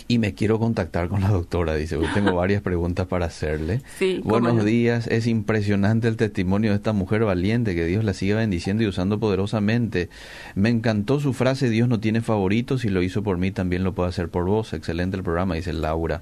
y 0.07 0.17
me 0.17 0.34
quiero 0.34 0.57
contactar 0.57 1.09
con 1.09 1.22
la 1.22 1.30
doctora, 1.30 1.76
dice. 1.76 1.95
porque 1.95 2.13
tengo 2.13 2.34
varias 2.34 2.61
preguntas 2.61 3.07
para 3.07 3.26
hacerle. 3.28 3.82
Sí, 3.99 4.19
Buenos 4.24 4.55
no. 4.55 4.63
días. 4.63 5.07
Es 5.07 5.28
impresionante 5.28 6.07
el 6.07 6.17
testimonio 6.17 6.72
de 6.72 6.78
esta 6.78 6.91
mujer 6.93 7.24
valiente. 7.24 7.76
Que 7.76 7.86
Dios 7.86 8.03
la 8.03 8.13
siga 8.13 8.38
bendiciendo 8.38 8.84
y 8.84 8.88
usando 8.88 9.19
poderosamente. 9.19 10.09
Me 10.55 10.69
encantó 10.69 11.19
su 11.19 11.34
frase, 11.34 11.69
Dios 11.69 11.88
no 11.88 11.99
tiene 11.99 12.22
favoritos. 12.22 12.82
Si 12.82 12.89
lo 12.89 13.03
hizo 13.03 13.22
por 13.22 13.38
mí, 13.38 13.51
también 13.51 13.84
lo 13.84 13.93
puede 13.93 14.09
hacer 14.09 14.30
por 14.30 14.45
vos. 14.45 14.74
Excelente 14.74 15.17
el 15.17 15.24
programa, 15.24 15.55
dice 15.55 15.72
Laura. 15.74 16.22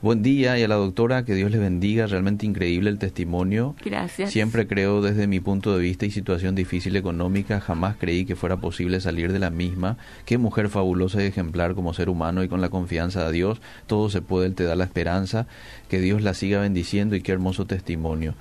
Buen 0.00 0.22
día 0.22 0.56
y 0.56 0.62
a 0.62 0.68
la 0.68 0.76
doctora, 0.76 1.24
que 1.24 1.34
Dios 1.34 1.50
le 1.50 1.58
bendiga. 1.58 2.06
Realmente 2.06 2.46
increíble 2.46 2.88
el 2.88 2.98
testimonio. 2.98 3.74
Gracias. 3.84 4.30
Siempre 4.30 4.68
creo 4.68 5.02
desde 5.02 5.26
mi 5.26 5.40
punto 5.40 5.76
de 5.76 5.82
vista 5.82 6.06
y 6.06 6.12
situación 6.12 6.54
difícil 6.54 6.94
económica, 6.94 7.58
jamás 7.60 7.96
creí 7.98 8.24
que 8.24 8.36
fuera 8.36 8.58
posible 8.58 9.00
salir 9.00 9.32
de 9.32 9.40
la 9.40 9.50
misma. 9.50 9.96
Qué 10.24 10.38
mujer 10.38 10.68
fabulosa 10.68 11.20
y 11.22 11.26
ejemplar 11.26 11.74
como 11.74 11.94
ser 11.94 12.08
humano 12.08 12.44
y 12.44 12.48
con 12.48 12.60
la 12.60 12.68
confianza 12.68 13.26
de 13.26 13.32
Dios, 13.32 13.60
todo 13.88 14.08
se 14.08 14.22
puede, 14.22 14.46
Él 14.46 14.54
te 14.54 14.62
da 14.64 14.76
la 14.76 14.84
esperanza, 14.84 15.48
que 15.88 16.00
Dios 16.00 16.22
la 16.22 16.32
siga 16.34 16.60
bendiciendo 16.60 17.16
y 17.16 17.20
qué 17.20 17.32
hermoso 17.32 17.66
testimonio. 17.66 18.34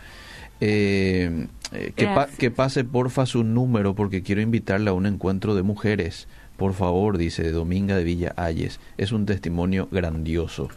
Eh, 0.61 1.47
eh, 1.71 1.91
que, 1.95 2.05
pa- 2.05 2.27
que 2.27 2.51
pase 2.51 2.83
porfa 2.83 3.25
su 3.25 3.43
número 3.43 3.95
porque 3.95 4.21
quiero 4.21 4.41
invitarla 4.41 4.91
a 4.91 4.93
un 4.93 5.05
encuentro 5.07 5.55
de 5.55 5.63
mujeres. 5.63 6.27
Por 6.55 6.73
favor, 6.73 7.17
dice 7.19 7.51
Dominga 7.51 7.95
de 7.95 8.03
Villa 8.03 8.33
Ayes. 8.35 8.79
Es 8.97 9.11
un 9.11 9.25
testimonio 9.27 9.87
grandioso. 9.91 10.69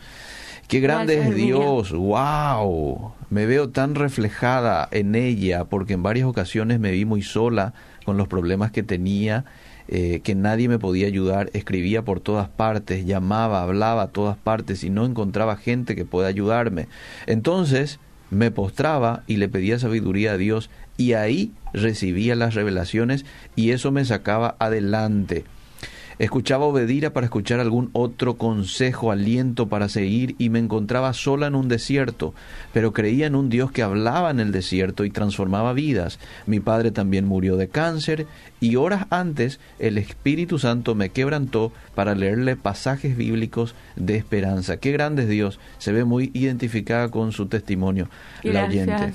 Qué 0.70 0.78
grande 0.78 1.16
Gracias, 1.16 1.36
es. 1.36 1.42
Dios, 1.44 1.90
wow. 1.90 3.12
Me 3.28 3.44
veo 3.44 3.70
tan 3.70 3.96
reflejada 3.96 4.88
en 4.92 5.16
ella 5.16 5.64
porque 5.64 5.94
en 5.94 6.04
varias 6.04 6.28
ocasiones 6.28 6.78
me 6.78 6.92
vi 6.92 7.04
muy 7.04 7.22
sola 7.22 7.74
con 8.04 8.16
los 8.16 8.28
problemas 8.28 8.70
que 8.70 8.84
tenía, 8.84 9.44
eh, 9.88 10.20
que 10.22 10.36
nadie 10.36 10.68
me 10.68 10.78
podía 10.78 11.08
ayudar. 11.08 11.50
Escribía 11.54 12.02
por 12.02 12.20
todas 12.20 12.48
partes, 12.48 13.04
llamaba, 13.04 13.64
hablaba 13.64 14.02
a 14.02 14.08
todas 14.12 14.36
partes 14.36 14.84
y 14.84 14.90
no 14.90 15.04
encontraba 15.04 15.56
gente 15.56 15.96
que 15.96 16.04
pueda 16.04 16.28
ayudarme. 16.28 16.86
Entonces 17.26 17.98
me 18.30 18.52
postraba 18.52 19.24
y 19.26 19.38
le 19.38 19.48
pedía 19.48 19.76
sabiduría 19.80 20.34
a 20.34 20.36
Dios 20.36 20.70
y 20.96 21.14
ahí 21.14 21.50
recibía 21.72 22.36
las 22.36 22.54
revelaciones 22.54 23.26
y 23.56 23.72
eso 23.72 23.90
me 23.90 24.04
sacaba 24.04 24.54
adelante. 24.60 25.44
Escuchaba 26.20 26.66
Obedira 26.66 27.14
para 27.14 27.24
escuchar 27.24 27.60
algún 27.60 27.88
otro 27.94 28.36
consejo, 28.36 29.10
aliento 29.10 29.70
para 29.70 29.88
seguir 29.88 30.34
y 30.36 30.50
me 30.50 30.58
encontraba 30.58 31.14
sola 31.14 31.46
en 31.46 31.54
un 31.54 31.68
desierto, 31.68 32.34
pero 32.74 32.92
creía 32.92 33.26
en 33.26 33.34
un 33.34 33.48
Dios 33.48 33.72
que 33.72 33.82
hablaba 33.82 34.30
en 34.30 34.38
el 34.38 34.52
desierto 34.52 35.06
y 35.06 35.10
transformaba 35.10 35.72
vidas. 35.72 36.18
Mi 36.44 36.60
padre 36.60 36.90
también 36.90 37.24
murió 37.24 37.56
de 37.56 37.68
cáncer 37.68 38.26
y 38.60 38.76
horas 38.76 39.06
antes 39.08 39.60
el 39.78 39.96
Espíritu 39.96 40.58
Santo 40.58 40.94
me 40.94 41.08
quebrantó 41.08 41.72
para 41.94 42.14
leerle 42.14 42.54
pasajes 42.54 43.16
bíblicos 43.16 43.74
de 43.96 44.16
esperanza. 44.16 44.76
Qué 44.76 44.92
grande 44.92 45.22
es 45.22 45.28
Dios. 45.30 45.58
Se 45.78 45.90
ve 45.90 46.04
muy 46.04 46.32
identificada 46.34 47.08
con 47.08 47.32
su 47.32 47.46
testimonio, 47.46 48.10
la 48.42 48.66
oyente. 48.66 49.14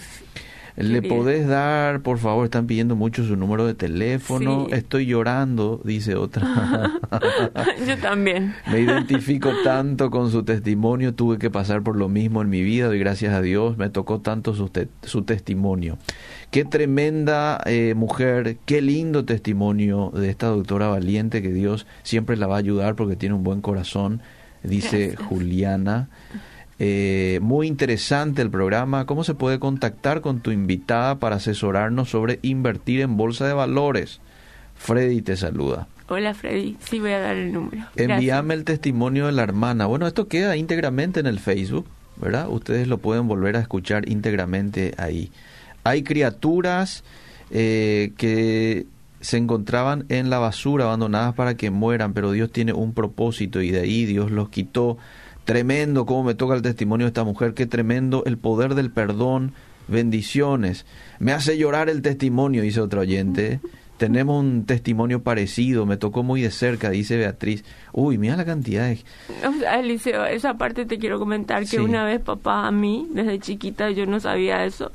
¿Le 0.77 1.01
podés 1.01 1.47
dar, 1.47 2.01
por 2.01 2.17
favor? 2.17 2.43
Están 2.45 2.67
pidiendo 2.67 2.95
mucho 2.97 3.23
su 3.25 3.37
número 3.37 3.65
de 3.65 3.75
teléfono. 3.75 4.65
Sí. 4.67 4.75
Estoy 4.75 5.05
llorando, 5.05 5.79
dice 5.85 6.15
otra. 6.15 6.91
Yo 7.87 7.97
también. 7.99 8.53
Me 8.69 8.81
identifico 8.81 9.51
tanto 9.63 10.11
con 10.11 10.31
su 10.31 10.43
testimonio, 10.43 11.13
tuve 11.13 11.37
que 11.37 11.49
pasar 11.49 11.81
por 11.81 11.95
lo 11.95 12.09
mismo 12.09 12.41
en 12.41 12.49
mi 12.49 12.61
vida, 12.61 12.87
doy 12.87 12.99
gracias 12.99 13.33
a 13.33 13.41
Dios, 13.41 13.77
me 13.77 13.89
tocó 13.89 14.19
tanto 14.19 14.53
su, 14.53 14.67
te- 14.69 14.89
su 15.03 15.21
testimonio. 15.23 15.97
Qué 16.51 16.65
tremenda 16.65 17.61
eh, 17.65 17.93
mujer, 17.95 18.57
qué 18.65 18.81
lindo 18.81 19.23
testimonio 19.25 20.11
de 20.13 20.29
esta 20.29 20.47
doctora 20.47 20.87
valiente 20.89 21.41
que 21.41 21.53
Dios 21.53 21.87
siempre 22.03 22.35
la 22.37 22.47
va 22.47 22.55
a 22.55 22.59
ayudar 22.59 22.95
porque 22.95 23.15
tiene 23.15 23.35
un 23.35 23.43
buen 23.43 23.61
corazón, 23.61 24.21
dice 24.63 25.07
Gracias. 25.09 25.27
Juliana. 25.27 26.09
Eh, 26.77 27.39
muy 27.41 27.67
interesante 27.67 28.41
el 28.41 28.49
programa. 28.49 29.05
¿Cómo 29.05 29.23
se 29.23 29.33
puede 29.33 29.59
contactar 29.59 30.21
con 30.21 30.41
tu 30.41 30.51
invitada 30.51 31.19
para 31.19 31.37
asesorarnos 31.37 32.09
sobre 32.09 32.39
invertir 32.41 33.01
en 33.01 33.17
bolsa 33.17 33.47
de 33.47 33.53
valores? 33.53 34.19
Freddy 34.75 35.21
te 35.21 35.37
saluda. 35.37 35.87
Hola 36.07 36.33
Freddy, 36.35 36.77
sí 36.79 36.99
voy 36.99 37.11
a 37.11 37.19
dar 37.19 37.35
el 37.35 37.51
número. 37.51 37.83
Envíame 37.95 38.53
el 38.53 38.63
testimonio 38.63 39.25
de 39.25 39.31
la 39.31 39.43
hermana. 39.43 39.87
Bueno, 39.87 40.05
esto 40.05 40.27
queda 40.27 40.55
íntegramente 40.55 41.19
en 41.19 41.25
el 41.25 41.39
Facebook, 41.39 41.87
¿verdad? 42.17 42.47
Ustedes 42.49 42.87
lo 42.87 42.99
pueden 42.99 43.27
volver 43.27 43.55
a 43.55 43.59
escuchar 43.59 44.07
íntegramente 44.07 44.93
ahí. 44.97 45.31
Hay 45.83 46.03
criaturas 46.03 47.03
eh, 47.49 48.11
que 48.17 48.85
se 49.21 49.37
encontraban 49.37 50.05
en 50.09 50.29
la 50.29 50.37
basura, 50.37 50.85
abandonadas 50.85 51.33
para 51.33 51.55
que 51.55 51.71
mueran, 51.71 52.13
pero 52.13 52.31
Dios 52.31 52.51
tiene 52.51 52.73
un 52.73 52.93
propósito 52.93 53.61
y 53.61 53.71
de 53.71 53.81
ahí 53.81 54.05
Dios 54.05 54.29
los 54.29 54.49
quitó. 54.49 54.97
Tremendo 55.45 56.05
cómo 56.05 56.23
me 56.23 56.33
toca 56.35 56.55
el 56.55 56.61
testimonio 56.61 57.05
de 57.05 57.09
esta 57.09 57.23
mujer, 57.23 57.53
qué 57.53 57.65
tremendo 57.65 58.23
el 58.25 58.37
poder 58.37 58.73
del 58.75 58.89
perdón, 58.91 59.53
bendiciones. 59.87 60.85
Me 61.19 61.31
hace 61.33 61.57
llorar 61.57 61.89
el 61.89 62.01
testimonio, 62.01 62.61
dice 62.61 62.81
otro 62.81 63.01
oyente. 63.01 63.59
Tenemos 63.97 64.43
un 64.43 64.65
testimonio 64.65 65.21
parecido, 65.23 65.85
me 65.85 65.95
tocó 65.95 66.21
muy 66.23 66.41
de 66.41 66.51
cerca, 66.51 66.89
dice 66.89 67.15
Beatriz. 67.15 67.63
Uy, 67.93 68.17
mira 68.17 68.35
la 68.35 68.43
cantidad 68.43 68.87
de... 68.89 68.99
O 69.47 69.53
sea, 69.59 69.79
Eliseo, 69.79 70.25
esa 70.25 70.55
parte 70.55 70.85
te 70.85 70.97
quiero 70.97 71.17
comentar 71.17 71.61
que 71.61 71.67
Sí. 71.67 71.77
una 71.77 72.03
vez 72.03 72.19
papá 72.21 72.67
a 72.67 72.71
mí, 72.71 73.07
desde 73.13 73.39
chiquita, 73.39 73.91
yo 73.91 74.05
no 74.05 74.19
sabía 74.19 74.65
eso, 74.65 74.91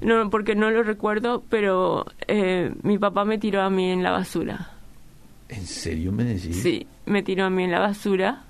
no 0.00 0.30
porque 0.30 0.56
no 0.56 0.70
lo 0.72 0.82
recuerdo, 0.82 1.44
pero 1.48 2.06
eh, 2.26 2.72
mi 2.82 2.98
papá 2.98 3.24
me 3.24 3.38
tiró 3.38 3.62
a 3.62 3.70
mí 3.70 3.90
en 3.92 4.02
la 4.02 4.10
basura. 4.10 4.70
¿En 5.48 5.66
serio 5.66 6.10
me 6.10 6.24
decís? 6.24 6.60
Sí, 6.60 6.88
me 7.06 7.22
tiró 7.22 7.44
a 7.44 7.50
mí 7.50 7.62
en 7.62 7.70
la 7.70 7.78
basura 7.78 8.42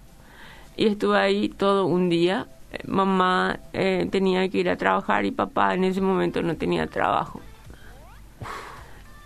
y 0.76 0.86
estuve 0.86 1.18
ahí 1.18 1.48
todo 1.48 1.86
un 1.86 2.08
día. 2.08 2.46
Mamá 2.86 3.60
eh, 3.72 4.08
tenía 4.10 4.48
que 4.48 4.58
ir 4.58 4.68
a 4.68 4.76
trabajar 4.76 5.24
y 5.24 5.30
papá 5.30 5.74
en 5.74 5.84
ese 5.84 6.00
momento 6.00 6.42
no 6.42 6.56
tenía 6.56 6.86
trabajo. 6.88 7.40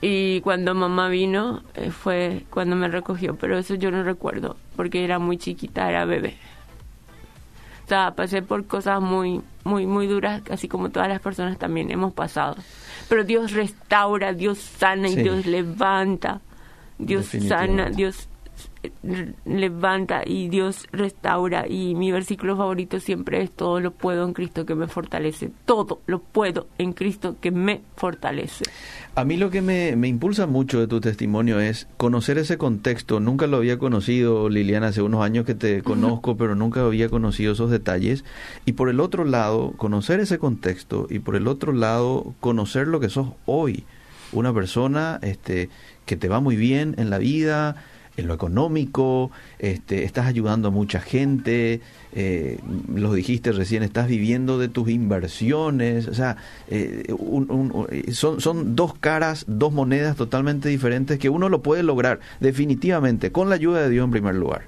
Y 0.01 0.41
cuando 0.43 0.75
mamá 0.75 1.09
vino 1.09 1.63
eh, 1.75 1.91
fue 1.91 2.45
cuando 2.51 2.77
me 2.77 2.89
recogió, 2.89 3.35
pero 3.37 3.59
eso 3.59 3.75
yo 3.75 3.91
no 3.91 4.03
recuerdo 4.05 4.57
porque 4.77 5.03
era 5.03 5.19
muy 5.19 5.39
chiquita, 5.39 5.89
era 5.89 6.05
bebé. 6.05 6.37
O 7.85 7.89
sea, 7.89 8.15
pasé 8.15 8.43
por 8.43 8.67
cosas 8.67 9.01
muy, 9.01 9.41
muy, 9.65 9.87
muy 9.87 10.07
duras, 10.07 10.43
así 10.51 10.69
como 10.69 10.91
todas 10.91 11.09
las 11.09 11.21
personas 11.21 11.59
también 11.59 11.91
hemos 11.91 12.13
pasado. 12.13 12.57
Pero 13.09 13.25
Dios 13.25 13.53
restaura, 13.53 14.35
Dios 14.35 14.59
sana 14.59 15.09
y 15.09 15.15
Sí. 15.15 15.23
Dios 15.23 15.47
levanta. 15.47 16.43
Dios 16.99 17.27
sana. 17.27 17.89
Dios 17.89 18.29
levanta 19.45 20.23
y 20.25 20.49
Dios 20.49 20.87
restaura. 20.93 21.67
Y 21.69 21.95
mi 21.95 22.13
versículo 22.13 22.57
favorito 22.57 23.01
siempre 23.01 23.43
es 23.43 23.51
todo 23.51 23.81
lo 23.81 23.93
puedo 23.93 24.25
en 24.25 24.33
Cristo 24.33 24.67
que 24.67 24.75
me 24.75 24.87
fortalece. 24.87 25.51
Todo 25.65 26.01
lo 26.07 26.21
puedo 26.21 26.67
en 26.79 26.93
Cristo 26.93 27.37
que 27.41 27.51
me 27.51 27.83
fortalece. 27.97 28.65
A 29.15 29.25
mí 29.25 29.37
lo 29.37 29.51
que 29.51 29.63
me, 29.63 29.97
me 29.97 30.09
impulsa 30.09 30.47
mucho 30.47 30.81
de 30.81 30.87
tu 30.87 31.01
testimonio 31.01 31.61
es 31.61 31.89
conocer 31.97 32.39
ese 32.39 32.59
contexto. 32.59 33.21
Nunca 33.21 33.47
lo 33.47 33.59
había 33.59 33.79
conocido, 33.79 34.49
Liliana, 34.49 34.89
hace 34.89 35.03
unos 35.03 35.25
años 35.25 35.45
que 35.45 35.55
te 35.55 35.83
conozco, 35.83 36.37
pero 36.37 36.55
nunca 36.55 36.85
había 36.85 37.09
conocido 37.09 37.53
esos 37.53 37.71
detalles. 37.71 38.25
Y 38.65 38.73
por 38.73 38.89
el 38.89 39.01
otro 39.01 39.25
lado, 39.25 39.73
conocer 39.77 40.21
ese 40.21 40.39
contexto 40.39 41.07
y 41.11 41.19
por 41.19 41.37
el 41.37 41.49
otro 41.49 41.73
lado, 41.73 42.35
conocer 42.41 42.89
lo 42.89 43.01
que 43.01 43.09
sos 43.09 43.29
hoy. 43.47 43.85
Una 44.33 44.53
persona 44.53 45.19
este, 45.23 45.71
que 46.07 46.17
te 46.17 46.29
va 46.29 46.41
muy 46.41 46.57
bien 46.57 46.95
en 46.99 47.11
la 47.11 47.19
vida, 47.19 47.77
en 48.19 48.27
lo 48.27 48.35
económico, 48.35 49.31
este, 49.61 50.05
estás 50.05 50.27
ayudando 50.27 50.69
a 50.69 50.71
mucha 50.73 51.01
gente, 51.01 51.81
eh, 52.13 52.59
lo 52.93 53.13
dijiste 53.13 53.53
recién, 53.53 53.85
estás 53.85 54.09
viviendo 54.09 54.59
de 54.59 54.69
tus 54.69 54.91
inversiones, 54.91 56.09
o 56.09 56.15
sea, 56.15 56.37
eh, 56.67 57.15
son, 58.13 58.41
son 58.41 58.75
dos 58.75 58.95
caras, 58.95 59.45
dos 59.47 59.73
monedas 59.73 60.17
totalmente 60.17 60.69
diferentes 60.69 61.19
que 61.19 61.29
uno 61.29 61.49
lo 61.49 61.63
puede 61.63 61.85
lograr 61.85 62.19
definitivamente 62.41 63.31
con 63.31 63.49
la 63.49 63.55
ayuda 63.55 63.83
de 63.83 63.91
Dios 63.91 64.05
en 64.05 64.11
primer 64.11 64.35
lugar, 64.35 64.63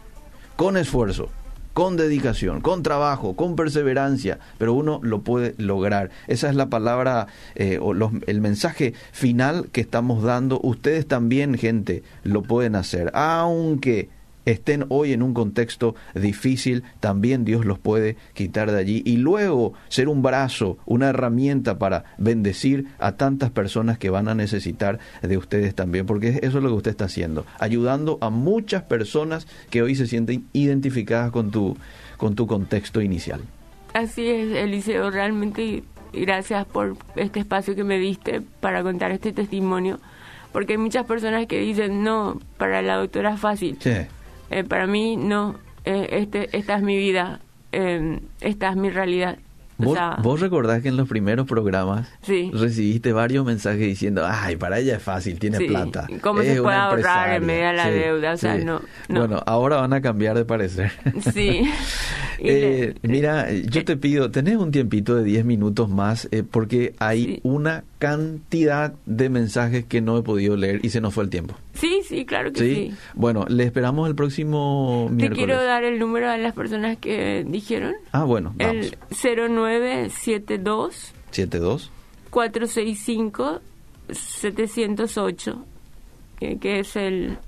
con 0.55 0.76
esfuerzo, 0.76 1.28
con 1.73 1.97
dedicación, 1.97 2.61
con 2.61 2.83
trabajo, 2.83 3.37
con 3.37 3.57
perseverancia, 3.57 4.39
pero 4.59 4.75
uno 4.75 5.01
lo 5.03 5.23
puede 5.23 5.55
lograr. 5.59 6.11
Esa 6.27 6.49
es 6.49 6.55
la 6.57 6.68
palabra 6.68 7.27
eh, 7.55 7.79
o 7.81 7.93
el 7.93 8.41
mensaje 8.41 8.95
final 9.12 9.68
que 9.73 9.81
estamos 9.81 10.23
dando. 10.23 10.61
Ustedes 10.62 11.07
también, 11.07 11.57
gente, 11.57 12.03
lo 12.25 12.43
pueden 12.43 12.77
hacer, 12.77 13.11
aunque 13.14 14.09
estén 14.45 14.86
hoy 14.88 15.12
en 15.12 15.22
un 15.22 15.34
contexto 15.34 15.95
difícil, 16.14 16.84
también 17.01 17.45
Dios 17.45 17.64
los 17.64 17.78
puede 17.78 18.16
quitar 18.34 18.70
de 18.70 18.78
allí 18.78 19.03
y 19.05 19.16
luego 19.16 19.74
ser 19.88 20.09
un 20.09 20.22
brazo, 20.22 20.78
una 20.86 21.09
herramienta 21.11 21.78
para 21.78 22.05
bendecir 22.18 22.86
a 22.99 23.12
tantas 23.12 23.51
personas 23.51 23.99
que 23.99 24.11
van 24.11 24.28
a 24.28 24.34
necesitar 24.34 24.99
de 25.22 25.36
ustedes 25.36 25.74
también, 25.74 26.07
porque 26.07 26.41
eso 26.43 26.59
es 26.59 26.64
lo 26.64 26.68
que 26.68 26.74
usted 26.74 26.91
está 26.93 27.07
haciendo, 27.07 27.45
ayudando 27.59 28.18
a 28.20 28.30
muchas 28.30 28.82
personas 28.82 29.47
que 29.70 29.82
hoy 29.82 29.95
se 29.95 30.07
sienten 30.07 30.47
identificadas 30.53 31.30
con 31.30 31.51
tu, 31.51 31.76
con 32.16 32.34
tu 32.34 32.47
contexto 32.47 33.01
inicial. 33.01 33.41
Así 33.95 34.28
es, 34.28 34.53
Eliseo, 34.53 35.11
realmente 35.11 35.82
gracias 36.12 36.64
por 36.66 36.97
este 37.16 37.41
espacio 37.41 37.74
que 37.74 37.84
me 37.84 37.99
diste 37.99 38.41
para 38.61 38.82
contar 38.82 39.11
este 39.11 39.32
testimonio, 39.32 39.99
porque 40.53 40.74
hay 40.74 40.78
muchas 40.78 41.07
personas 41.07 41.47
que 41.47 41.59
dicen, 41.59 42.03
no, 42.03 42.41
para 42.57 42.82
la 42.82 42.97
doctora 42.97 43.34
es 43.34 43.41
fácil. 43.41 43.76
Sí 43.80 43.91
eh, 44.51 44.64
para 44.64 44.86
mí 44.86 45.16
no, 45.16 45.57
eh, 45.84 46.09
este, 46.11 46.57
esta 46.57 46.76
es 46.76 46.82
mi 46.82 46.96
vida, 46.96 47.40
eh, 47.72 48.20
esta 48.40 48.70
es 48.70 48.76
mi 48.76 48.90
realidad. 48.90 49.38
¿Vos, 50.22 50.40
recordás 50.40 50.82
que 50.82 50.88
en 50.88 50.96
los 50.96 51.09
primeros 51.09 51.46
programas 51.46 52.09
recibiste 52.53 53.12
varios 53.12 53.46
mensajes 53.46 53.80
diciendo, 53.80 54.26
ay, 54.26 54.57
para 54.57 54.78
ella 54.78 54.96
es 54.96 55.03
fácil, 55.03 55.38
tiene 55.38 55.59
plata. 55.59 56.07
¿Cómo 56.20 56.42
se 56.42 56.61
puede 56.61 56.76
ahorrar 56.76 57.36
en 57.36 57.46
medio 57.46 57.68
de 57.68 57.72
la 57.72 57.90
deuda? 57.90 58.32
O 58.32 58.36
sea, 58.36 58.59
no, 58.59 58.82
Bueno, 59.09 59.42
ahora 59.46 59.76
van 59.76 59.94
a 59.94 60.03
cambiar 60.03 60.36
de 60.36 60.44
parecer. 60.44 60.92
Sí. 61.32 61.62
eh, 62.43 62.95
mira, 63.03 63.53
yo 63.53 63.84
te 63.84 63.97
pido, 63.97 64.30
tenés 64.30 64.57
un 64.57 64.70
tiempito 64.70 65.14
de 65.14 65.24
10 65.24 65.45
minutos 65.45 65.88
más, 65.88 66.28
eh, 66.30 66.43
porque 66.43 66.95
hay 66.99 67.41
una 67.43 67.84
cantidad 67.99 68.95
de 69.07 69.28
mensajes 69.28 69.84
que 69.84 70.01
no 70.01 70.18
he 70.18 70.22
podido 70.22 70.57
leer 70.57 70.84
y 70.84 70.91
se 70.91 71.01
nos 71.01 71.14
fue 71.14 71.24
el 71.24 71.30
tiempo. 71.30 71.55
Sí, 71.74 72.01
sí, 72.07 72.24
claro 72.24 72.53
que 72.53 72.61
sí. 72.61 72.95
Bueno, 73.14 73.45
le 73.49 73.64
esperamos 73.64 74.09
el 74.09 74.14
próximo 74.14 75.09
miércoles. 75.11 75.38
Te 75.38 75.47
quiero 75.47 75.62
dar 75.62 75.84
el 75.84 75.99
número 75.99 76.30
de 76.30 76.38
las 76.38 76.55
personas 76.55 76.99
que 76.99 77.45
dijeron. 77.47 77.95
Ah, 78.12 78.24
bueno, 78.24 78.55
vamos. 78.57 78.86
El 78.86 78.97
0972 79.51 81.14
72 81.30 81.91
465 82.30 83.61
708 84.11 85.64
que 86.59 86.80
es 86.80 86.97
el 86.97 87.38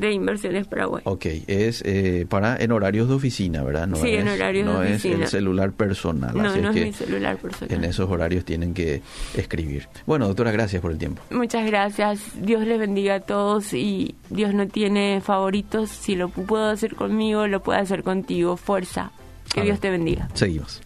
de 0.00 0.12
Inversiones 0.12 0.66
Paraguay. 0.66 1.02
Ok, 1.04 1.26
es 1.46 1.82
eh, 1.84 2.26
para 2.28 2.56
en 2.56 2.72
horarios 2.72 3.08
de 3.08 3.14
oficina, 3.14 3.62
¿verdad? 3.62 3.86
No 3.86 3.96
sí, 3.96 4.08
es, 4.08 4.22
en 4.22 4.28
horarios 4.28 4.66
no 4.66 4.80
de 4.80 4.92
oficina. 4.94 5.14
es 5.16 5.20
el 5.22 5.28
celular 5.28 5.72
personal. 5.72 6.36
No, 6.36 6.48
así 6.48 6.60
no 6.60 6.70
es, 6.70 6.76
mi 6.76 6.92
celular 6.92 7.36
personal. 7.36 7.74
En 7.74 7.84
esos 7.84 8.10
horarios 8.10 8.44
tienen 8.44 8.74
que 8.74 9.02
escribir. 9.34 9.88
Bueno, 10.06 10.26
doctora, 10.26 10.50
gracias 10.50 10.80
por 10.80 10.90
el 10.90 10.98
tiempo. 10.98 11.22
Muchas 11.30 11.66
gracias. 11.66 12.20
Dios 12.40 12.66
les 12.66 12.78
bendiga 12.78 13.16
a 13.16 13.20
todos 13.20 13.72
y 13.74 14.14
Dios 14.30 14.54
no 14.54 14.66
tiene 14.66 15.20
favoritos. 15.20 15.90
Si 15.90 16.16
lo 16.16 16.28
puedo 16.30 16.70
hacer 16.70 16.94
conmigo, 16.94 17.46
lo 17.46 17.62
puede 17.62 17.80
hacer 17.80 18.02
contigo. 18.02 18.56
Fuerza. 18.56 19.12
Que 19.52 19.62
Dios 19.62 19.80
te 19.80 19.90
bendiga. 19.90 20.28
Seguimos. 20.34 20.80